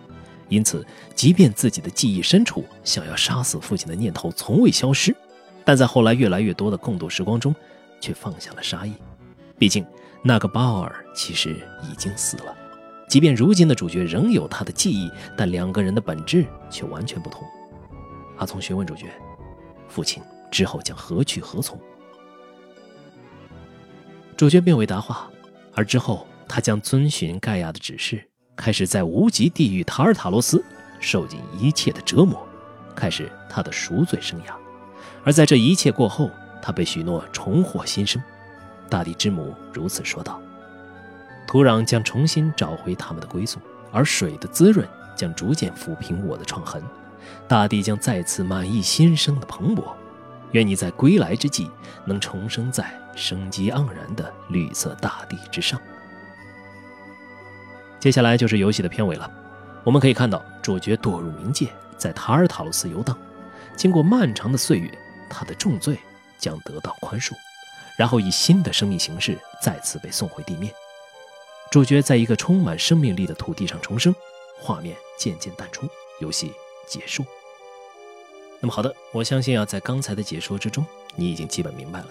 [0.47, 5.15] 因此，即便自己的记忆深处想要杀死父亲的念头从未消失，
[5.63, 7.53] 但在后来越来越多的共度时光中，
[8.01, 8.93] 却放下了杀意。
[9.59, 9.85] 毕竟，
[10.23, 12.55] 那个巴尔其实已经死了。
[13.07, 17.43] 即便如今的主角仍有他的记忆，但两个人的本质却完全不同。
[18.37, 19.05] 阿聪询问主角
[19.89, 21.79] ：“父亲之后将何去何从？”
[24.39, 25.29] 主角并未答话，
[25.75, 28.23] 而之后他将遵循盖亚的指示。
[28.55, 30.63] 开始在无极地狱塔尔塔罗斯
[31.01, 32.41] 受尽一切的折磨，
[32.95, 34.53] 开始他的赎罪生涯。
[35.25, 38.23] 而在这一切过后，他被许诺重获新生。
[38.87, 40.39] 大地之母如此说道
[41.45, 43.59] ：“土壤将重新找回他们的归宿，
[43.91, 44.87] 而水的滋润
[45.17, 46.81] 将逐渐抚平我的创痕。
[47.45, 49.83] 大地将再次满溢新生的蓬勃。
[50.53, 51.69] 愿你在归来之际，
[52.05, 52.89] 能重生在
[53.19, 55.79] 生机盎然的绿色大地之上。”
[57.99, 59.29] 接下来就是游戏的片尾了。
[59.83, 61.67] 我们可以看到，主角堕入冥界，
[61.97, 63.17] 在塔尔塔罗斯游荡。
[63.75, 64.89] 经过漫长的岁月，
[65.29, 65.97] 他的重罪
[66.37, 67.33] 将得到宽恕，
[67.97, 70.73] 然后以新的生命形式再次被送回地面。
[71.71, 74.13] 主角在一个充满生命力的土地上重生，
[74.59, 75.87] 画面渐渐淡出，
[76.19, 76.51] 游戏
[76.87, 77.25] 结束。
[78.59, 80.85] 那么好的，我相信啊，在刚才的解说之中，
[81.15, 82.07] 你已经基本明白了，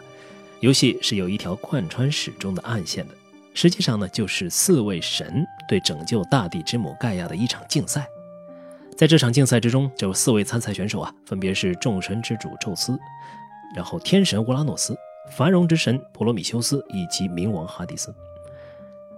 [0.61, 3.15] 游戏是有一条贯穿始终的暗线的。
[3.55, 8.09] 实际上呢，就是四位神对拯救大地之母盖亚的一场竞赛。
[8.97, 12.99] 在这场竞赛之中，有四位参赛选手啊，分别是众神之主宙斯，
[13.75, 14.97] 然后天神乌拉诺斯、
[15.31, 18.15] 繁荣之神普罗米修斯以及冥王哈迪斯。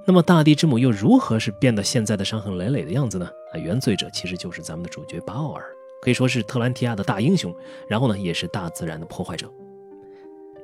[0.07, 3.27] 那么，大地之母又如何是变得现在的伤痕累累的样子呢？
[3.53, 5.65] 啊，原罪者其实就是咱们的主角巴奥尔，
[6.03, 7.55] 可以说是特兰提亚的大英雄，
[7.89, 9.51] 然后呢，也是大自然的破坏者。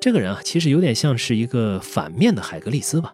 [0.01, 3.13] 这个人啊，其实有点像是一个反面的海格力斯吧。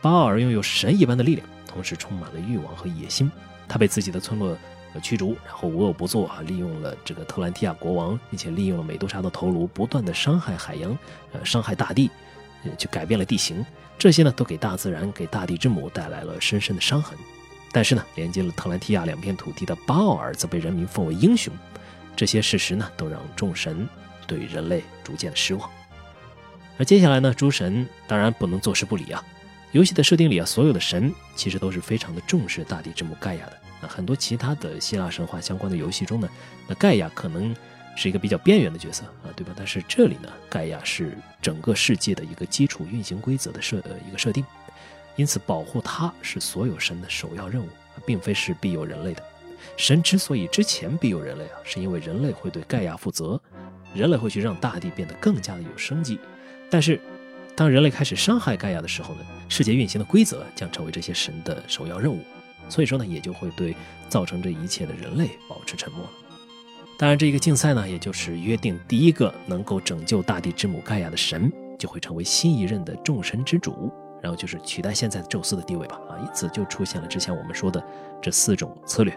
[0.00, 3.30] 巴奥尔拥有神一般的力量，同时充满了欲望和野心。
[3.68, 4.56] 他被自己的村落
[5.02, 10.96] 驱逐，然后无恶不作啊，利用了这个特兰提亚国王，并且利用了美杜莎的头颅，不断的伤害海洋，
[11.32, 12.10] 呃，伤害大地，
[12.64, 13.64] 呃，去改变了地形。
[13.98, 17.16] 这些呢，都给大自然、给大地之母带来了深深的伤痕。
[17.70, 21.52] 但是呢，连接了特兰提亚两片土地的巴奥尔则被人民奉为英雄。
[22.16, 23.86] 这些事实呢，都让众神
[24.26, 25.70] 对人类逐渐的失望。
[26.80, 29.22] 而接下来呢，诸神当然不能坐视不理啊。
[29.72, 33.58] 游戏的设定里啊，所有的神其实都是非常的重视大地之母盖亚的。
[33.82, 36.28] 那很多其他的希腊神话相关的游戏中呢，
[36.66, 37.54] 那盖亚可能
[37.98, 39.52] 是一个比较边缘的角色啊，对吧？
[39.54, 44.42] 但是这里呢，盖亚是整个世界的一个基础运行规则的设呃一个设定，
[45.16, 47.68] 因此保护它是所有神的首要任务，
[48.06, 49.22] 并非是必有人类的。
[49.76, 53.38] 神之所以之前必有人类啊，是因为人类会对盖亚负责，
[53.92, 56.18] 人类会去让大地变得更加的有生机，
[56.70, 57.00] 但是。
[57.56, 62.20] 当人类开始伤害盖亚的时候呢，世界运行的规则将成为这些神的首要任务，
[62.70, 63.76] 所以说呢，也就会对
[64.08, 66.10] 造成这一切的人类保持沉默了。
[66.96, 73.92] 当然，这一个竞赛呢，也就是约定第一个能够拯救大地之母盖亚的神就会成为新一任的众神之主，
[74.22, 76.00] 然后就是取代现在的宙斯的地位吧。
[76.08, 77.84] 啊，因此就出现了之前我们说的
[78.22, 79.12] 这四种策略。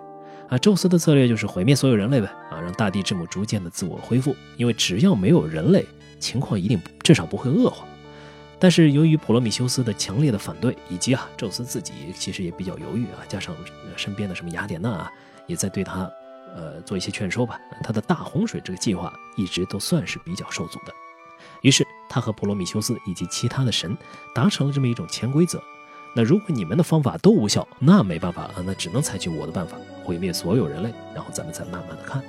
[0.49, 5.85] 啊，宙斯的策略就是毁灭所有人类呗，啊，让大地之母逐渐的自我恢复，因为只要没有人类，
[6.23, 7.85] 情况一定至少不会恶化。
[8.57, 13.53] 但是由于普罗米修斯的强烈的反对，以及啊宙斯自己其实也比较犹豫啊，加上
[13.97, 15.11] 身边的什么雅典娜啊
[15.47, 16.09] 也在对他，
[16.55, 20.93] 呃做一些劝说吧，他的大洪水这个计划一直都算是比较受阻的。
[21.61, 23.97] 于是他和普罗米修斯以及其他的神
[24.33, 25.61] 达成了这么一种潜规则：
[26.15, 29.75] 那如果你们的方法都无效，那没办法啊，那只能采取我的办法，
[30.05, 32.23] 毁灭所有人类，然后咱们再慢慢的看。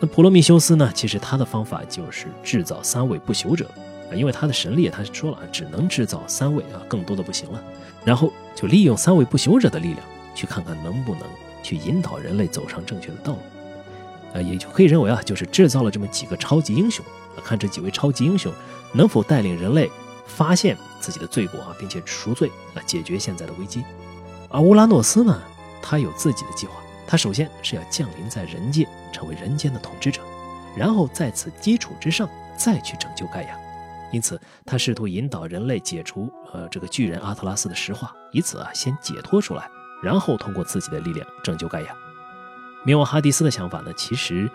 [0.00, 3.70] 那普罗米修斯呢，其实他的方法就是制造三位不朽者
[4.10, 4.14] 啊。
[4.14, 7.62] 因为他的神力，他说了，只能制造三位啊，更多的不行了。
[8.02, 9.98] 然后就利用三位不朽者的力量，
[10.34, 11.22] 去看看能不能
[11.62, 13.38] 去引导人类走上正确的道路。
[14.32, 17.04] 啊，也就可以认为啊，就是制造了这么几个超级英雄
[17.36, 18.50] 啊，看这几位超级英雄
[18.94, 19.90] 能否带领人类
[20.26, 23.84] 发现自己的罪过啊，并且赎罪啊，解决现在的危机。
[24.48, 25.38] 而乌拉诺斯呢，
[25.82, 26.80] 他有自己的计划。
[27.10, 30.22] 他首先是要降临在人界，成为人间的统治者，
[30.76, 33.58] 然后在此基础之上再去拯救盖亚。
[34.12, 39.68] 因此，他试图引导人类解除呃这个巨人阿特拉斯的石化，以此啊先解脱出来，
[40.00, 41.92] 然后通过自己的力量拯救盖亚。
[42.86, 44.48] 冥王哈迪斯的想法呢，其实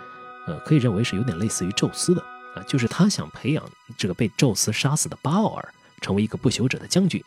[0.48, 2.22] 呃可以认为是有点类似于宙斯的
[2.56, 3.62] 啊，就是他想培养
[3.98, 7.22] 这个被宙斯杀死的巴奥尔成为一个不朽者的将军，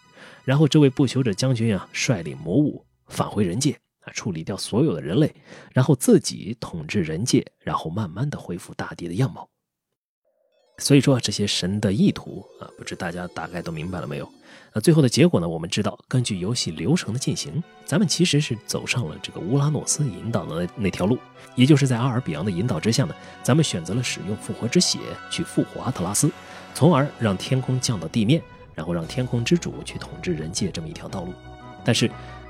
[0.47, 3.79] 然后这位不朽者将军啊率领魔物返回人界。
[4.11, 5.35] 处理掉所有的人类，
[5.73, 9.49] 然后自己统治人界，然后慢慢的恢复大地的样貌。
[10.81, 14.29] 所以说这些神的意图啊，不知大家大概都明白了没有？
[14.73, 15.49] 那最后的结果呢？
[15.49, 21.19] 我们知道，根据游戏流程的进行，咱们其实是走上了这个乌拉诺斯引导的那条路，
[21.57, 26.31] 也就是在阿尔比昂的引导之下呢，咱们选择了使用复活之血去复活阿特拉斯，
[26.75, 28.41] 从而让天空降到地面，
[28.75, 31.33] 然后让天空之主去统治人界这么一条道路。
[31.85, 32.09] 但是。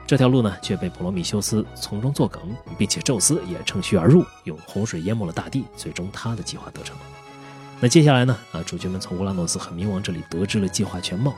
[0.08, 2.40] 这条路呢，却被普罗米修斯从中作梗，
[2.78, 6.96] 并且宙斯也趁虚而入，用洪水淹没了大地，最终他的计划得逞。
[7.78, 8.34] 那接下来呢？
[8.52, 11.34] 啊，主角们从乌拉诺斯和冥王这里得知了计划全貌。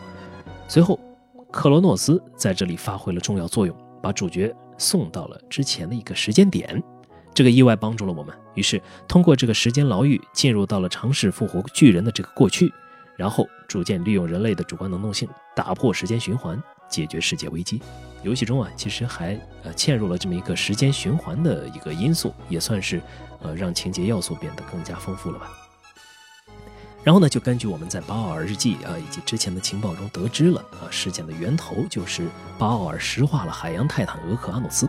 [0.68, 1.00] 随后，
[1.50, 6.80] 克罗诺斯在这里发挥了重要作用，把主角送到了之前的一个时间点。
[7.34, 12.72] 这个意外帮助了我们，于是通过这个时间牢狱，进入到了尝试复活巨人的这个过去，
[13.16, 16.62] 然后逐渐利用人类的主观能动性，打破时间循环。
[16.88, 17.80] 解决世界危机，
[18.22, 23.00] 游戏中啊，其实还呃嵌入了这么一个时间循环的一个因素，也算是
[23.40, 25.50] 呃让情节要素变得更加丰富了吧。
[27.02, 32.28] 然后呢，就根据我们在巴奥尔日记啊以及之前的情报中得知了啊，事件的源头就是
[32.58, 34.86] 巴奥尔石化了海洋泰坦俄克阿诺斯，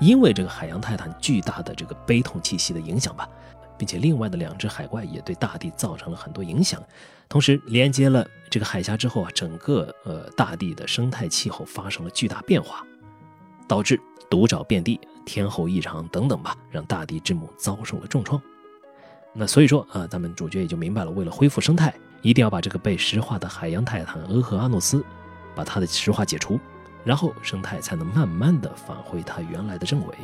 [0.00, 3.28] 因为这个海洋泰坦巨大的这个悲痛气息的影响吧。
[3.76, 6.82] 并且另外的两只海怪也对大地造成了很多影响，
[7.28, 12.84] 同时连接了这个海峡之后啊，整个呃大地的生态气候发生了巨大变化，
[13.66, 18.40] 导致毒沼遍地、天候异常等等吧，让大地之母遭受了重创。
[19.32, 21.92] 那所以说啊，咱们主角也就明白了，为了恢复生态，
[22.22, 25.04] 一定要把这个被石化的海洋泰坦俄赫阿诺斯，
[25.54, 26.60] 把它的石化解除，
[27.02, 30.14] 然后生态才能慢慢的返回它原来的正轨。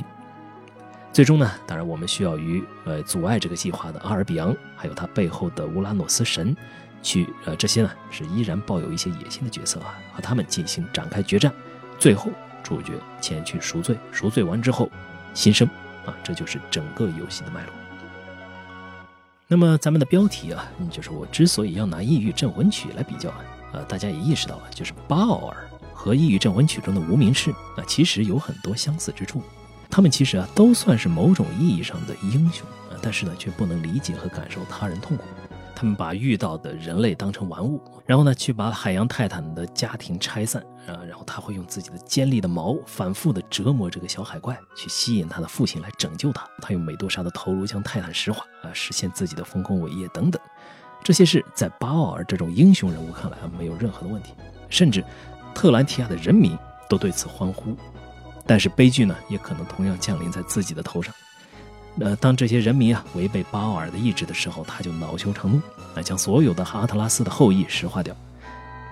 [1.13, 6.57] 最终呢，当然我们需要与呃阻碍这个计划的阿尔比昂，还有他背后的乌拉诺斯神，
[7.03, 11.53] 去呃这些呢是依然抱有一些野心的角色啊，和他们进行展开决战。
[11.99, 12.31] 最后
[12.63, 14.89] 主角前去赎罪，赎罪完之后
[15.35, 15.69] 新生
[16.07, 17.73] 啊，这就是整个游戏的脉络。
[19.49, 29.43] 那么咱们的标题啊，就是我之所以要拿《异域镇魂曲》来比较啊，呃大家也意识到了，就是巴奥尔和《异域镇魂曲》中的无名氏啊，其实有很多相似之处。
[29.91, 35.25] 他们其实啊都算是某种意义上的英雄啊，但是呢却不能理解和感受他人痛苦。
[35.75, 46.47] 他们把遇到的人类当成玩物，然后呢去把海洋泰坦的家庭拆散啊，然后他会用自己的尖利的矛反复的折磨这个小海怪，去吸引他的父亲来拯救他。
[46.61, 50.41] 他用美杜莎的头颅将泰坦石化啊，实现自己的丰功伟业等等。
[51.03, 54.35] 这些事在巴奥尔这种英雄人物看来啊没有任何的问题，
[54.69, 55.03] 甚至
[55.55, 56.59] 特兰提亚的人民
[56.91, 57.75] 都对此欢呼。
[58.51, 61.15] 但是悲剧呢，也可能同样降临在自己的头上。
[61.95, 65.61] 那当这些人民啊违背巴奥尔的意志的时候，他就恼羞成怒，
[65.95, 68.13] 那将所有的阿特拉斯的后裔石化掉。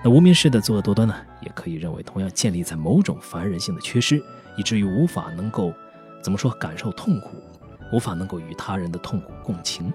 [0.01, 4.23] 那无名氏的作恶多端呢，也可以认为同样建立在某种凡人性的缺失，
[4.55, 5.73] 以至于无法能够
[6.23, 7.31] 怎么说感受痛苦，
[7.91, 9.91] 无法能够与他人的痛苦共情。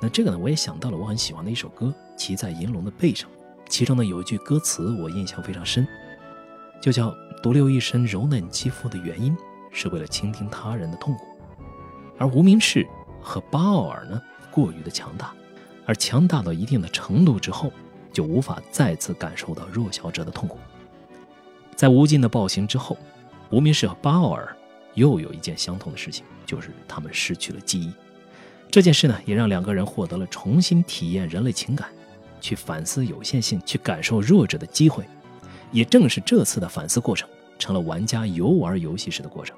[0.00, 1.84] 那这个呢，我也想到了我很喜欢的一首歌
[2.16, 3.28] 《骑在银龙的背上》，
[3.68, 5.86] 其中呢有一句歌词我印象非常深，
[6.80, 7.14] 就叫。
[7.42, 9.36] 独留一身柔嫩肌肤的原因，
[9.70, 11.26] 是为了倾听他人的痛苦。
[12.18, 12.86] 而无名氏
[13.22, 14.20] 和巴奥尔呢，
[14.50, 15.32] 过于的强大，
[15.86, 17.72] 而强大到一定的程度之后，
[18.12, 20.58] 就无法再次感受到弱小者的痛苦。
[21.76, 22.98] 在无尽的暴行之后，
[23.50, 24.56] 无名氏和巴奥尔
[24.94, 27.92] 又有一件相同的事情，就是他们失去了记忆。
[28.70, 31.88] 这件事呢，也让两个人获得了重新体验人类情感，
[32.40, 35.04] 去反思有限性，去感受弱者的机会。
[35.70, 37.28] 也正是这次的反思过程，
[37.58, 39.56] 成了玩家游玩游戏时的过程。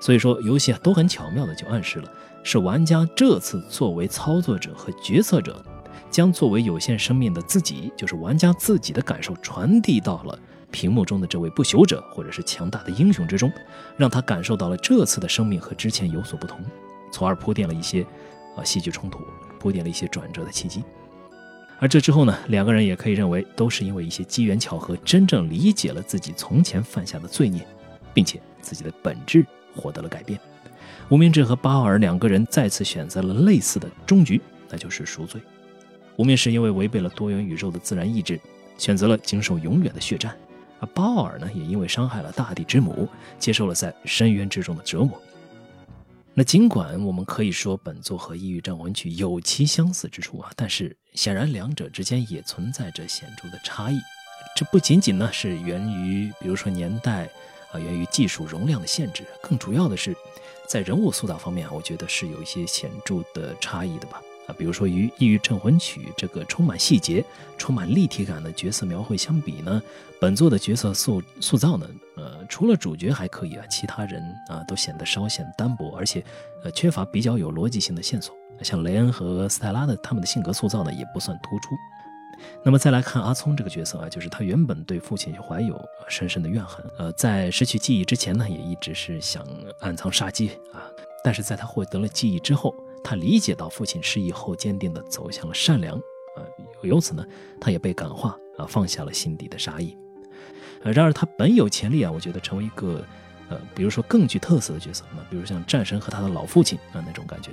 [0.00, 2.12] 所以说，游戏啊都很巧妙的就暗示了，
[2.42, 5.64] 是玩家这次作为操作者和决策者，
[6.10, 10.38] 将作为有限生命的自己，就是玩家自己的感受传递到了
[10.70, 13.50] 屏幕中的这位不朽者或者是强大的英雄之中，
[13.96, 16.60] 让他感受到了这次的生命和之前有所不同，
[17.10, 18.06] 从而铺垫了一些
[18.56, 19.20] 啊戏剧冲突，
[19.58, 20.84] 铺垫了一些转折的契机。
[21.80, 27.64] 而这之后呢，两个人也可以认为都是因为一些机缘巧合，真正理解了自己从前犯下的罪孽，
[28.12, 30.38] 并且自己的本质获得了改变。
[31.08, 35.40] 无名氏和巴奥尔两个人再次选择了类似的终局，那就是赎罪。
[36.16, 38.40] 无名氏因为违背了多元宇宙的自然意志，
[38.76, 40.32] 选择了经受永远的血战；
[40.80, 45.16] 而巴奥尔呢，也因为伤害了大地之母，接受了在深渊之中的折磨。
[46.38, 53.98] 那尽管我们可以说本作和《异域镇魂曲》有其相似之处啊，但是显然两者之间也存在着显著的差异。
[54.54, 57.28] 这不仅仅呢是源于，比如说年代
[57.72, 60.14] 啊，源于技术容量的限制，更主要的是
[60.68, 64.22] 在人物塑造方面，我觉得是有一些显著的差异的吧。
[64.46, 67.24] 啊，比如说与《异域镇魂曲》这个充满细节、
[67.56, 69.82] 充满立体感的角色描绘相比呢，
[70.20, 76.22] 本作的角色塑塑造呢，呃，除了主角还可以啊，其他人啊都显得稍显单薄，而且
[76.64, 78.34] 呃缺乏比较有逻辑性的线索。
[78.62, 81.76] 像雷恩和斯泰拉的他们的性格塑造呢也不算突出。
[82.64, 89.46] 那么再来看阿聪这个角色啊，就是他原本对父亲怀有深深的怨恨，呃，在失去记忆之前呢，也一直是想
[89.80, 90.82] 暗藏杀机啊，
[91.22, 92.74] 但是在他获得了记忆之后。
[93.04, 96.42] 他理解到父亲失忆后，坚定地走向了善良，啊，
[96.82, 97.24] 由此呢，
[97.60, 99.96] 他也被感化，啊，放下了心底的杀意。
[100.82, 103.04] 呃，然而他本有潜力啊，我觉得成为一个，
[103.48, 107.50] 呃，比如说更具特色的角色，那比如像战神和他的老父亲啊那种感觉，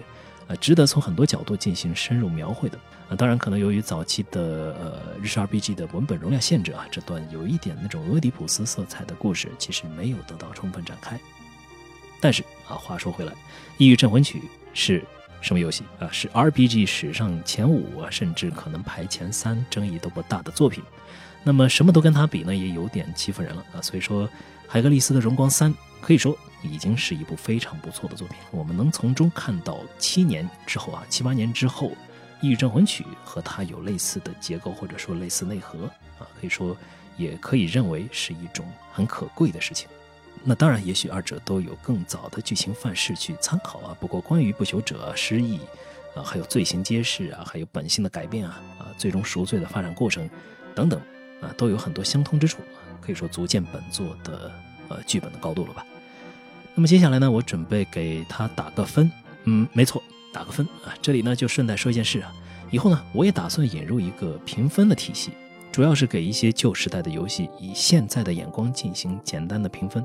[0.47, 2.77] 啊，值得从很多角度进行深入描绘的。
[3.09, 11.19] 啊，当然可能由于早期的呃日式 RPG 的文本容量限制啊，这段有一点那种俄狄浦斯色彩的故事其实没有得到充分展开。
[12.19, 13.31] 但是啊，话说回来，
[13.77, 14.39] 《异域镇魂曲》
[14.73, 15.03] 是。
[15.41, 16.09] 什么游戏啊？
[16.11, 20.83] 是 RPG 史上前五，甚至可能排前三，争议都不大的作品。
[21.45, 23.81] 那么什么都跟它比呢，也有点欺负人了啊。
[23.81, 24.27] 所以说，
[24.67, 28.37] 海格力斯的《荣光三》可以说已经是一部非常不错的作品。
[28.49, 31.89] 我们能从中看到七年之后啊，七八年之后，
[32.41, 35.85] 《异域镇魂曲》和它有类似的结构或者说类似内核
[36.19, 36.75] 啊，可以说
[37.15, 39.87] 也可以认为是一种很可贵的事情。
[40.43, 43.95] 那当然，也许二者都有更早的剧情范式去参考啊。
[43.99, 45.59] 不过，关于不朽者失忆
[46.15, 50.29] 啊，还有罪行揭示啊，还有本性的改变啊，啊，最终赎罪的发展过程
[50.75, 51.01] 等等
[51.45, 52.59] 啊，都有很多相通之处，
[52.99, 54.51] 可以说足见本作的
[54.89, 55.85] 呃剧本的高度了吧。
[56.73, 59.09] 那么接下来呢，我准备给他打个分，
[59.45, 60.03] 嗯，没错，
[60.33, 60.93] 打个分啊。
[61.01, 62.33] 这里呢就顺带说一件事啊，
[62.69, 65.31] 以后呢我也打算引入一个评分的体系。
[65.71, 70.01] 主要是给一些旧时代的游戏以现在的眼光进行简单的评分，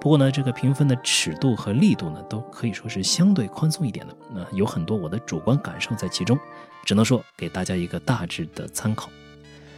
[0.00, 4.16] 不过呢，这个评分的尺度和力度呢，都可以说是相对宽松一点的。
[4.34, 6.36] 那有很多我的主观感受在其中，
[6.84, 9.08] 只能说给大家一个大致的参考。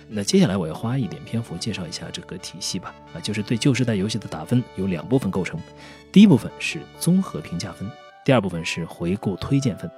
[0.09, 2.95] 那接下来我要花一点篇幅介绍一下这个体系吧。
[3.15, 5.59] 啊，就是对旧时代游戏的打分有两部分构成，
[6.13, 7.91] 第一部分是综合评价分，
[8.25, 9.91] 第二部分是回顾推荐分。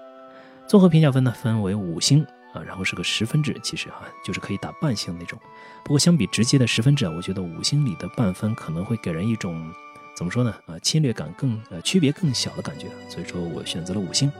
[0.66, 2.26] 综合评价分呢，分为五星。
[2.52, 5.38] 啊，然后是个十分制，其实啊，就是可以打半星那种。
[5.84, 9.70] 不过相比直接的十分制啊，我觉得五星里的半分可能会给人一种
[10.16, 10.54] 怎么说呢？
[10.64, 12.86] 啊，侵略感更呃区别更小的感觉。
[13.10, 14.32] 所以说我选择了五星。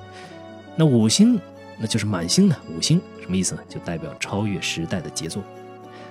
[0.77, 1.39] 那五星
[1.79, 2.57] 那就是满星呢？
[2.75, 3.61] 五星什么意思呢？
[3.69, 5.43] 就代表超越时代的杰作，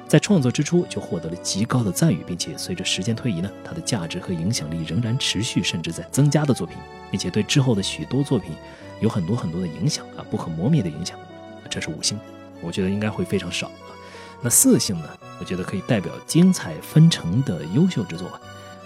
[0.07, 6.77] 在创作之初就获得了极高的赞誉，并且随着时间推移呢，它的价值和影响力仍然持续甚至在增加的作品，
[7.09, 8.51] 并且对之后的许多作品
[8.99, 11.17] 有很多很多的影响啊，不可磨灭的影响。
[11.69, 12.17] 这是五星，
[12.61, 13.69] 我觉得应该会非常少。
[14.41, 15.09] 那四星呢？
[15.39, 18.39] 我觉得可以代表精彩纷呈的优秀之作吧。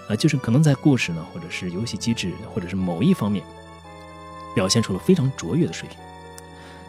[0.08, 3.44] 啊，就是可能在故事呢，或者是游戏机制，或者是某一方面，
[4.54, 5.98] 表现出了非常卓越的水平，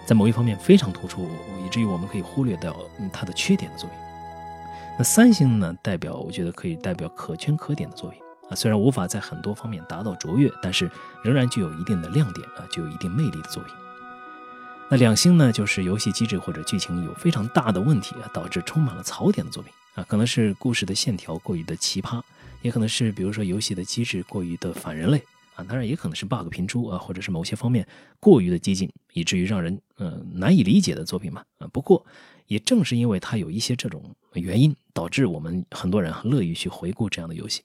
[0.06, 1.30] 在某一方面非常突出，
[1.64, 2.76] 以至于我们可以忽略掉
[3.14, 3.99] 它的缺点的作品。
[4.97, 5.76] 那三星呢？
[5.81, 8.55] 代表我觉得可以代表可圈可点的作品啊。
[8.55, 10.89] 虽然无法在很多方面达到卓越，但是
[11.23, 13.73] 仍然具有一定的亮点啊，具有一定魅力的作品。
[14.89, 22.22] 那两星呢，就是游戏机制或者剧情有非常大的问题啊，导致充满了槽点的作品啊，可能是故事的线条过于的奇葩，
[22.61, 25.18] 也可能是比如说游戏的机制过于的反人类
[25.55, 27.88] 啊，当然也可能是 bug 频出啊，或者是某些方面
[28.19, 31.68] 过于的激进，以至于让人呃难以理解的作品嘛啊。
[31.72, 32.05] 不过
[32.47, 34.03] 也正是因为它有一些这种
[34.40, 37.64] 原因，导致我们很多人乐意去回顾这样的游戏。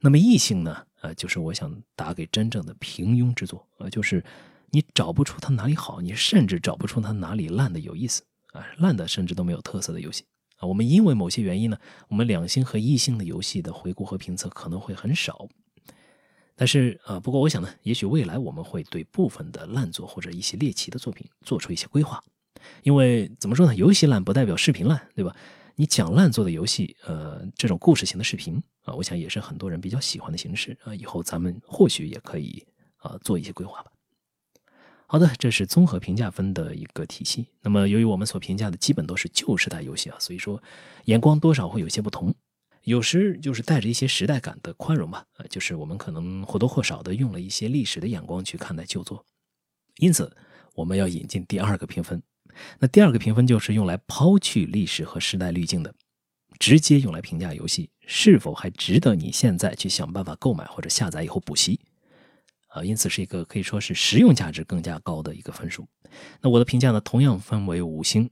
[0.00, 4.24] 那么异性呢，呃，就是我想打给真正的平庸之作呃，就是。
[4.70, 10.24] 你找不出它哪里好，你甚至找不出它哪里烂的有意思啊，烂的甚至都没有特色的游戏
[10.56, 10.66] 啊。
[10.66, 11.78] 我们因为某些原因呢，
[12.08, 15.46] 我们两星和一星的游戏的回顾和评测可能会很少。
[16.56, 22.20] 但是啊，不过我想呢，也许未来我们会对部分的烂作或者一些猎奇的作品做出一些规划。
[22.82, 25.36] 因为怎么说呢，游戏烂不代表视频烂，对吧？
[25.76, 30.94] 你讲烂作的游戏，呃，这种故事型的视频啊，我想也是很多人比较喜欢的形式啊。
[30.94, 32.64] 以后咱们或许也可以
[32.98, 33.90] 啊做一些规划吧。
[35.06, 37.48] 好的，这是综合评价分的一个体系。
[37.60, 40.62] 那么，由于我们所评价的基本都是旧时代游戏啊，所以说
[41.06, 42.34] 眼光多少会有些不同。
[42.82, 49.24] 有时就是带着一些时代感的宽容吧，呃，就是我们可能或多或少的用了一些历史的眼光去看待旧作。
[49.96, 50.36] 因此，
[50.74, 52.22] 我们要引进第二个评分。
[52.78, 55.94] 那第二个评分就是用来抛去历史和时代滤镜的，
[56.58, 61.80] 直接用来评价游戏是否还值得你现在去想办法购买或者下载以后补习。
[62.68, 65.86] 啊，因此是一个可以说是实用价值更加高的一个分数。
[66.40, 68.28] 那我的评价呢，同样分为五星，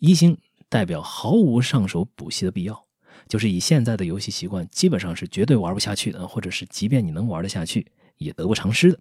[0.00, 0.36] 一星
[0.68, 2.84] 代表毫无上手补习的必要，
[3.28, 7.86] 就是以现在的游戏习惯，基本上是绝对玩不下去的，或者是即便你能玩得下去，
[8.16, 8.98] 也得不偿失的。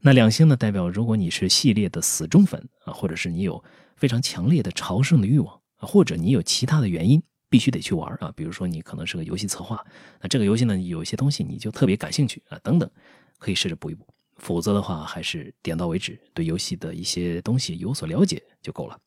[0.00, 3.62] 那两星呢，代表如果你是系列的死忠粉啊，或者是你有
[3.96, 9.84] 非常强烈的朝圣的欲望啊，或者你有其他的原因必须得去玩啊，比如说你可能是个游戏策划，
[10.20, 12.90] 那这个游戏呢有一些东西你就特别感兴趣啊，等等。
[13.40, 14.04] 可以试着补一补，
[14.38, 18.98] 否则的话还是点到为止，对游戏的一些东西有所了解就够了。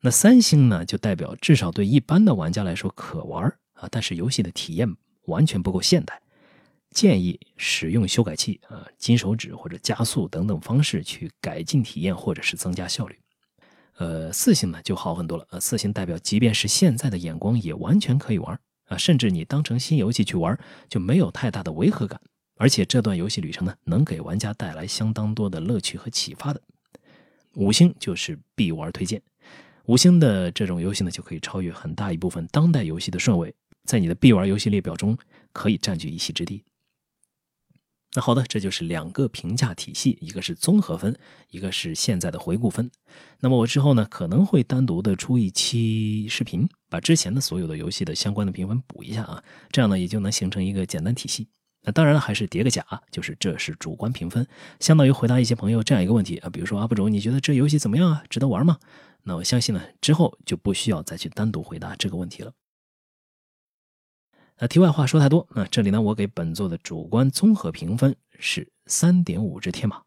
[0.00, 4.88] 那三星呢，就代表至少对一般的玩家来说可玩啊，但是游戏的体验
[5.24, 6.22] 完全不够现代，
[6.96, 13.18] 建议使用修改器啊、金手指或者加速等等方式去改进体验或者是增加效率。
[13.98, 20.58] 呃，四星呢就好很多了，呃，四星代表即便是现在的眼光也完全可以玩啊，甚至你当成新游戏去玩
[20.88, 22.18] 就没有太大的违和感。
[22.56, 26.62] 而且这段游戏旅程呢，能给玩家带来相当多的乐趣和启发的。
[27.56, 29.20] 五星就是必玩推荐，
[29.84, 33.54] 五星的这种游戏呢，就可以超越很大一部分当代游戏的顺位，
[33.84, 35.14] 在你的必玩游戏列表中
[35.52, 36.64] 可以占据一席之地。
[38.16, 41.14] 那好的，这就是两个评价体系，一个是综合分，
[41.50, 42.90] 一个是现在的回顾分。
[43.40, 51.46] 那么我之后呢，可能会单独的出一期视频，把之前的所有的游戏的相关的评分补一下啊，这样呢，也就能形成一个简单体系。
[51.82, 54.46] 那当然了，还是叠个甲，就是这是主观评分，
[54.80, 58.22] 相当于回答一些朋友这样一个问题啊，比如说阿布主，你觉得这游戏怎么样啊？
[58.30, 58.78] 值得玩吗？
[59.24, 62.50] 那我相信呢，之后就不需要再去单独回答这个问题了。
[64.58, 70.00] 那题外话说太多，那这里呢，我给本作的主观综合评分是三点五只天马。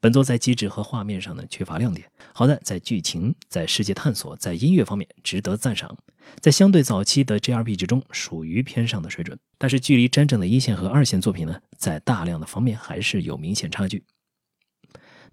[0.00, 5.94] 本作在机制和画面上呢缺乏亮点，好在在剧情、在世界探索、在音乐方面值得赞赏，
[6.40, 14.02] 在相对早期的 JRPG 中属于偏上的水准，但是距离真正的一线和二线作品呢，在大量的方面还是有明显差距。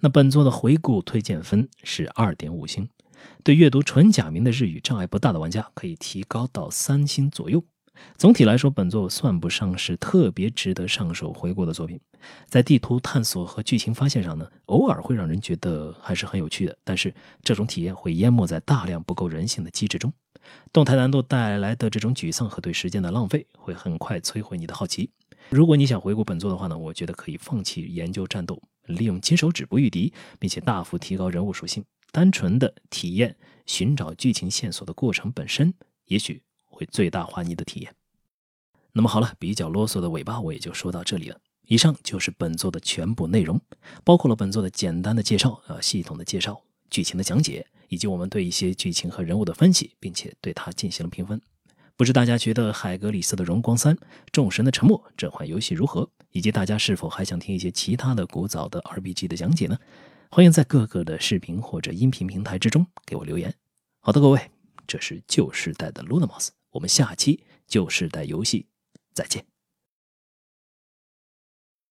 [0.02, 2.90] 那本作的回顾推荐分是二点五星，
[3.46, 7.64] 对阅读纯假名的日语障碍不大的玩家可以提高到三星左右。
[8.18, 12.00] 总体来说，本作算不上是特别值得上手回顾的作品。
[12.46, 20.14] 在地图探索和剧情发现上呢，偶尔会让人觉得还是很有趣的，但是这种体验会淹没在大量不够人性的机制中。
[20.72, 25.10] 动态难度带来的这种沮丧和对时间的浪费，会很快摧毁你的好奇。
[25.50, 35.74] 如果你想回顾本作的话呢，我觉得可以放弃研究战斗，利用金手指不御敌，并且大幅提高人物属性，单纯的体验寻找剧情线索的过程本身，
[36.06, 36.44] 也许。
[36.86, 37.94] 最大化你的体验。
[38.94, 41.40] 那么好了，比较啰嗦的尾巴我也就说到这里了。
[41.68, 43.60] 以上就是本作的全部内容，
[44.04, 51.40] 包括了本作的简单的介绍、呃系统的介绍、剧情的讲解，以及我们对一些剧情和人物的分析，并且对它进行了评分。
[51.96, 53.96] 不知大家觉得海格里斯的荣光三、
[54.32, 56.10] 众神的沉默这款游戏如何？
[56.32, 59.78] 以及大家是否还想听一些其他的古早的 RPG 的讲解呢？
[60.30, 63.54] 欢迎在各个的视频或者音频平台之中给我留言。
[64.00, 64.52] 好的，各位，
[64.88, 66.50] 这是旧时代的 Lunamos。
[66.72, 68.68] 我们下期就时代游戏
[69.14, 69.51] 再见。